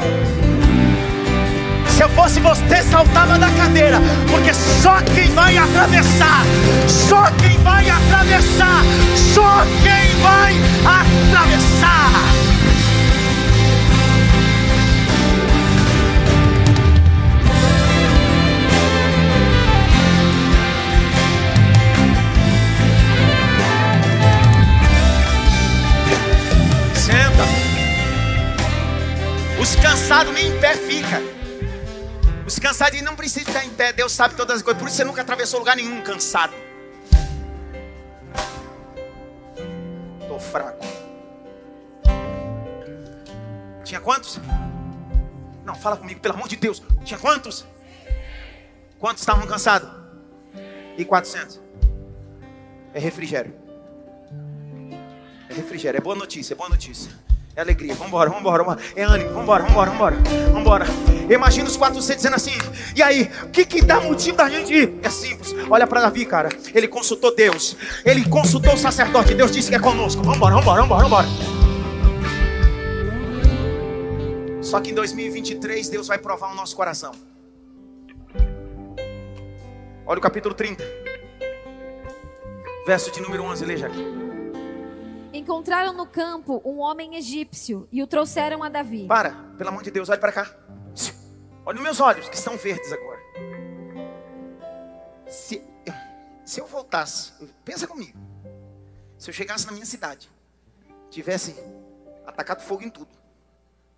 Se 1.89 2.01
eu 2.01 2.09
fosse 2.09 2.39
você, 2.39 2.81
saltava 2.83 3.37
da 3.37 3.49
cadeira, 3.51 3.99
porque 4.29 4.53
só 4.53 5.01
quem 5.01 5.29
vai 5.31 5.57
atravessar, 5.57 6.43
só 6.87 7.23
quem 7.31 7.57
vai 7.59 7.87
atravessar, 7.89 8.83
só 9.15 9.63
quem 9.83 10.21
vai 10.21 10.55
atravessar. 10.85 12.52
Os 29.73 29.81
cansados 29.81 30.31
nem 30.31 30.49
em 30.49 30.59
pé 30.59 30.75
fica. 30.75 31.19
Os 32.45 32.59
cansados 32.59 33.01
não 33.01 33.15
precisam 33.15 33.51
ficar 33.51 33.65
em 33.65 33.71
pé. 33.71 33.91
Deus 33.91 34.11
sabe 34.11 34.35
todas 34.35 34.57
as 34.57 34.61
coisas. 34.61 34.79
Por 34.79 34.87
isso 34.87 34.97
você 34.97 35.03
nunca 35.03 35.23
atravessou 35.23 35.59
lugar 35.59 35.75
nenhum 35.75 35.99
cansado. 36.03 36.53
Estou 40.21 40.39
fraco. 40.39 40.85
Tinha 43.83 43.99
quantos? 43.99 44.39
Não, 45.65 45.73
fala 45.73 45.97
comigo, 45.97 46.19
pelo 46.19 46.35
amor 46.35 46.47
de 46.47 46.55
Deus. 46.55 46.83
Tinha 47.03 47.19
quantos? 47.19 47.65
Quantos 48.99 49.23
estavam 49.23 49.47
cansados? 49.47 49.89
E 50.95 51.03
400. 51.03 51.59
É 52.93 52.99
refrigério. 52.99 53.55
É 55.49 55.53
refrigério. 55.55 55.97
É 55.97 56.01
boa 56.01 56.15
notícia, 56.15 56.53
é 56.53 56.55
boa 56.55 56.69
notícia. 56.69 57.11
É 57.55 57.61
alegria. 57.61 57.93
Vambora, 57.93 58.29
vambora, 58.29 58.63
vambora. 58.63 58.81
É 58.95 59.03
ânimo. 59.03 59.31
Vambora, 59.31 59.63
vambora, 59.63 59.91
vambora. 59.91 60.15
Vambora. 60.51 60.85
Imagina 61.29 61.67
os 61.67 61.77
400 61.77 62.15
dizendo 62.15 62.35
assim. 62.35 62.53
E 62.95 63.03
aí, 63.03 63.29
o 63.43 63.49
que, 63.49 63.65
que 63.65 63.81
dá 63.81 63.99
motivo 64.01 64.37
da 64.37 64.49
gente 64.49 64.73
ir? 64.73 64.99
É 65.03 65.09
simples. 65.09 65.53
Olha 65.69 65.85
para 65.85 66.01
Davi, 66.01 66.25
cara. 66.25 66.49
Ele 66.73 66.87
consultou 66.87 67.35
Deus. 67.35 67.77
Ele 68.03 68.27
consultou 68.27 68.73
o 68.73 68.77
sacerdote. 68.77 69.35
Deus 69.35 69.51
disse 69.51 69.69
que 69.69 69.75
é 69.75 69.79
conosco. 69.79 70.23
Vambora, 70.23 70.55
vambora, 70.55 70.81
vambora, 70.81 71.03
vambora. 71.03 71.27
Só 74.61 74.79
que 74.81 74.89
em 74.89 74.95
2023 74.95 75.89
Deus 75.89 76.07
vai 76.07 76.17
provar 76.17 76.51
o 76.51 76.55
nosso 76.55 76.75
coração. 76.75 77.11
Olha 80.05 80.17
o 80.17 80.21
capítulo 80.21 80.55
30. 80.55 80.83
Verso 82.87 83.11
de 83.11 83.21
número 83.21 83.43
11, 83.43 83.63
leia 83.63 83.85
aqui. 83.85 84.22
Encontraram 85.33 85.93
no 85.93 86.05
campo 86.05 86.61
um 86.63 86.79
homem 86.79 87.15
egípcio 87.15 87.87
e 87.91 88.03
o 88.03 88.07
trouxeram 88.07 88.61
a 88.61 88.69
Davi. 88.69 89.07
Para, 89.07 89.31
pelo 89.57 89.69
amor 89.69 89.81
de 89.81 89.89
Deus, 89.89 90.07
olhe 90.07 90.19
para 90.19 90.31
cá. 90.31 90.55
Olha 91.65 91.75
nos 91.75 91.83
meus 91.83 91.99
olhos, 91.99 92.29
que 92.29 92.35
estão 92.35 92.55
verdes 92.55 92.93
agora. 92.93 93.19
Se, 95.27 95.63
se 96.45 96.59
eu 96.61 96.67
voltasse, 96.67 97.33
pensa 97.65 97.87
comigo. 97.87 98.15
Se 99.17 99.31
eu 99.31 99.33
chegasse 99.33 99.65
na 99.65 99.71
minha 99.71 99.85
cidade, 99.87 100.29
tivesse 101.09 101.55
atacado 102.27 102.61
fogo 102.61 102.83
em 102.83 102.89
tudo, 102.89 103.09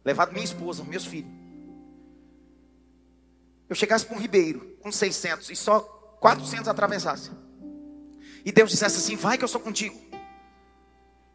levado 0.05 0.31
minha 0.31 0.45
esposa, 0.45 0.83
meus 0.85 1.05
filhos, 1.05 1.31
eu 3.67 3.75
chegasse 3.75 4.05
para 4.05 4.15
um 4.15 4.19
ribeiro 4.19 4.77
com 4.81 4.91
600 4.91 5.49
e 5.49 5.55
só 5.55 5.79
400 6.21 6.67
atravessasse, 6.67 7.31
e 8.45 8.51
Deus 8.51 8.69
dissesse 8.69 8.97
assim: 8.97 9.15
Vai 9.15 9.39
que 9.39 9.43
eu 9.43 9.47
sou 9.47 9.59
contigo. 9.59 9.99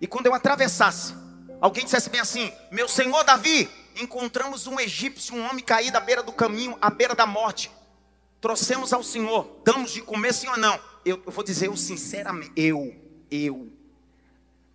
E 0.01 0.07
quando 0.07 0.27
eu 0.27 0.35
atravessasse, 0.35 1.15
alguém 1.61 1.85
dissesse 1.85 2.09
bem 2.09 2.21
assim: 2.21 2.53
Meu 2.71 2.89
senhor 2.89 3.23
Davi, 3.25 3.69
encontramos 4.01 4.67
um 4.67 4.81
egípcio, 4.81 5.35
um 5.37 5.47
homem 5.49 5.65
caído 5.65 5.97
à 5.97 6.01
beira 6.01 6.23
do 6.23 6.33
caminho, 6.33 6.77
à 6.81 6.89
beira 6.89 7.15
da 7.15 7.27
morte. 7.27 7.71
Trouxemos 8.41 8.93
ao 8.93 9.03
Senhor, 9.03 9.61
damos 9.65 9.91
de 9.91 10.01
comer, 10.01 10.33
sim 10.33 10.49
ou 10.49 10.57
não? 10.57 10.81
Eu, 11.05 11.23
eu 11.27 11.31
vou 11.31 11.45
dizer 11.45 11.67
eu 11.67 11.77
sinceramente, 11.77 12.53
eu, 12.57 12.95
eu, 13.31 13.71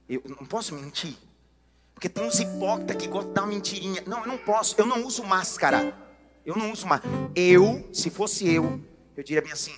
eu 0.07 0.21
não 0.27 0.45
posso 0.45 0.75
mentir. 0.75 1.17
Porque 1.93 2.07
tem 2.07 2.23
uns 2.23 2.39
hipócritas 2.39 2.95
que 2.97 3.07
gostam 3.07 3.29
de 3.29 3.35
dar 3.35 3.41
uma 3.41 3.47
mentirinha. 3.47 4.03
Não, 4.05 4.19
eu 4.19 4.27
não 4.27 4.37
posso, 4.37 4.75
eu 4.77 4.85
não 4.85 5.03
uso 5.03 5.23
máscara. 5.23 5.97
Eu 6.45 6.55
não 6.55 6.71
uso 6.71 6.85
máscara. 6.85 7.11
Eu, 7.33 7.89
se 7.91 8.11
fosse 8.11 8.47
eu, 8.47 8.79
eu 9.17 9.23
diria 9.23 9.41
bem 9.41 9.51
assim: 9.51 9.75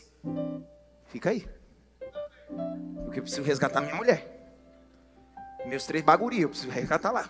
fica 1.08 1.30
aí. 1.30 1.48
Porque 3.06 3.20
eu 3.20 3.24
preciso 3.24 3.44
resgatar 3.44 3.80
minha 3.80 3.96
mulher. 3.96 4.37
Meus 5.68 5.86
três 5.86 6.04
bagulho, 6.04 6.40
eu 6.40 6.50
preciso 6.50 6.72
resgatar 6.72 7.12
lá. 7.12 7.30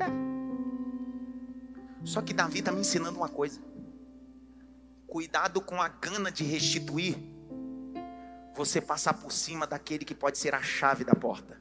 É. 0.00 0.06
Só 2.04 2.20
que 2.20 2.34
Davi 2.34 2.58
está 2.58 2.72
me 2.72 2.80
ensinando 2.80 3.18
uma 3.18 3.28
coisa. 3.28 3.60
Cuidado 5.06 5.60
com 5.60 5.80
a 5.80 5.88
gana 5.88 6.30
de 6.30 6.42
restituir. 6.42 7.16
você 8.54 8.80
passar 8.80 9.14
por 9.14 9.32
cima 9.32 9.66
daquele 9.66 10.04
que 10.04 10.14
pode 10.14 10.38
ser 10.38 10.54
a 10.54 10.62
chave 10.62 11.04
da 11.04 11.14
porta. 11.14 11.60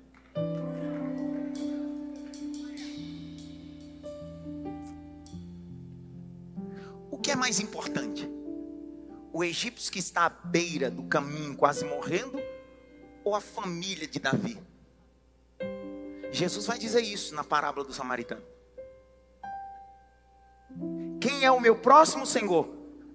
O 7.10 7.18
que 7.18 7.32
é 7.32 7.36
mais 7.36 7.60
importante? 7.60 8.30
O 9.32 9.44
egípcio 9.44 9.92
que 9.92 10.00
está 10.00 10.26
à 10.26 10.30
beira 10.30 10.92
do 10.92 11.04
caminho, 11.04 11.56
quase 11.56 11.86
morrendo, 11.86 12.38
ou 13.24 13.36
a 13.36 13.40
família 13.40 14.08
de 14.08 14.20
Davi? 14.20 14.60
Jesus 16.32 16.66
vai 16.66 16.80
dizer 16.80 17.02
isso 17.02 17.36
na 17.36 17.44
parábola 17.44 17.86
do 17.86 17.94
samaritano. 17.94 18.42
Quem 21.20 21.44
é 21.44 21.52
o 21.52 21.60
meu 21.60 21.76
próximo 21.76 22.26
Senhor? 22.26 22.68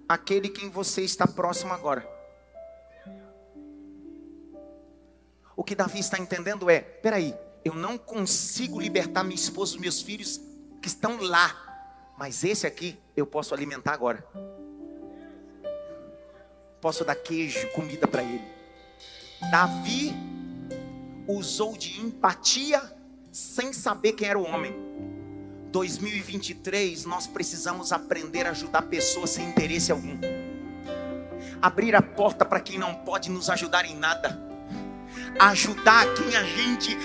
Aquele 0.07 0.49
quem 0.49 0.69
você 0.69 1.01
está 1.01 1.27
próximo 1.27 1.73
agora. 1.73 2.07
O 5.55 5.63
que 5.63 5.75
Davi 5.75 5.99
está 5.99 6.19
entendendo 6.19 6.69
é: 6.69 6.79
peraí, 6.79 7.35
eu 7.65 7.73
não 7.73 7.97
consigo 7.97 8.79
libertar 8.79 9.23
minha 9.23 9.35
esposa 9.35 9.75
e 9.75 9.79
meus 9.79 10.01
filhos 10.01 10.39
que 10.81 10.87
estão 10.87 11.19
lá, 11.19 12.13
mas 12.17 12.43
esse 12.43 12.67
aqui 12.67 12.97
eu 13.15 13.25
posso 13.25 13.53
alimentar 13.53 13.93
agora. 13.93 14.23
Posso 16.79 17.03
dar 17.03 17.15
queijo, 17.15 17.67
comida 17.71 18.07
para 18.07 18.23
ele. 18.23 18.47
Davi 19.51 20.13
usou 21.27 21.75
de 21.75 21.99
empatia 21.99 22.96
sem 23.37 23.71
saber 23.71 24.13
quem 24.13 24.27
era 24.27 24.39
o 24.39 24.43
homem. 24.43 24.75
2023, 25.71 27.05
nós 27.05 27.27
precisamos 27.27 27.91
aprender 27.91 28.47
a 28.47 28.49
ajudar 28.49 28.81
pessoas 28.83 29.29
sem 29.29 29.47
interesse 29.47 29.91
algum. 29.91 30.17
Abrir 31.61 31.95
a 31.95 32.01
porta 32.01 32.43
para 32.43 32.59
quem 32.59 32.79
não 32.79 32.95
pode 32.95 33.29
nos 33.29 33.47
ajudar 33.51 33.85
em 33.85 33.95
nada. 33.95 34.41
Ajudar 35.39 36.05
quem 36.15 36.35
a 36.35 36.43
gente 36.43 36.97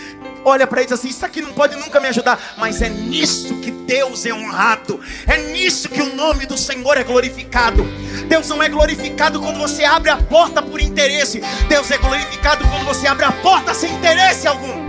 olha 0.43 0.67
para 0.67 0.81
eles 0.81 0.93
assim: 0.93 1.09
Isso 1.09 1.25
aqui 1.25 1.43
não 1.43 1.53
pode 1.53 1.77
nunca 1.77 2.01
me 2.01 2.09
ajudar. 2.09 2.55
Mas 2.57 2.81
é 2.81 2.89
nisso 2.89 3.61
que 3.61 3.71
Deus 3.71 4.25
é 4.25 4.33
honrado. 4.33 5.01
É 5.27 5.53
nisso 5.53 5.91
que 5.91 6.01
o 6.01 6.15
nome 6.15 6.47
do 6.47 6.57
Senhor 6.57 6.97
é 6.97 7.05
glorificado. 7.05 7.85
Deus 8.27 8.49
não 8.49 8.63
é 8.63 8.71
glorificado 8.71 9.39
quando 9.39 9.59
você 9.59 9.85
abre 9.85 10.09
a 10.09 10.17
porta 10.17 10.63
por 10.63 10.81
interesse. 10.81 11.43
Deus 11.69 11.91
é 11.91 11.99
glorificado 11.99 12.67
quando 12.69 12.87
você 12.87 13.07
abre 13.07 13.27
a 13.27 13.33
porta 13.33 13.75
sem 13.75 13.93
interesse 13.95 14.47
algum. 14.47 14.82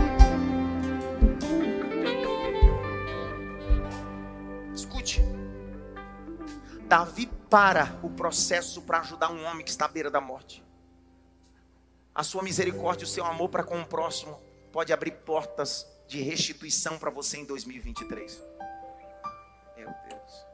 Davi 6.94 7.26
para 7.50 8.00
o 8.04 8.10
processo 8.12 8.80
para 8.84 9.00
ajudar 9.00 9.32
um 9.32 9.44
homem 9.46 9.66
que 9.66 9.72
está 9.72 9.86
à 9.86 9.88
beira 9.88 10.12
da 10.12 10.22
morte. 10.22 10.64
A 12.14 12.22
sua 12.22 12.44
misericórdia 12.44 13.04
o 13.04 13.10
seu 13.10 13.26
amor 13.26 13.50
para 13.50 13.64
com 13.64 13.82
o 13.82 13.86
próximo 13.88 14.40
pode 14.72 14.94
abrir 14.94 15.10
portas 15.26 15.88
de 16.08 16.22
restituição 16.22 17.00
para 17.00 17.10
você 17.10 17.38
em 17.38 17.46
2023. 17.46 18.40
Meu 19.76 19.88
Deus. 20.08 20.46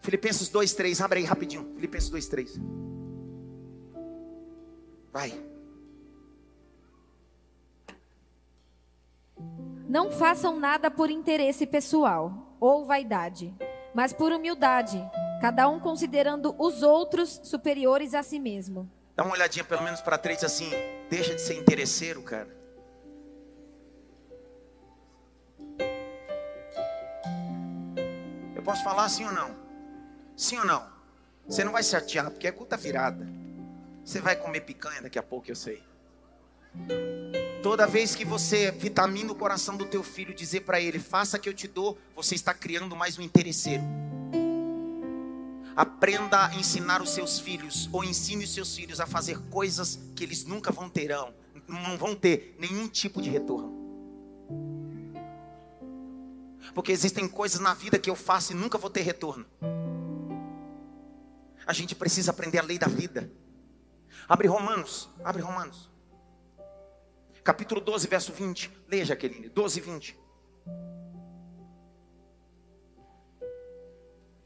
Filipenses 0.00 0.48
2:3, 0.48 1.02
abre 1.02 1.18
aí 1.18 1.26
rapidinho. 1.26 1.74
Filipenses 1.74 2.08
2:3. 2.08 2.58
Vai. 5.12 5.38
Não 9.86 10.10
façam 10.10 10.58
nada 10.58 10.90
por 10.90 11.10
interesse 11.10 11.66
pessoal 11.66 12.56
ou 12.58 12.86
vaidade, 12.86 13.54
mas 13.94 14.14
por 14.14 14.32
humildade 14.32 14.98
Cada 15.44 15.68
um 15.68 15.78
considerando 15.78 16.56
os 16.58 16.82
outros 16.82 17.38
superiores 17.44 18.14
a 18.14 18.22
si 18.22 18.40
mesmo. 18.40 18.90
Dá 19.14 19.22
uma 19.22 19.34
olhadinha 19.34 19.62
pelo 19.62 19.82
menos 19.82 20.00
para 20.00 20.16
trás 20.16 20.42
assim, 20.42 20.70
deixa 21.10 21.34
de 21.34 21.42
ser 21.42 21.58
interesseiro, 21.58 22.22
cara. 22.22 22.48
Eu 28.56 28.62
posso 28.62 28.82
falar 28.82 29.06
sim 29.10 29.26
ou 29.26 29.32
não? 29.32 29.54
Sim 30.34 30.60
ou 30.60 30.64
não? 30.64 30.82
Você 31.46 31.62
não 31.62 31.72
vai 31.72 31.82
se 31.82 31.90
chatear 31.90 32.30
porque 32.30 32.46
é 32.46 32.50
culta 32.50 32.78
virada. 32.78 33.28
Você 34.02 34.20
vai 34.20 34.36
comer 34.36 34.62
picanha 34.62 35.02
daqui 35.02 35.18
a 35.18 35.22
pouco, 35.22 35.50
eu 35.50 35.54
sei. 35.54 35.84
Toda 37.62 37.86
vez 37.86 38.14
que 38.14 38.24
você 38.24 38.70
vitamina 38.70 39.30
o 39.30 39.36
coração 39.36 39.76
do 39.76 39.84
teu 39.84 40.02
filho, 40.02 40.32
dizer 40.32 40.60
para 40.60 40.80
ele, 40.80 40.98
faça 40.98 41.38
que 41.38 41.50
eu 41.50 41.52
te 41.52 41.68
dou, 41.68 41.98
você 42.16 42.34
está 42.34 42.54
criando 42.54 42.96
mais 42.96 43.18
um 43.18 43.22
interesseiro. 43.22 43.84
Aprenda 45.76 46.46
a 46.46 46.54
ensinar 46.54 47.02
os 47.02 47.10
seus 47.10 47.38
filhos, 47.38 47.88
ou 47.92 48.04
ensine 48.04 48.44
os 48.44 48.54
seus 48.54 48.76
filhos 48.76 49.00
a 49.00 49.06
fazer 49.06 49.38
coisas 49.50 49.98
que 50.14 50.22
eles 50.22 50.44
nunca 50.44 50.70
vão 50.70 50.88
terão, 50.88 51.34
não 51.66 51.98
vão 51.98 52.14
ter 52.14 52.56
nenhum 52.58 52.86
tipo 52.86 53.20
de 53.20 53.28
retorno. 53.28 53.72
Porque 56.74 56.92
existem 56.92 57.28
coisas 57.28 57.60
na 57.60 57.74
vida 57.74 57.98
que 57.98 58.08
eu 58.08 58.16
faço 58.16 58.52
e 58.52 58.54
nunca 58.54 58.78
vou 58.78 58.88
ter 58.88 59.02
retorno. 59.02 59.44
A 61.66 61.72
gente 61.72 61.94
precisa 61.94 62.30
aprender 62.30 62.58
a 62.58 62.62
lei 62.62 62.78
da 62.78 62.86
vida. 62.86 63.30
Abre 64.28 64.46
Romanos, 64.46 65.08
abre 65.24 65.42
Romanos. 65.42 65.90
Capítulo 67.42 67.80
12, 67.80 68.06
verso 68.06 68.32
20. 68.32 68.70
Leia, 68.88 69.04
Jaqueline, 69.04 69.48
12 69.48 69.78
e 69.78 69.82
20. 69.82 70.18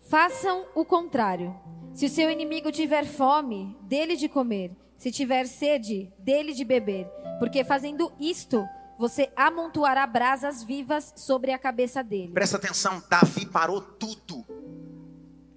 Façam 0.09 0.67
o 0.75 0.87
contrário. 0.87 1.55
Se 1.93 2.07
o 2.07 2.09
seu 2.09 2.31
inimigo 2.31 2.73
tiver 2.73 3.05
fome, 3.05 3.77
dele 3.83 4.17
de 4.17 4.27
comer. 4.27 4.75
Se 4.97 5.13
tiver 5.13 5.47
sede, 5.47 6.11
dele 6.19 6.55
de 6.55 6.65
beber. 6.65 7.07
Porque 7.39 7.63
fazendo 7.63 8.11
isto, 8.19 8.67
você 8.99 9.31
amontoará 9.37 10.07
brasas 10.07 10.63
vivas 10.63 11.13
sobre 11.15 11.53
a 11.53 11.59
cabeça 11.59 12.03
dele. 12.03 12.33
Presta 12.33 12.57
atenção, 12.57 13.03
Davi 13.11 13.45
parou 13.45 13.83
tudo 13.83 14.47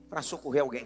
para 0.10 0.22
socorrer 0.22 0.62
alguém. 0.62 0.86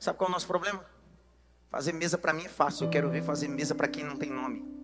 Sabe 0.00 0.18
qual 0.18 0.26
é 0.26 0.30
o 0.30 0.32
nosso 0.32 0.48
problema? 0.48 0.84
Fazer 1.70 1.92
mesa 1.92 2.18
para 2.18 2.32
mim 2.32 2.46
é 2.46 2.48
fácil. 2.48 2.86
Eu 2.86 2.90
quero 2.90 3.08
ver 3.08 3.22
fazer 3.22 3.46
mesa 3.46 3.76
para 3.76 3.86
quem 3.86 4.02
não 4.02 4.16
tem 4.16 4.30
nome. 4.30 4.75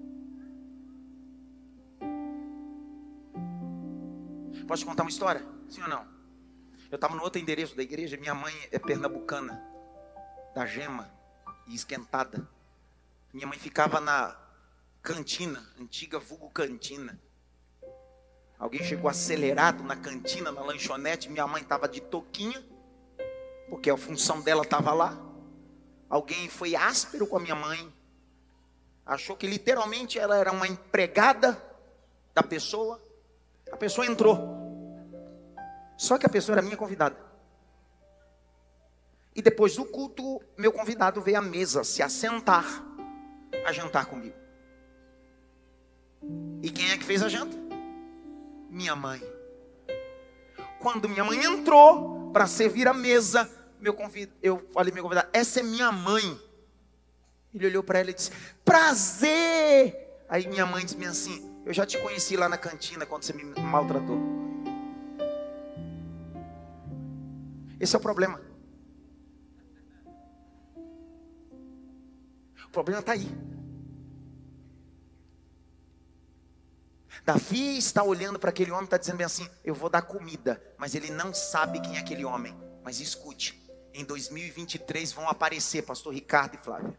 Posso 4.67 4.83
te 4.83 4.87
contar 4.87 5.03
uma 5.03 5.11
história? 5.11 5.45
Sim 5.69 5.83
ou 5.83 5.89
não? 5.89 6.07
Eu 6.91 6.97
estava 6.97 7.15
no 7.15 7.23
outro 7.23 7.41
endereço 7.41 7.75
da 7.75 7.83
igreja, 7.83 8.17
minha 8.17 8.35
mãe 8.35 8.55
é 8.71 8.79
pernambucana, 8.79 9.63
da 10.55 10.67
gema 10.67 11.11
e 11.67 11.75
esquentada. 11.75 12.47
Minha 13.33 13.47
mãe 13.47 13.59
ficava 13.59 13.99
na 13.99 14.37
cantina, 15.03 15.67
antiga 15.81 16.19
vulgo 16.19 16.51
cantina. 16.51 17.19
Alguém 18.59 18.85
chegou 18.85 19.11
acelerado 19.11 19.83
na 19.83 19.97
cantina, 19.97 20.53
na 20.53 20.61
lanchonete, 20.61 21.29
minha 21.29 21.47
mãe 21.47 21.63
estava 21.63 21.89
de 21.89 22.01
toquinha, 22.01 22.63
porque 23.69 23.91
a 23.91 23.97
função 23.97 24.41
dela 24.41 24.63
estava 24.63 24.93
lá. 24.93 25.19
Alguém 26.09 26.49
foi 26.49 26.77
áspero 26.77 27.27
com 27.27 27.39
a 27.39 27.41
minha 27.41 27.57
mãe, 27.57 27.93
achou 29.05 29.35
que 29.35 29.47
literalmente 29.47 30.19
ela 30.19 30.37
era 30.37 30.53
uma 30.53 30.69
empregada 30.69 31.61
da 32.35 32.43
pessoa. 32.43 33.01
A 33.73 33.77
pessoa 33.77 34.07
entrou. 34.07 34.39
Só 35.97 36.19
que 36.19 36.27
a 36.27 36.29
pessoa 36.29 36.55
era 36.55 36.63
minha 36.63 36.77
convidada. 36.77 37.17
E 39.35 39.41
depois 39.41 39.77
do 39.77 39.85
culto, 39.85 40.41
meu 40.59 40.71
convidado 40.71 41.23
veio 41.23 41.39
à 41.39 41.43
mesa 41.43 41.83
se 41.83 42.03
assentar 42.03 42.65
a 43.65 43.73
jantar 43.73 44.07
comigo. 44.07 44.37
E 46.63 46.71
quem 46.71 46.91
é 46.91 46.99
que 46.99 47.05
fez 47.05 47.23
a 47.23 47.29
janta? 47.29 47.57
Minha 48.69 48.95
mãe. 48.95 49.23
Quando 50.79 51.09
minha 51.09 51.25
mãe 51.25 51.43
entrou 51.45 52.31
para 52.33 52.47
servir 52.47 52.87
a 52.89 52.95
mesa, 52.95 53.51
meu 53.81 53.95
convid... 53.95 54.31
eu 54.43 54.69
falei 54.73 54.93
meu 54.93 55.03
convidado, 55.03 55.29
essa 55.33 55.61
é 55.61 55.63
minha 55.63 55.91
mãe. 55.91 56.41
Ele 57.55 57.67
olhou 57.67 57.83
para 57.83 58.01
ela 58.01 58.11
e 58.11 58.15
disse: 58.15 58.31
Prazer! 58.65 60.25
Aí 60.29 60.47
minha 60.47 60.65
mãe 60.65 60.85
disse 60.85 61.05
assim: 61.05 61.52
Eu 61.65 61.73
já 61.73 61.87
te 61.87 61.99
conheci 61.99 62.37
lá 62.37 62.49
na 62.49 62.59
cantina 62.59 63.07
quando 63.07 63.23
você 63.23 63.33
me 63.33 63.45
maltratou. 63.61 64.19
Esse 67.79 67.95
é 67.95 67.99
o 67.99 68.03
problema. 68.03 68.41
O 72.67 72.71
problema 72.73 73.01
está 73.01 73.13
aí. 73.13 73.29
Davi 77.25 77.79
está 77.79 78.03
olhando 78.03 78.39
para 78.39 78.51
aquele 78.51 78.71
homem 78.71 78.83
e 78.83 78.87
está 78.87 78.97
dizendo 78.97 79.19
bem 79.19 79.27
assim: 79.27 79.49
Eu 79.65 79.75
vou 79.75 79.89
dar 79.89 80.03
comida, 80.03 80.61
mas 80.77 80.95
ele 80.95 81.11
não 81.11 81.33
sabe 81.33 81.81
quem 81.81 81.97
é 81.97 82.01
aquele 82.01 82.25
homem. 82.25 82.57
Mas 82.83 82.99
escute, 82.99 83.63
em 83.95 84.05
2023 84.05 85.13
vão 85.13 85.29
aparecer, 85.29 85.83
Pastor 85.83 86.13
Ricardo 86.13 86.57
e 86.57 86.59
Flávia, 86.59 86.99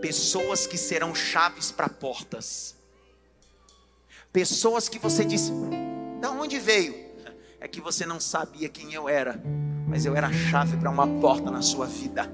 pessoas 0.00 0.66
que 0.66 0.78
serão 0.78 1.14
chaves 1.14 1.70
para 1.70 1.90
portas, 1.90 2.77
pessoas 4.32 4.88
que 4.88 4.98
você 4.98 5.24
disse: 5.24 5.52
Da 6.20 6.30
onde 6.30 6.58
veio? 6.58 6.94
É 7.60 7.66
que 7.66 7.80
você 7.80 8.06
não 8.06 8.20
sabia 8.20 8.68
quem 8.68 8.92
eu 8.94 9.08
era 9.08 9.42
mas 9.88 10.04
eu 10.04 10.14
era 10.14 10.26
a 10.26 10.32
chave 10.32 10.76
para 10.76 10.90
uma 10.90 11.06
porta 11.06 11.50
na 11.50 11.62
sua 11.62 11.86
vida. 11.86 12.30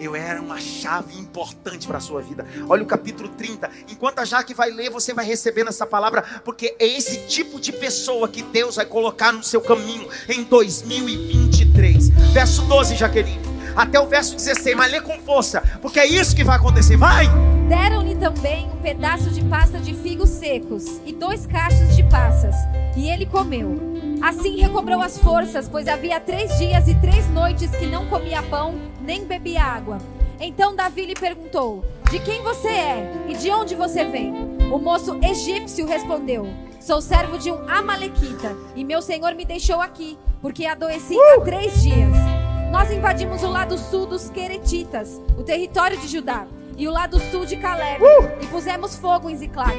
Eu 0.00 0.14
era 0.14 0.40
uma 0.40 0.60
chave 0.60 1.18
importante 1.18 1.86
para 1.86 1.98
a 1.98 2.00
sua 2.00 2.20
vida. 2.20 2.46
Olha 2.68 2.82
o 2.82 2.86
capítulo 2.86 3.28
30. 3.30 3.70
Enquanto 3.88 4.20
a 4.20 4.24
Jaque 4.24 4.54
vai 4.54 4.70
ler, 4.70 4.90
você 4.90 5.12
vai 5.12 5.24
recebendo 5.24 5.68
essa 5.68 5.86
palavra, 5.86 6.22
porque 6.44 6.76
é 6.78 6.86
esse 6.86 7.26
tipo 7.26 7.60
de 7.60 7.72
pessoa 7.72 8.28
que 8.28 8.42
Deus 8.42 8.76
vai 8.76 8.86
colocar 8.86 9.32
no 9.32 9.42
seu 9.42 9.60
caminho 9.60 10.08
em 10.28 10.44
2023. 10.44 12.10
Verso 12.32 12.62
12, 12.62 12.96
Jaqueline. 12.96 13.47
Até 13.78 14.00
o 14.00 14.08
verso 14.08 14.34
16, 14.34 14.76
mas 14.76 14.90
lê 14.90 15.00
com 15.00 15.16
força, 15.20 15.62
porque 15.80 16.00
é 16.00 16.04
isso 16.04 16.34
que 16.34 16.42
vai 16.42 16.56
acontecer. 16.56 16.96
Vai! 16.96 17.28
Deram-lhe 17.68 18.16
também 18.16 18.68
um 18.72 18.78
pedaço 18.78 19.30
de 19.30 19.40
pasta 19.44 19.78
de 19.78 19.94
figos 19.94 20.30
secos 20.30 21.00
e 21.06 21.12
dois 21.12 21.46
cachos 21.46 21.94
de 21.94 22.02
passas, 22.02 22.56
e 22.96 23.08
ele 23.08 23.24
comeu. 23.24 23.78
Assim 24.20 24.60
recobrou 24.60 25.00
as 25.00 25.16
forças, 25.18 25.68
pois 25.68 25.86
havia 25.86 26.18
três 26.18 26.58
dias 26.58 26.88
e 26.88 26.94
três 26.96 27.30
noites 27.30 27.70
que 27.70 27.86
não 27.86 28.06
comia 28.06 28.42
pão 28.42 28.74
nem 29.00 29.24
bebia 29.24 29.62
água. 29.62 29.98
Então 30.40 30.74
Davi 30.74 31.06
lhe 31.06 31.14
perguntou: 31.14 31.84
De 32.10 32.18
quem 32.18 32.42
você 32.42 32.66
é 32.66 33.12
e 33.28 33.36
de 33.36 33.48
onde 33.52 33.76
você 33.76 34.04
vem? 34.04 34.58
O 34.72 34.78
moço 34.78 35.20
egípcio 35.22 35.86
respondeu: 35.86 36.52
Sou 36.80 37.00
servo 37.00 37.38
de 37.38 37.52
um 37.52 37.68
Amalequita, 37.68 38.56
e 38.74 38.82
meu 38.82 39.00
senhor 39.00 39.36
me 39.36 39.44
deixou 39.44 39.80
aqui, 39.80 40.18
porque 40.42 40.66
adoeci 40.66 41.16
há 41.16 41.40
três 41.42 41.80
dias. 41.80 42.47
Nós 42.70 42.90
invadimos 42.90 43.42
o 43.42 43.50
lado 43.50 43.78
sul 43.78 44.06
dos 44.06 44.28
Queretitas, 44.28 45.20
o 45.36 45.42
território 45.42 45.98
de 45.98 46.06
Judá, 46.06 46.46
e 46.76 46.86
o 46.86 46.90
lado 46.90 47.18
sul 47.30 47.46
de 47.46 47.56
Caleb, 47.56 48.02
e 48.40 48.46
pusemos 48.46 48.96
fogo 48.96 49.30
em 49.30 49.36
Ziclag. 49.36 49.76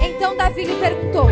Então 0.00 0.36
Davi 0.36 0.64
lhe 0.64 0.74
perguntou: 0.74 1.26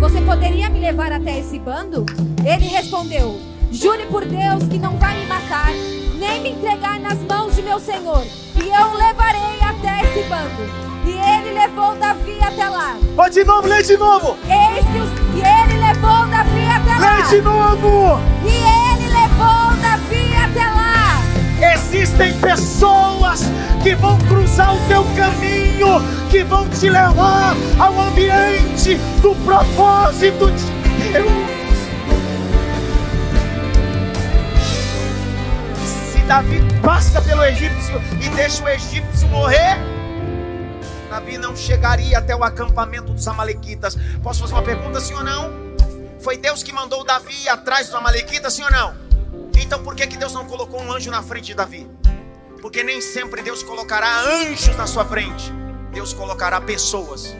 Você 0.00 0.20
poderia 0.20 0.68
me 0.68 0.80
levar 0.80 1.12
até 1.12 1.38
esse 1.38 1.58
bando? 1.58 2.04
Ele 2.44 2.66
respondeu: 2.66 3.38
Jure 3.70 4.06
por 4.06 4.24
Deus 4.24 4.64
que 4.68 4.78
não 4.78 4.98
vai 4.98 5.18
me 5.20 5.26
matar, 5.26 5.70
nem 6.18 6.42
me 6.42 6.50
entregar 6.50 6.98
nas 6.98 7.18
mãos 7.20 7.54
de 7.54 7.62
meu 7.62 7.78
senhor, 7.78 8.24
e 8.56 8.68
eu 8.68 8.86
o 8.88 8.96
levarei 8.96 9.60
até 9.60 10.02
esse 10.02 10.28
bando. 10.28 10.86
E 11.06 11.12
ele 11.12 11.52
levou 11.56 11.94
Davi 11.94 12.38
até 12.42 12.68
lá. 12.68 12.98
Ó, 13.16 13.28
de 13.28 13.44
novo, 13.44 13.68
lê 13.68 13.80
de 13.80 13.96
novo. 13.96 14.36
Eis 14.42 14.84
que 14.84 14.98
os... 14.98 15.08
E 15.36 15.40
ele 15.40 15.78
levou 15.78 16.26
Davi 16.26 16.66
até 16.66 16.98
lá. 16.98 17.16
Lê 17.18 17.22
de 17.28 17.42
novo. 17.42 18.18
E 18.44 18.48
ele 18.48 18.75
Existem 22.16 22.40
pessoas 22.40 23.42
que 23.82 23.94
vão 23.94 24.16
cruzar 24.20 24.74
o 24.74 24.88
teu 24.88 25.04
caminho, 25.14 26.00
que 26.30 26.42
vão 26.44 26.66
te 26.70 26.88
levar 26.88 27.54
ao 27.78 28.00
ambiente 28.00 28.94
do 29.20 29.34
propósito 29.44 30.50
de 30.50 31.12
Deus. 31.12 31.30
Se 35.84 36.18
Davi 36.20 36.62
passa 36.82 37.20
pelo 37.20 37.44
egípcio 37.44 38.00
e 38.22 38.30
deixa 38.30 38.64
o 38.64 38.68
egípcio 38.70 39.28
morrer, 39.28 39.76
Davi 41.10 41.36
não 41.36 41.54
chegaria 41.54 42.16
até 42.16 42.34
o 42.34 42.42
acampamento 42.42 43.12
dos 43.12 43.28
Amalequitas. 43.28 43.94
Posso 44.22 44.40
fazer 44.40 44.54
uma 44.54 44.62
pergunta, 44.62 45.00
sim 45.00 45.12
ou 45.12 45.22
não? 45.22 45.52
Foi 46.18 46.38
Deus 46.38 46.62
que 46.62 46.72
mandou 46.72 47.04
Davi 47.04 47.46
atrás 47.46 47.88
dos 47.88 47.94
Amalequitas, 47.94 48.54
sim 48.54 48.62
ou 48.64 48.70
não? 48.70 49.05
Então 49.56 49.82
por 49.82 49.94
que, 49.94 50.06
que 50.06 50.16
Deus 50.16 50.32
não 50.32 50.46
colocou 50.46 50.80
um 50.80 50.92
anjo 50.92 51.10
na 51.10 51.22
frente 51.22 51.46
de 51.46 51.54
Davi? 51.54 51.88
Porque 52.60 52.82
nem 52.82 53.00
sempre 53.00 53.42
Deus 53.42 53.62
colocará 53.62 54.22
anjos 54.22 54.76
na 54.76 54.86
sua 54.86 55.04
frente. 55.04 55.52
Deus 55.92 56.12
colocará 56.12 56.60
pessoas. 56.60 57.34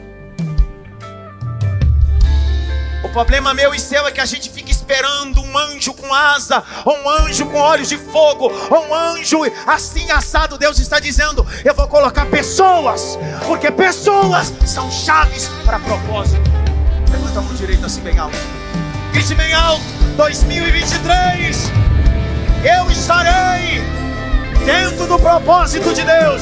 O 3.03 3.09
problema 3.09 3.53
meu 3.53 3.73
e 3.73 3.79
seu 3.79 4.05
é 4.05 4.11
que 4.11 4.19
a 4.19 4.25
gente 4.25 4.49
fica 4.49 4.69
esperando 4.69 5.41
um 5.41 5.57
anjo 5.57 5.93
com 5.93 6.13
asa, 6.13 6.63
ou 6.83 6.97
um 6.97 7.09
anjo 7.09 7.45
com 7.45 7.57
olhos 7.57 7.87
de 7.87 7.97
fogo, 7.97 8.51
ou 8.69 8.87
um 8.87 8.93
anjo 8.93 9.39
assim 9.65 10.09
assado. 10.11 10.57
Deus 10.57 10.79
está 10.79 10.99
dizendo: 10.99 11.45
Eu 11.63 11.73
vou 11.73 11.87
colocar 11.87 12.25
pessoas, 12.25 13.17
porque 13.45 13.71
pessoas 13.71 14.51
são 14.65 14.91
chaves 14.91 15.47
para 15.63 15.79
propósito. 15.79 16.49
Levanta 17.11 17.39
a 17.39 17.41
mão 17.41 17.53
direita 17.53 17.85
assim 17.85 18.01
bem 18.01 18.17
alto. 18.17 18.37
Grite 19.13 19.35
bem 19.35 19.53
alto: 19.53 19.96
2023, 20.17 21.71
eu 22.63 22.89
estarei 22.89 23.79
dentro 24.65 25.05
do 25.05 25.19
propósito 25.19 25.93
de 25.93 26.03
Deus. 26.03 26.41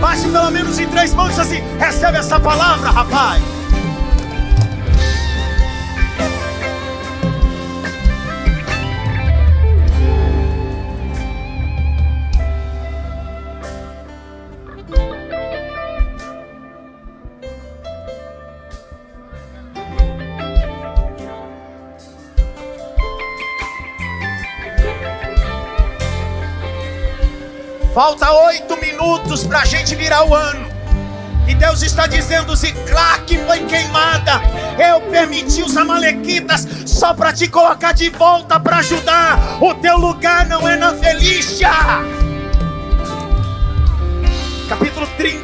Bate 0.00 0.22
pelo 0.22 0.50
menos 0.52 0.78
em 0.78 0.86
três 0.86 1.12
mãos 1.12 1.36
assim: 1.36 1.60
Recebe 1.80 2.16
essa 2.16 2.38
palavra, 2.38 2.90
rapaz. 2.90 3.42
Falta 27.98 28.30
oito 28.30 28.76
minutos 28.76 29.42
para 29.42 29.62
a 29.62 29.64
gente 29.64 29.96
virar 29.96 30.24
o 30.24 30.32
ano. 30.32 30.68
E 31.48 31.54
Deus 31.56 31.82
está 31.82 32.06
dizendo: 32.06 32.54
Ziclac 32.54 33.36
foi 33.44 33.64
queimada. 33.64 34.40
Eu 34.78 35.00
permiti 35.10 35.64
os 35.64 35.76
Amalequitas 35.76 36.64
só 36.86 37.12
para 37.12 37.32
te 37.32 37.48
colocar 37.48 37.90
de 37.90 38.08
volta 38.10 38.60
para 38.60 38.76
ajudar. 38.76 39.60
O 39.60 39.74
teu 39.74 39.98
lugar 39.98 40.46
não 40.46 40.68
é 40.68 40.76
na 40.76 40.94
Felícia. 40.94 41.72
Capítulo 44.68 45.08
30, 45.16 45.42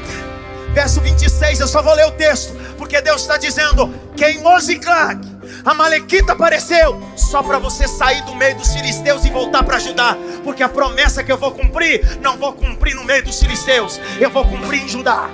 verso 0.75 1.01
26. 1.01 1.59
Eu 1.59 1.67
só 1.67 1.83
vou 1.83 1.95
ler 1.95 2.07
o 2.07 2.13
texto, 2.13 2.55
porque 2.79 3.03
Deus 3.03 3.23
está 3.23 3.37
dizendo: 3.37 3.93
Queimou 4.17 4.61
Ziclac. 4.61 5.34
A 5.65 5.73
Malequita 5.73 6.35
apareceu 6.35 7.01
só 7.17 7.43
para 7.43 7.59
você 7.59 7.89
sair 7.89 8.23
do 8.27 8.35
meio 8.35 8.55
dos 8.55 8.71
filisteus 8.75 9.25
e 9.25 9.31
voltar 9.31 9.62
para 9.65 9.77
ajudar, 9.77 10.15
porque 10.45 10.62
a 10.62 10.69
promessa 10.69 11.25
que 11.25 11.33
eu 11.33 11.39
vou 11.39 11.53
cumprir, 11.53 12.21
não 12.21 12.37
vou 12.37 12.53
cumprir 12.53 12.95
no 12.95 13.03
meio 13.03 13.25
dos 13.25 13.41
filisteus, 13.41 13.99
eu 14.21 14.29
vou 14.29 14.45
cumprir 14.45 14.83
em 14.83 14.89
Judá. 14.89 15.31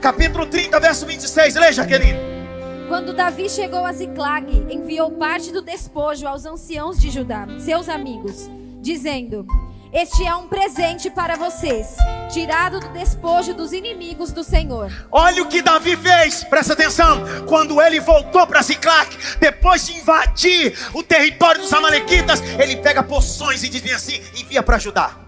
Capítulo 0.00 0.46
30, 0.46 0.78
verso 0.78 1.04
26, 1.04 1.56
leia, 1.56 1.72
Jaqueline. 1.72 2.18
Quando 2.88 3.12
Davi 3.12 3.50
chegou 3.50 3.84
a 3.84 3.92
Ziclag, 3.92 4.46
enviou 4.70 5.10
parte 5.10 5.50
do 5.50 5.60
despojo 5.60 6.24
aos 6.28 6.46
anciãos 6.46 7.00
de 7.00 7.10
Judá, 7.10 7.48
seus 7.58 7.88
amigos, 7.88 8.48
dizendo: 8.80 9.44
Este 9.92 10.26
é 10.26 10.34
um 10.34 10.48
presente 10.48 11.10
para 11.10 11.36
vocês, 11.36 11.96
tirado 12.32 12.80
do 12.80 12.88
despojo 12.94 13.52
dos 13.52 13.74
inimigos 13.74 14.32
do 14.32 14.42
Senhor. 14.42 14.90
Olha 15.12 15.42
o 15.42 15.48
que 15.48 15.60
Davi 15.60 15.98
fez, 15.98 16.42
presta 16.44 16.72
atenção. 16.72 17.22
Quando 17.46 17.78
ele 17.78 18.00
voltou 18.00 18.46
para 18.46 18.62
Ziclac, 18.62 19.14
depois 19.38 19.86
de 19.86 19.98
invadir 19.98 20.74
o 20.94 21.02
território 21.02 21.60
dos 21.60 21.70
Amalequitas, 21.74 22.40
ele 22.58 22.78
pega 22.78 23.02
poções 23.02 23.62
e 23.64 23.68
diz 23.68 23.92
assim: 23.92 24.22
envia 24.34 24.62
para 24.62 24.76
ajudar. 24.76 25.20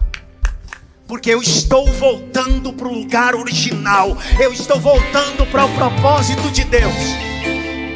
Porque 1.07 1.29
eu 1.29 1.43
estou 1.43 1.85
voltando 1.85 2.73
para 2.73 2.87
o 2.87 2.93
lugar 2.93 3.35
original. 3.35 4.17
Eu 4.39 4.51
estou 4.51 4.79
voltando 4.79 5.45
para 5.51 5.65
o 5.65 5.75
propósito 5.75 6.49
de 6.49 6.63
Deus. 6.63 6.95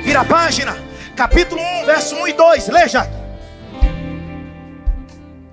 Vira 0.03 0.22
a 0.22 0.26
página. 0.26 0.78
Capítulo 1.15 1.59
1, 1.82 1.86
verso 1.88 2.15
1 2.15 2.28
e 2.28 2.34
2. 2.34 2.67
Leia. 2.67 3.18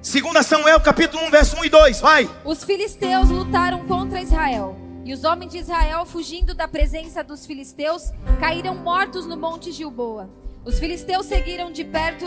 2 0.09 0.47
Samuel, 0.47 0.79
capítulo 0.79 1.25
1, 1.25 1.31
verso 1.31 1.57
1 1.57 1.65
e 1.65 1.69
2. 1.69 2.01
Vai. 2.01 2.31
Os 2.45 2.63
filisteus 2.63 3.29
lutaram 3.29 3.85
contra 3.89 4.23
Israel. 4.23 4.79
E 5.05 5.13
os 5.13 5.25
homens 5.25 5.51
de 5.51 5.59
Israel, 5.59 6.07
fugindo 6.07 6.55
da 6.55 6.69
presença 6.69 7.25
dos 7.25 7.45
filisteus, 7.45 8.13
caíram 8.39 8.77
mortos 8.77 9.27
no 9.27 9.37
monte 9.37 9.73
Gilboa. 9.73 10.31
Os 10.65 10.79
filisteus 10.79 11.27
seguiram 11.27 11.73
de 11.73 11.85
perto 11.85 12.25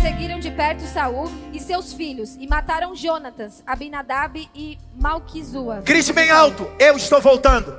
seguiram 0.00 0.38
de 0.38 0.50
perto 0.50 0.80
Saul 0.84 1.30
e 1.52 1.60
seus 1.60 1.92
filhos 1.92 2.36
e 2.38 2.46
mataram 2.46 2.94
Jonatas, 2.94 3.62
Abinadab 3.66 4.48
e 4.54 4.78
Malquizua. 4.94 5.82
Grite 5.84 6.12
bem 6.12 6.30
alto, 6.30 6.70
eu 6.78 6.96
estou 6.96 7.20
voltando 7.20 7.76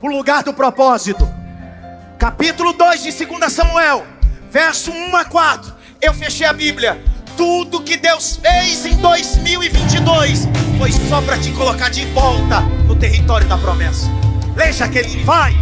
para 0.00 0.10
o 0.10 0.16
lugar 0.16 0.42
do 0.42 0.52
propósito. 0.54 1.24
Capítulo 2.18 2.72
2 2.72 3.02
de 3.02 3.26
2 3.26 3.52
Samuel, 3.52 4.04
verso 4.50 4.90
1 4.90 5.16
a 5.16 5.24
4. 5.24 5.72
Eu 6.00 6.14
fechei 6.14 6.46
a 6.46 6.52
Bíblia. 6.52 7.11
Tudo 7.36 7.82
que 7.82 7.96
Deus 7.96 8.36
fez 8.36 8.84
em 8.86 8.96
2022 8.96 10.48
foi 10.78 10.92
só 10.92 11.20
para 11.22 11.38
te 11.38 11.50
colocar 11.52 11.88
de 11.88 12.04
volta 12.06 12.60
no 12.86 12.94
território 12.94 13.48
da 13.48 13.56
promessa. 13.58 14.08
Leia, 14.56 14.72
Jaqueline, 14.72 15.22
vai. 15.24 15.52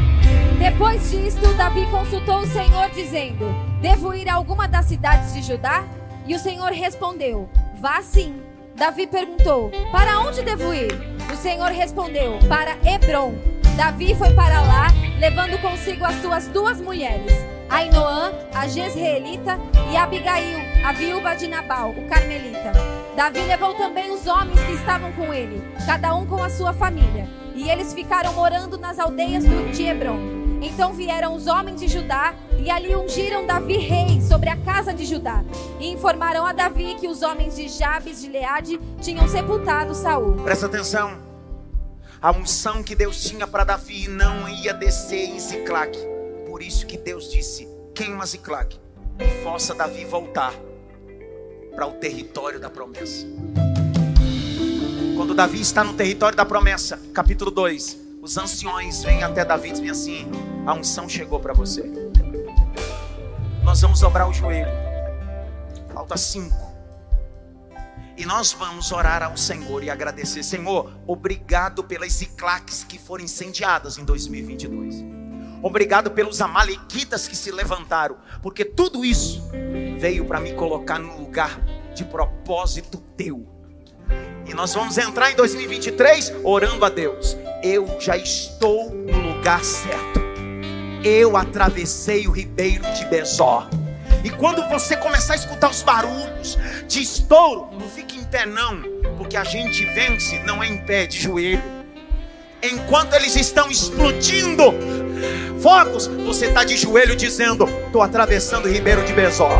Depois 0.58 1.10
disto, 1.10 1.54
Davi 1.54 1.86
consultou 1.86 2.40
o 2.40 2.46
Senhor, 2.46 2.90
dizendo: 2.90 3.46
Devo 3.80 4.12
ir 4.14 4.28
a 4.28 4.34
alguma 4.34 4.68
das 4.68 4.86
cidades 4.86 5.32
de 5.32 5.42
Judá? 5.42 5.84
E 6.26 6.34
o 6.34 6.38
Senhor 6.38 6.70
respondeu: 6.70 7.48
Vá 7.80 8.02
sim. 8.02 8.40
Davi 8.76 9.06
perguntou: 9.06 9.70
Para 9.90 10.20
onde 10.20 10.42
devo 10.42 10.74
ir? 10.74 10.92
O 11.32 11.36
Senhor 11.36 11.70
respondeu: 11.70 12.38
Para 12.48 12.76
Hebron. 12.84 13.34
Davi 13.76 14.14
foi 14.14 14.32
para 14.34 14.60
lá, 14.60 14.88
levando 15.18 15.58
consigo 15.62 16.04
as 16.04 16.16
suas 16.20 16.48
duas 16.48 16.80
mulheres, 16.80 17.32
Ainoã, 17.70 18.30
a 18.54 18.66
Jezreelita, 18.66 19.58
e 19.90 19.96
Abigail, 19.96 20.58
a 20.84 20.92
viúva 20.92 21.34
de 21.34 21.46
Nabal, 21.46 21.90
o 21.90 22.08
carmelita. 22.08 22.72
Davi 23.14 23.40
levou 23.40 23.74
também 23.74 24.10
os 24.10 24.26
homens 24.26 24.58
que 24.60 24.72
estavam 24.72 25.12
com 25.12 25.32
ele, 25.32 25.62
cada 25.84 26.14
um 26.14 26.26
com 26.26 26.42
a 26.42 26.48
sua 26.48 26.72
família, 26.72 27.28
e 27.54 27.68
eles 27.68 27.92
ficaram 27.92 28.32
morando 28.32 28.78
nas 28.78 28.98
aldeias 28.98 29.44
de 29.44 29.82
Hebron. 29.82 30.18
Então 30.62 30.92
vieram 30.92 31.34
os 31.34 31.46
homens 31.46 31.80
de 31.80 31.88
Judá 31.88 32.34
e 32.58 32.70
ali 32.70 32.94
ungiram 32.94 33.46
Davi 33.46 33.78
rei 33.78 34.20
sobre 34.20 34.50
a 34.50 34.56
casa 34.56 34.92
de 34.92 35.04
Judá. 35.06 35.42
E 35.78 35.88
informaram 35.88 36.44
a 36.44 36.52
Davi 36.52 36.96
que 37.00 37.08
os 37.08 37.22
homens 37.22 37.56
de 37.56 37.68
Jabes 37.68 38.20
de 38.20 38.28
Leade 38.28 38.78
tinham 39.00 39.26
sepultado 39.26 39.94
Saul. 39.94 40.34
Presta 40.42 40.66
atenção. 40.66 41.18
A 42.20 42.30
unção 42.32 42.82
que 42.82 42.94
Deus 42.94 43.22
tinha 43.22 43.46
para 43.46 43.64
Davi 43.64 44.06
não 44.06 44.46
ia 44.46 44.74
descer 44.74 45.30
em 45.30 45.40
Ziclac. 45.40 45.98
Por 46.46 46.62
isso 46.62 46.86
que 46.86 46.98
Deus 46.98 47.30
disse: 47.30 47.66
queima 47.94 48.26
Ziclac 48.26 48.78
e 49.18 49.42
força 49.42 49.74
Davi 49.74 50.04
voltar 50.04 50.52
para 51.74 51.86
o 51.86 51.92
território 51.92 52.60
da 52.60 52.68
promessa. 52.68 53.26
Quando 55.16 55.34
Davi 55.34 55.60
está 55.60 55.84
no 55.84 55.94
território 55.94 56.36
da 56.36 56.44
promessa, 56.44 56.98
capítulo 57.12 57.50
2, 57.50 57.98
os 58.22 58.36
anciões 58.36 59.02
vêm 59.02 59.22
até 59.22 59.44
Davi 59.44 59.68
e 59.68 59.72
dizem 59.72 59.90
assim: 59.90 60.30
a 60.66 60.74
unção 60.74 61.08
chegou 61.08 61.40
para 61.40 61.52
você. 61.52 61.82
Nós 63.62 63.80
vamos 63.80 64.00
dobrar 64.00 64.28
o 64.28 64.32
joelho. 64.32 64.70
Falta 65.92 66.16
cinco. 66.16 66.70
E 68.16 68.26
nós 68.26 68.52
vamos 68.52 68.92
orar 68.92 69.22
ao 69.22 69.36
Senhor 69.36 69.82
e 69.82 69.88
agradecer. 69.88 70.42
Senhor, 70.42 70.92
obrigado 71.06 71.82
pelas 71.84 72.12
ciclaques 72.12 72.84
que 72.84 72.98
foram 72.98 73.24
incendiadas 73.24 73.96
em 73.96 74.04
2022. 74.04 75.19
Obrigado 75.62 76.11
pelos 76.11 76.40
amalequitas 76.40 77.28
que 77.28 77.36
se 77.36 77.50
levantaram. 77.50 78.16
Porque 78.42 78.64
tudo 78.64 79.04
isso 79.04 79.42
veio 79.98 80.24
para 80.24 80.40
me 80.40 80.52
colocar 80.54 80.98
no 80.98 81.18
lugar 81.18 81.61
de 81.94 82.04
propósito 82.04 82.98
teu. 83.16 83.46
E 84.46 84.54
nós 84.54 84.74
vamos 84.74 84.96
entrar 84.98 85.30
em 85.30 85.36
2023 85.36 86.34
orando 86.42 86.84
a 86.84 86.88
Deus. 86.88 87.36
Eu 87.62 88.00
já 88.00 88.16
estou 88.16 88.90
no 88.90 89.34
lugar 89.34 89.62
certo. 89.62 90.20
Eu 91.04 91.36
atravessei 91.36 92.26
o 92.26 92.30
ribeiro 92.30 92.82
de 92.94 93.04
Bezó. 93.06 93.68
E 94.24 94.30
quando 94.30 94.66
você 94.68 94.96
começar 94.96 95.34
a 95.34 95.36
escutar 95.36 95.70
os 95.70 95.82
barulhos 95.82 96.58
de 96.86 97.00
estouro, 97.00 97.68
não 97.72 97.88
fique 97.88 98.18
em 98.18 98.24
pé 98.24 98.44
não, 98.44 98.82
porque 99.16 99.36
a 99.36 99.44
gente 99.44 99.84
vence 99.86 100.38
não 100.40 100.62
é 100.62 100.68
em 100.68 100.78
pé 100.78 101.06
de 101.06 101.18
joelho. 101.18 101.62
Enquanto 102.62 103.14
eles 103.14 103.36
estão 103.36 103.70
explodindo 103.70 104.74
fogos, 105.60 106.06
você 106.06 106.46
está 106.46 106.64
de 106.64 106.76
joelho 106.76 107.16
dizendo: 107.16 107.68
estou 107.86 108.02
atravessando 108.02 108.66
o 108.66 108.68
ribeiro 108.68 109.02
de 109.04 109.12
Bezó. 109.12 109.50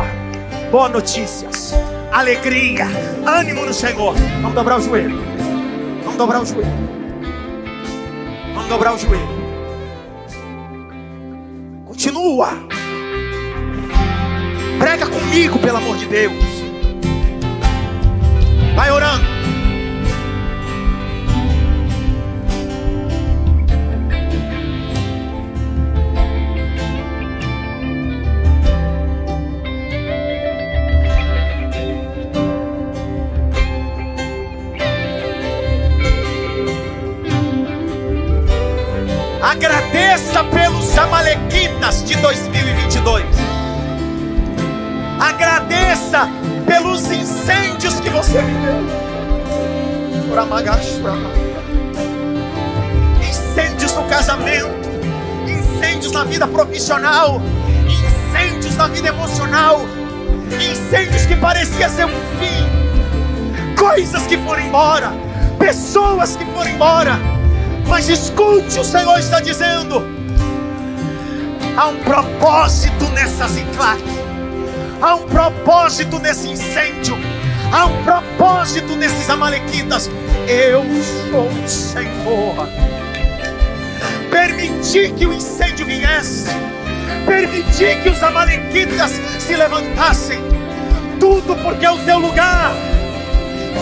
Boas 0.71 0.91
notícias, 0.91 1.73
alegria, 2.11 2.87
ânimo 3.25 3.65
no 3.65 3.73
Senhor. 3.73 4.15
Vamos 4.41 4.53
dobrar 4.53 4.79
o 4.79 4.81
joelho. 4.81 5.19
Vamos 6.03 6.17
dobrar 6.17 6.41
o 6.41 6.45
joelho. 6.45 6.91
Vamos 8.53 8.69
dobrar 8.69 8.93
o 8.93 8.97
joelho. 8.97 9.41
Continua. 11.85 12.49
Prega 14.79 15.05
comigo, 15.05 15.59
pelo 15.59 15.77
amor 15.77 15.97
de 15.97 16.05
Deus. 16.05 16.33
Vai 18.75 18.89
orando. 18.89 19.40
Agradeça 39.51 40.45
pelos 40.45 40.97
Amalequitas 40.97 42.05
de 42.05 42.15
2022. 42.15 43.25
Agradeça 45.19 46.29
pelos 46.65 47.11
incêndios 47.11 47.99
que 47.99 48.09
você 48.09 48.41
viveu. 48.41 48.79
Incêndios 53.29 53.93
no 53.93 54.03
casamento, 54.03 54.69
incêndios 55.45 56.13
na 56.13 56.23
vida 56.23 56.47
profissional, 56.47 57.41
incêndios 57.85 58.77
na 58.77 58.87
vida 58.87 59.09
emocional, 59.09 59.81
incêndios 60.61 61.25
que 61.25 61.35
parecia 61.35 61.89
ser 61.89 62.05
um 62.05 62.21
fim, 62.39 63.75
coisas 63.75 64.25
que 64.27 64.37
foram 64.37 64.61
embora, 64.61 65.11
pessoas 65.59 66.37
que 66.37 66.45
foram 66.45 66.71
embora 66.71 67.40
mas 67.87 68.09
escute, 68.09 68.79
o 68.79 68.83
Senhor 68.83 69.19
está 69.19 69.39
dizendo: 69.39 70.03
há 71.77 71.87
um 71.87 71.97
propósito 71.97 73.05
nessa 73.09 73.47
ziclac, 73.47 74.01
há 75.01 75.15
um 75.15 75.27
propósito 75.27 76.19
nesse 76.19 76.49
incêndio, 76.49 77.17
há 77.71 77.85
um 77.85 78.03
propósito 78.03 78.95
nesses 78.95 79.29
amalequitas. 79.29 80.09
Eu 80.47 80.83
sou 81.29 81.47
o 81.47 81.67
Senhor. 81.67 82.67
Permiti 84.29 85.11
que 85.11 85.25
o 85.25 85.33
incêndio 85.33 85.85
viesse, 85.85 86.49
permiti 87.25 88.01
que 88.01 88.09
os 88.09 88.23
amalequitas 88.23 89.11
se 89.39 89.55
levantassem, 89.55 90.39
tudo 91.19 91.55
porque 91.57 91.87
o 91.87 91.97
teu 91.99 92.19
lugar. 92.19 92.71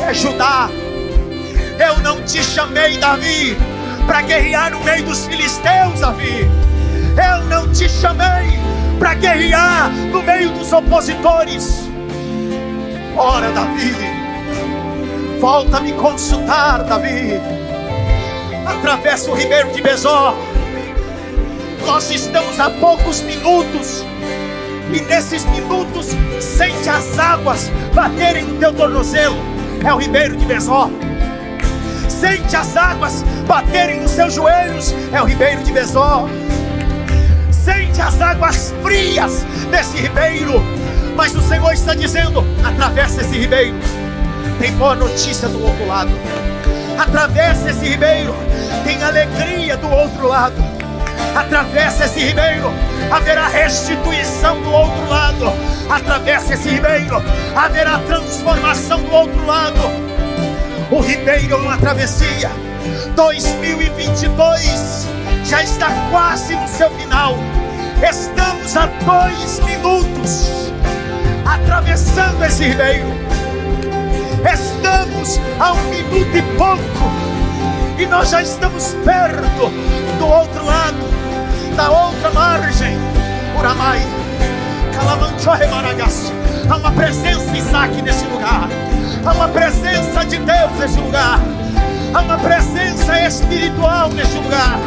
É 0.08 0.14
Judá. 0.14 0.70
Eu 1.80 2.00
não 2.00 2.22
te 2.24 2.44
chamei, 2.44 2.98
Davi, 2.98 3.56
para 4.10 4.24
guerrear 4.24 4.72
no 4.72 4.84
meio 4.84 5.04
dos 5.04 5.28
filisteus, 5.28 6.00
Davi. 6.00 6.50
Eu 7.16 7.46
não 7.46 7.72
te 7.72 7.88
chamei 7.88 8.58
para 8.98 9.14
guerrear 9.14 9.92
no 9.92 10.24
meio 10.24 10.50
dos 10.50 10.74
opositores. 10.74 11.88
Ora, 13.16 13.52
Davi, 13.52 13.94
volta 15.40 15.78
a 15.78 15.82
me 15.82 15.94
consultar, 15.94 16.86
Davi. 16.86 17.40
Atravessa 18.66 19.30
o 19.30 19.36
ribeiro 19.36 19.72
de 19.74 19.82
Besó. 19.84 20.36
Nós 21.86 22.10
estamos 22.10 22.60
a 22.60 22.72
poucos 22.72 23.22
minutos. 23.22 24.04
E 24.92 25.02
nesses 25.02 25.46
minutos, 25.46 26.08
sente 26.40 26.90
as 26.90 27.20
águas 27.20 27.70
baterem 27.94 28.44
no 28.44 28.58
teu 28.58 28.74
tornozelo. 28.74 29.38
É 29.86 29.94
o 29.94 29.98
ribeiro 29.98 30.36
de 30.36 30.48
Besó 30.48 30.90
sente 32.20 32.56
as 32.56 32.76
águas 32.76 33.24
baterem 33.48 34.02
nos 34.02 34.12
seus 34.12 34.34
joelhos, 34.34 34.94
é 35.14 35.22
o 35.22 35.26
ribeiro 35.26 35.64
de 35.64 35.72
Besó. 35.72 36.28
Sente 37.52 38.02
as 38.02 38.20
águas 38.22 38.74
frias 38.84 39.46
desse 39.72 39.98
ribeiro, 39.98 40.62
mas 41.16 41.34
o 41.36 41.42
Senhor 41.42 41.72
está 41.72 41.96
dizendo: 41.96 42.44
atravessa 42.64 43.22
esse 43.22 43.38
ribeiro, 43.38 43.76
tem 44.60 44.72
boa 44.74 44.96
notícia 44.96 45.48
do 45.48 45.64
outro 45.64 45.88
lado. 45.88 46.12
Atravessa 46.98 47.70
esse 47.70 47.86
ribeiro, 47.86 48.36
tem 48.84 49.02
alegria 49.02 49.78
do 49.78 49.90
outro 49.90 50.28
lado. 50.28 50.62
Atravessa 51.36 52.06
esse 52.06 52.20
ribeiro, 52.20 52.74
haverá 53.10 53.48
restituição 53.48 54.62
do 54.62 54.72
outro 54.72 55.08
lado. 55.08 55.54
Atravessa 55.90 56.54
esse 56.54 56.70
ribeiro, 56.70 57.24
haverá 57.56 58.00
transformação 58.00 59.02
do 59.02 59.14
outro 59.14 59.46
lado 59.46 60.09
o 60.92 61.00
ribeiro 61.00 61.58
uma 61.58 61.78
travessia. 61.78 62.50
2022 63.16 65.08
já 65.46 65.64
está 65.64 65.90
quase 66.10 66.56
no 66.56 66.68
seu 66.68 66.90
final. 66.92 67.38
Estamos 68.08 68.76
a 68.76 68.88
dois 68.88 69.60
minutos 69.60 70.72
atravessando 71.46 72.44
esse 72.44 72.64
ribeiro. 72.64 73.08
Estamos 74.52 75.40
a 75.60 75.74
um 75.74 75.84
minuto 75.90 76.38
e 76.38 76.42
pouco. 76.58 77.12
E 77.98 78.06
nós 78.06 78.30
já 78.30 78.42
estamos 78.42 78.96
perto 79.04 79.70
do 80.18 80.26
outro 80.26 80.66
lado, 80.66 80.98
da 81.76 81.90
outra 81.90 82.32
margem. 82.32 82.98
Uramai, 83.58 84.00
Calamanchorre 84.96 85.68
Maragaço. 85.68 86.32
Há 86.70 86.78
uma 86.78 86.92
presença 86.92 87.58
Isaac 87.58 88.02
nesse 88.02 88.26
lugar. 88.26 88.70
Há 89.26 89.34
uma 89.34 89.48
presença 89.50 90.26
de 90.26 90.38
Deus 90.38 90.72
nesse 90.80 91.00
lugar. 91.00 91.40
Há 92.14 92.22
uma 92.22 92.38
presença 92.38 93.20
espiritual 93.22 94.10
neste 94.10 94.36
lugar. 94.36 94.80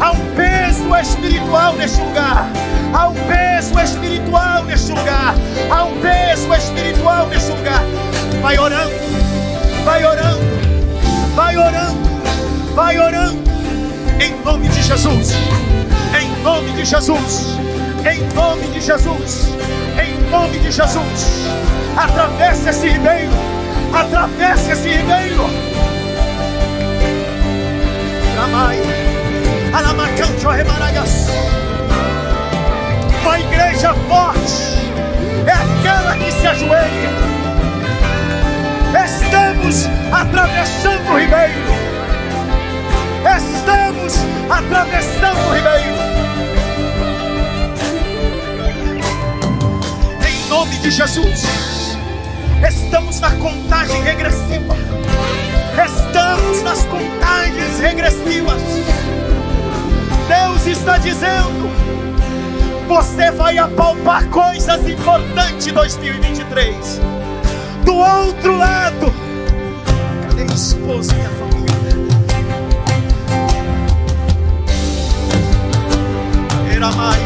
Há 0.00 0.12
um 0.12 0.34
peso 0.34 0.96
espiritual 0.96 1.72
neste 1.74 2.00
lugar. 2.00 2.46
Há 2.92 3.08
um 3.08 3.14
peso 3.14 3.78
espiritual 3.80 4.64
neste 4.64 4.92
lugar. 4.92 5.34
Há 5.70 5.84
um 5.84 6.00
peso 6.00 6.52
espiritual 6.54 7.26
neste 7.28 7.50
lugar. 7.50 7.82
Vai 8.42 8.58
orando, 8.58 8.92
vai 9.84 10.04
orando, 10.04 10.40
vai 11.34 11.56
orando, 11.56 11.98
vai 12.74 12.98
orando. 12.98 13.38
Em 14.20 14.44
nome 14.44 14.68
de 14.68 14.82
Jesus. 14.82 15.32
Em 16.20 16.42
nome 16.42 16.72
de 16.72 16.84
Jesus. 16.84 17.58
Em 18.04 18.34
nome 18.34 18.66
de 18.68 18.80
Jesus. 18.80 19.48
Em 19.98 20.30
nome 20.30 20.58
de 20.58 20.70
Jesus 20.70 21.46
Atravesse 21.96 22.68
esse 22.68 22.88
ribeiro. 22.88 23.30
Atravesse 24.00 24.72
esse 24.72 24.88
ribeiro. 24.88 25.46
Uma 33.22 33.40
igreja 33.40 33.92
forte 34.08 34.78
é 35.46 35.52
aquela 35.52 36.16
que 36.16 36.30
se 36.30 36.46
ajoelha. 36.46 37.10
Estamos 39.04 39.86
atravessando 40.12 41.12
o 41.12 41.18
ribeiro. 41.18 41.54
Estamos 43.36 44.14
atravessando 44.48 45.38
o 45.48 45.54
ribeiro. 45.54 45.96
Em 50.26 50.48
nome 50.48 50.78
de 50.78 50.90
Jesus, 50.90 51.75
estamos 52.64 53.20
na 53.20 53.30
contagem 53.36 54.02
regressiva. 54.02 54.76
Estamos 55.84 56.62
nas 56.62 56.84
contagens 56.84 57.78
regressivas. 57.80 58.62
Deus 60.28 60.66
está 60.66 60.98
dizendo: 60.98 61.70
você 62.88 63.30
vai 63.32 63.58
apalpar 63.58 64.26
coisas 64.28 64.88
importantes 64.88 65.66
em 65.66 65.72
2023. 65.72 67.00
Do 67.84 67.94
outro 67.96 68.56
lado, 68.56 69.12
cadê 70.28 70.42
a 70.42 70.54
esposa 70.54 71.14
e 71.14 71.20
a 71.20 71.30
família? 71.30 71.56
Era 76.74 76.90
Maria, 76.90 77.22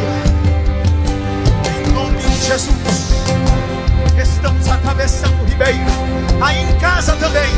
em 1.86 1.92
nome 1.92 2.18
de 2.18 2.46
Jesus, 2.46 2.99
estamos 4.20 4.68
atravessando 4.68 5.42
o 5.42 5.44
ribeiro, 5.46 5.80
aí 6.40 6.62
em 6.62 6.78
casa 6.78 7.16
também, 7.16 7.50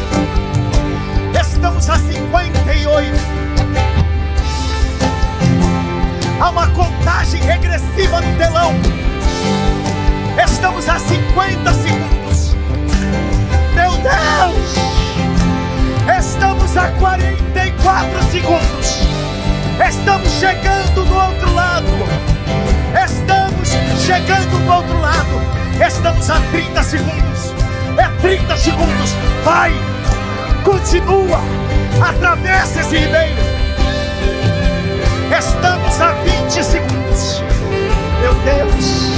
estamos 1.38 1.88
a 1.90 1.96
58 1.98 3.42
Há 6.42 6.50
uma 6.50 6.66
contagem 6.70 7.40
regressiva 7.40 8.20
no 8.20 8.36
telão. 8.36 8.74
Estamos 10.44 10.88
a 10.88 10.98
50 10.98 11.72
segundos. 11.72 12.56
Meu 13.76 13.92
Deus! 13.98 14.74
Estamos 16.18 16.76
a 16.76 16.90
44 16.98 18.22
segundos. 18.32 18.98
Estamos 19.88 20.28
chegando 20.32 21.04
do 21.04 21.14
outro 21.14 21.54
lado. 21.54 21.86
Estamos 23.04 23.68
chegando 24.04 24.58
do 24.64 24.72
outro 24.72 25.00
lado. 25.00 25.61
Estamos 25.80 26.30
a 26.30 26.40
30 26.50 26.82
segundos. 26.82 27.54
É 27.98 28.08
30 28.20 28.56
segundos. 28.56 29.14
Vai! 29.44 29.72
Continua! 30.64 31.40
Atravessa 32.00 32.80
esse 32.80 32.98
ribeiro. 32.98 33.42
Estamos 35.36 36.00
a 36.00 36.12
20 36.12 36.64
segundos. 36.64 37.42
Meu 38.20 38.34
Deus. 38.44 39.12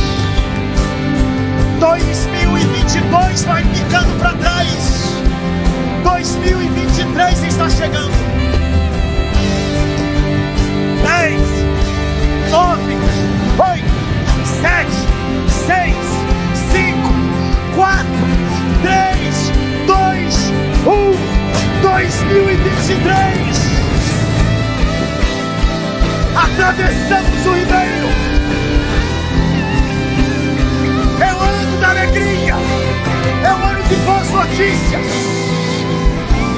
2022 1.80 3.44
vai 3.44 3.64
ficando 3.64 4.18
para 4.18 4.32
trás. 4.34 5.04
2023 6.02 7.42
está 7.44 7.68
chegando. 7.68 8.14
10, 11.02 11.40
9, 12.50 12.96
8, 13.58 13.84
7, 14.62 14.90
6, 15.66 15.94
5, 15.94 16.03
4, 17.74 18.04
3, 18.82 19.52
2, 19.86 20.52
1. 20.86 21.34
2023 21.82 23.64
atravessamos 26.34 27.46
o 27.46 27.52
ribeiro. 27.52 28.08
É 31.20 31.34
o 31.34 31.38
ano 31.38 31.80
da 31.80 31.90
alegria, 31.90 32.54
é 33.44 33.52
o 33.52 33.64
ano 33.64 33.82
de 33.84 33.96
boas 33.96 34.30
notícias. 34.30 35.06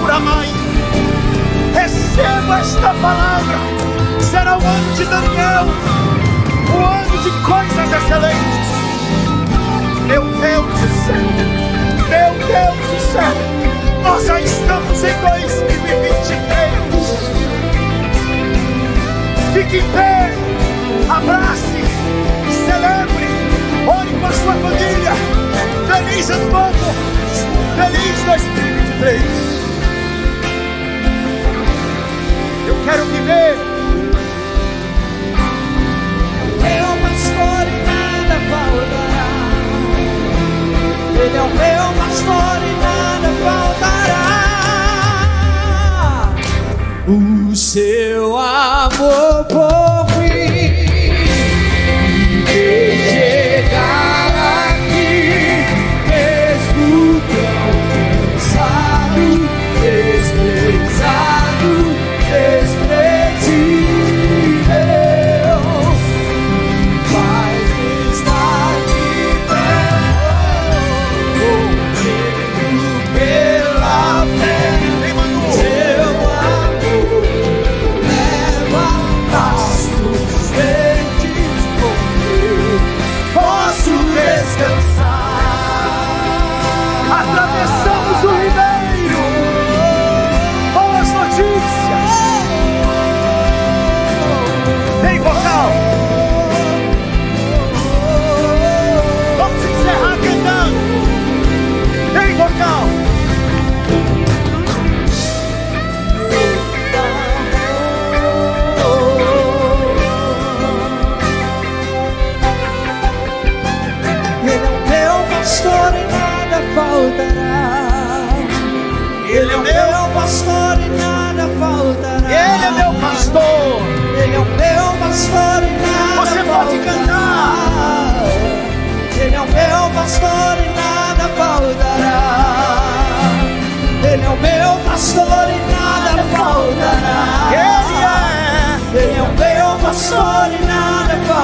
Por 0.00 0.20
mãe, 0.20 0.52
receba 1.74 2.60
esta 2.60 2.94
palavra. 2.94 3.58
Será 4.20 4.58
o 4.58 4.66
ano 4.66 4.94
de 4.94 5.04
Daniel, 5.04 5.66
o 6.72 6.84
ano 6.84 7.22
de 7.22 7.30
coisas 7.42 7.92
excelentes. 7.92 8.85
Meu 11.06 12.32
Deus 12.46 12.76
do 12.90 12.98
céu, 13.12 13.34
nós 14.02 14.26
já 14.26 14.40
estamos 14.40 15.04
em 15.04 15.14
2023. 15.20 16.46
Fique 19.54 19.76
em 19.78 19.90
pé, 19.92 20.32
abrace, 21.08 21.84
celebre, 22.66 23.28
ore 23.86 24.12
com 24.20 24.26
a 24.26 24.32
sua 24.32 24.54
família. 24.54 25.14
Feliz 25.86 26.30
ano 26.30 26.50
novo, 26.50 26.94
feliz 27.76 28.24
2023. 28.24 29.22
Eu 32.66 32.76
quero 32.84 33.04
viver. 33.06 33.56
Meu 36.60 36.88
pastor 37.00 37.62
e 37.68 37.70
nada 37.86 38.36
faltará. 38.50 39.45
Ele 41.18 41.36
é 41.36 41.42
o 41.42 41.48
meu 41.48 41.84
pastor 41.98 42.58
e 42.62 42.72
nada 42.82 43.28
faltará. 43.42 44.36
O 47.08 47.56
seu 47.56 48.36
amor 48.36 49.44
por 49.44 50.15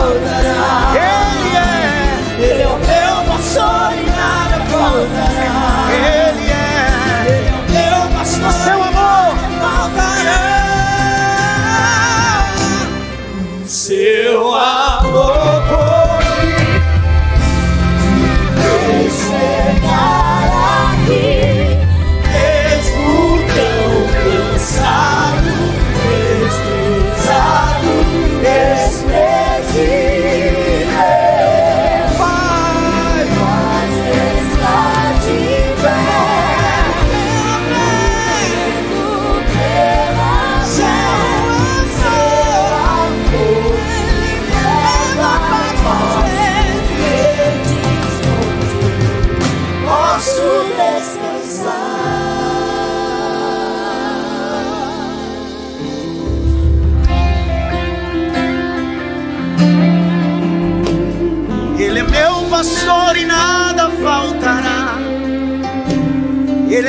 nada 0.03 0.21
faltará. 0.21 0.95
Ele 0.95 1.12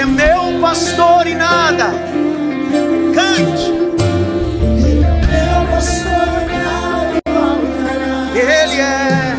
é 0.03 0.05
meu 0.05 0.59
pastor 0.59 1.27
e 1.27 1.33
nada. 1.33 1.85
Cante. 3.15 3.71
Ele 4.85 5.01
é 5.01 5.13
meu 5.31 5.71
pastor 5.71 6.43
e 6.43 6.57
nada 6.57 7.21
faltará. 7.25 8.27
Ele 8.35 8.81
é. 8.81 9.37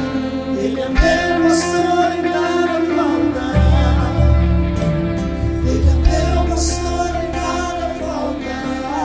Ele 0.65 0.81
é 0.81 0.89
meu 0.89 1.49
pastor 1.49 2.09
e 2.17 2.23
nada 2.23 2.81
faltará. 2.97 4.09
Ele 5.67 5.89
é 5.91 5.97
meu 6.09 6.45
pastor 6.49 7.11
e 7.11 7.37
nada 7.37 7.87
faltará. 8.01 9.05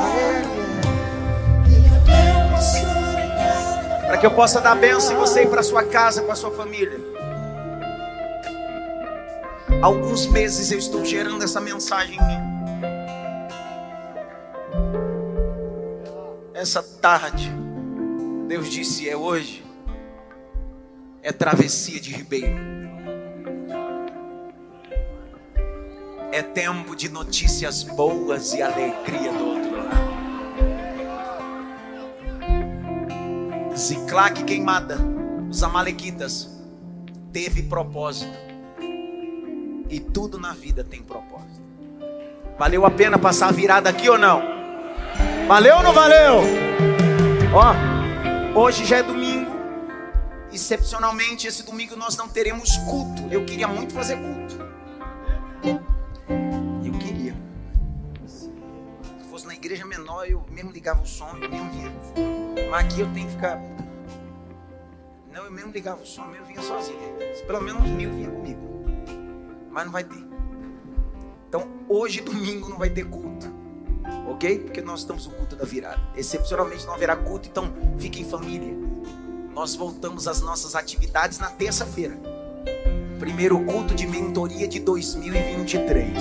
Ele 1.68 1.88
é 1.88 1.99
meu 2.07 2.51
pastor 2.51 3.16
e 3.20 3.28
nada 3.28 4.07
Para 4.07 4.18
que 4.18 4.26
eu 4.26 4.32
possa 4.32 4.62
dar 4.62 4.76
bênção 4.76 5.14
em 5.14 5.20
você 5.20 5.43
e 5.43 5.47
para 5.47 5.62
sua 5.62 5.84
casa, 5.84 6.22
para 6.22 6.36
sua 6.36 6.51
família. 6.51 7.09
Alguns 9.82 10.26
meses 10.28 10.72
eu 10.74 10.78
estou 10.78 11.06
gerando 11.06 11.42
essa 11.42 11.62
mensagem 11.62 12.18
em 12.18 12.28
mim. 12.28 12.38
Essa 16.54 16.84
tarde, 16.84 17.50
Deus 18.46 18.70
disse: 18.70 19.08
é 19.10 19.16
hoje. 19.16 19.64
É 21.24 21.32
travessia 21.32 21.98
de 21.98 22.12
ribeiro. 22.12 22.58
É 26.34 26.44
tempo 26.44 26.94
de 26.94 27.08
notícias 27.08 27.84
boas 27.84 28.54
e 28.54 28.62
alegria 28.62 29.32
do 29.32 29.46
outro 29.46 29.78
lado. 29.78 30.10
Ziclac 33.78 34.44
queimada, 34.44 34.98
os 35.50 35.64
amalequitas, 35.64 36.50
teve 37.32 37.64
propósito. 37.64 38.49
E 39.90 40.00
tudo 40.00 40.38
na 40.38 40.54
vida 40.54 40.84
tem 40.84 41.02
propósito. 41.02 41.60
Valeu 42.60 42.86
a 42.86 42.92
pena 42.92 43.18
passar 43.18 43.48
a 43.48 43.51
virada 43.51 43.89
aqui 43.89 44.08
ou 44.08 44.18
não? 44.18 44.42
Valeu 45.47 45.78
ou 45.78 45.84
não 45.84 45.93
valeu? 45.93 46.42
Ó, 47.51 48.59
hoje 48.59 48.86
já 48.86 48.97
é 48.97 49.04
domingo. 49.04 49.50
Excepcionalmente, 50.54 51.47
esse 51.47 51.63
domingo 51.63 51.96
nós 51.96 52.16
não 52.16 52.28
teremos 52.28 52.78
culto. 52.78 53.24
Eu 53.32 53.46
queria 53.46 53.68
muito 53.68 53.93
fazer 53.93 54.18
culto. 54.18 54.59
Eu 56.84 56.93
queria. 57.00 57.36
Se 58.28 58.51
fosse 59.30 59.47
na 59.47 59.55
igreja 59.55 59.86
menor, 59.86 60.30
eu 60.30 60.43
mesmo 60.51 60.72
ligava 60.72 61.01
o 61.01 61.08
som, 61.08 61.30
eu 61.42 61.50
mesmo. 61.50 61.92
Mas 62.70 62.86
aqui 62.86 63.00
eu 63.00 63.12
tenho 63.13 63.26
que 63.26 63.34
ficar. 63.34 63.59
Não, 65.34 65.46
eu 65.46 65.51
mesmo 65.51 65.72
ligava 65.72 66.01
o 66.01 66.05
som, 66.05 66.26
eu 66.26 66.30
mesmo 66.30 66.46
vinha 66.46 66.62
sozinho. 66.62 67.00
Pelo 67.47 67.62
menos 67.62 67.88
mil 67.89 68.12
vinha 68.12 68.30
comigo. 68.30 68.68
Mas 69.71 69.86
não 69.86 69.91
vai 69.91 70.04
ter. 70.04 70.28
Então, 71.47 71.67
hoje, 71.87 72.21
domingo, 72.21 72.70
não 72.70 72.78
vai 72.78 72.89
ter 72.89 73.05
culto. 73.05 73.47
Ok? 74.28 74.59
Porque 74.59 74.82
nós 74.82 75.01
estamos 75.01 75.28
no 75.28 75.33
culto 75.33 75.55
da 75.55 75.66
virada. 75.66 76.00
Excepcionalmente 76.16 76.86
não 76.86 76.93
haverá 76.93 77.16
culto, 77.16 77.47
então 77.50 77.74
fique 77.97 78.21
em 78.21 78.25
família. 78.25 78.78
Nós 79.54 79.75
voltamos 79.75 80.28
às 80.28 80.41
nossas 80.41 80.75
atividades 80.75 81.39
na 81.39 81.47
terça-feira. 81.47 82.17
Primeiro 83.20 83.59
culto 83.66 83.93
de 83.93 84.08
mentoria 84.08 84.67
de 84.67 84.79
2023. 84.79 86.16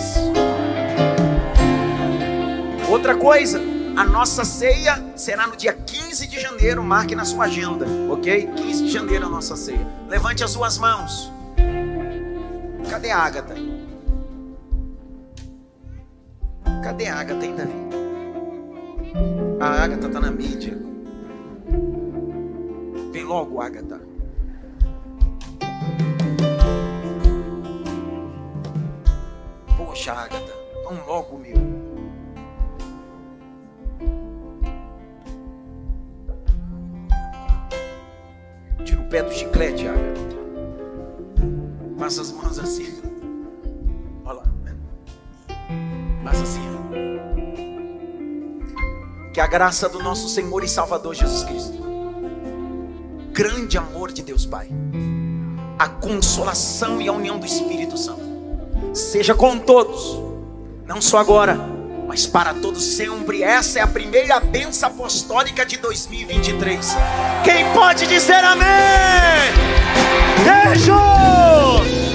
Outra 2.90 3.14
coisa, 3.14 3.60
a 3.96 4.04
nossa 4.04 4.44
ceia 4.44 5.12
será 5.14 5.46
no 5.46 5.56
dia 5.56 5.72
15 5.72 6.26
de 6.26 6.40
janeiro, 6.40 6.82
marque 6.82 7.14
na 7.14 7.24
sua 7.24 7.44
agenda, 7.44 7.86
ok? 8.10 8.48
15 8.56 8.84
de 8.84 8.90
janeiro 8.90 9.26
a 9.26 9.28
nossa 9.28 9.54
ceia. 9.56 9.86
Levante 10.08 10.42
as 10.42 10.50
suas 10.50 10.78
mãos. 10.78 11.30
Cadê 12.90 13.10
a 13.10 13.19
Agatha? 13.19 13.55
Cadê 16.82 17.06
a 17.06 17.20
Agatha, 17.20 17.44
hein, 17.44 17.55
Davi? 17.55 17.73
A 19.60 19.85
Agatha 19.85 20.09
tá 20.09 20.20
na 20.20 20.31
mídia. 20.31 20.77
Vem 23.12 23.24
logo, 23.24 23.60
Agatha. 23.60 24.01
Poxa, 29.77 30.12
Agatha, 30.12 30.52
vamos 30.85 31.06
logo, 31.06 31.39
meu. 31.39 31.56
Tira 38.85 39.01
o 39.01 39.09
pé 39.09 39.23
do 39.23 39.32
chiclete, 39.32 39.86
Agatha. 39.86 40.38
Passa 41.98 42.22
as 42.22 42.30
mãos 42.30 42.58
assim. 42.58 42.94
Olha 44.24 44.38
lá. 44.38 44.44
Passa 46.24 46.42
assim. 46.42 46.60
Que 49.34 49.40
a 49.40 49.46
graça 49.46 49.88
do 49.88 50.02
nosso 50.02 50.28
Senhor 50.28 50.62
e 50.62 50.68
Salvador 50.68 51.14
Jesus 51.14 51.42
Cristo, 51.44 51.78
grande 53.32 53.76
amor 53.76 54.12
de 54.12 54.22
Deus 54.22 54.46
Pai, 54.46 54.68
a 55.78 55.88
consolação 55.88 57.00
e 57.00 57.08
a 57.08 57.12
união 57.12 57.38
do 57.38 57.46
Espírito 57.46 57.96
Santo, 57.96 58.22
seja 58.92 59.34
com 59.34 59.58
todos, 59.58 60.18
não 60.86 61.00
só 61.00 61.18
agora, 61.18 61.77
mas 62.09 62.26
para 62.26 62.55
todos 62.55 62.82
sempre. 62.82 63.43
Essa 63.43 63.80
é 63.80 63.82
a 63.82 63.86
primeira 63.86 64.40
bênção 64.40 64.89
apostólica 64.89 65.64
de 65.66 65.76
2023. 65.76 66.97
Quem 67.44 67.70
pode 67.74 68.06
dizer 68.06 68.43
amém? 68.43 68.66
Beijo! 70.43 72.07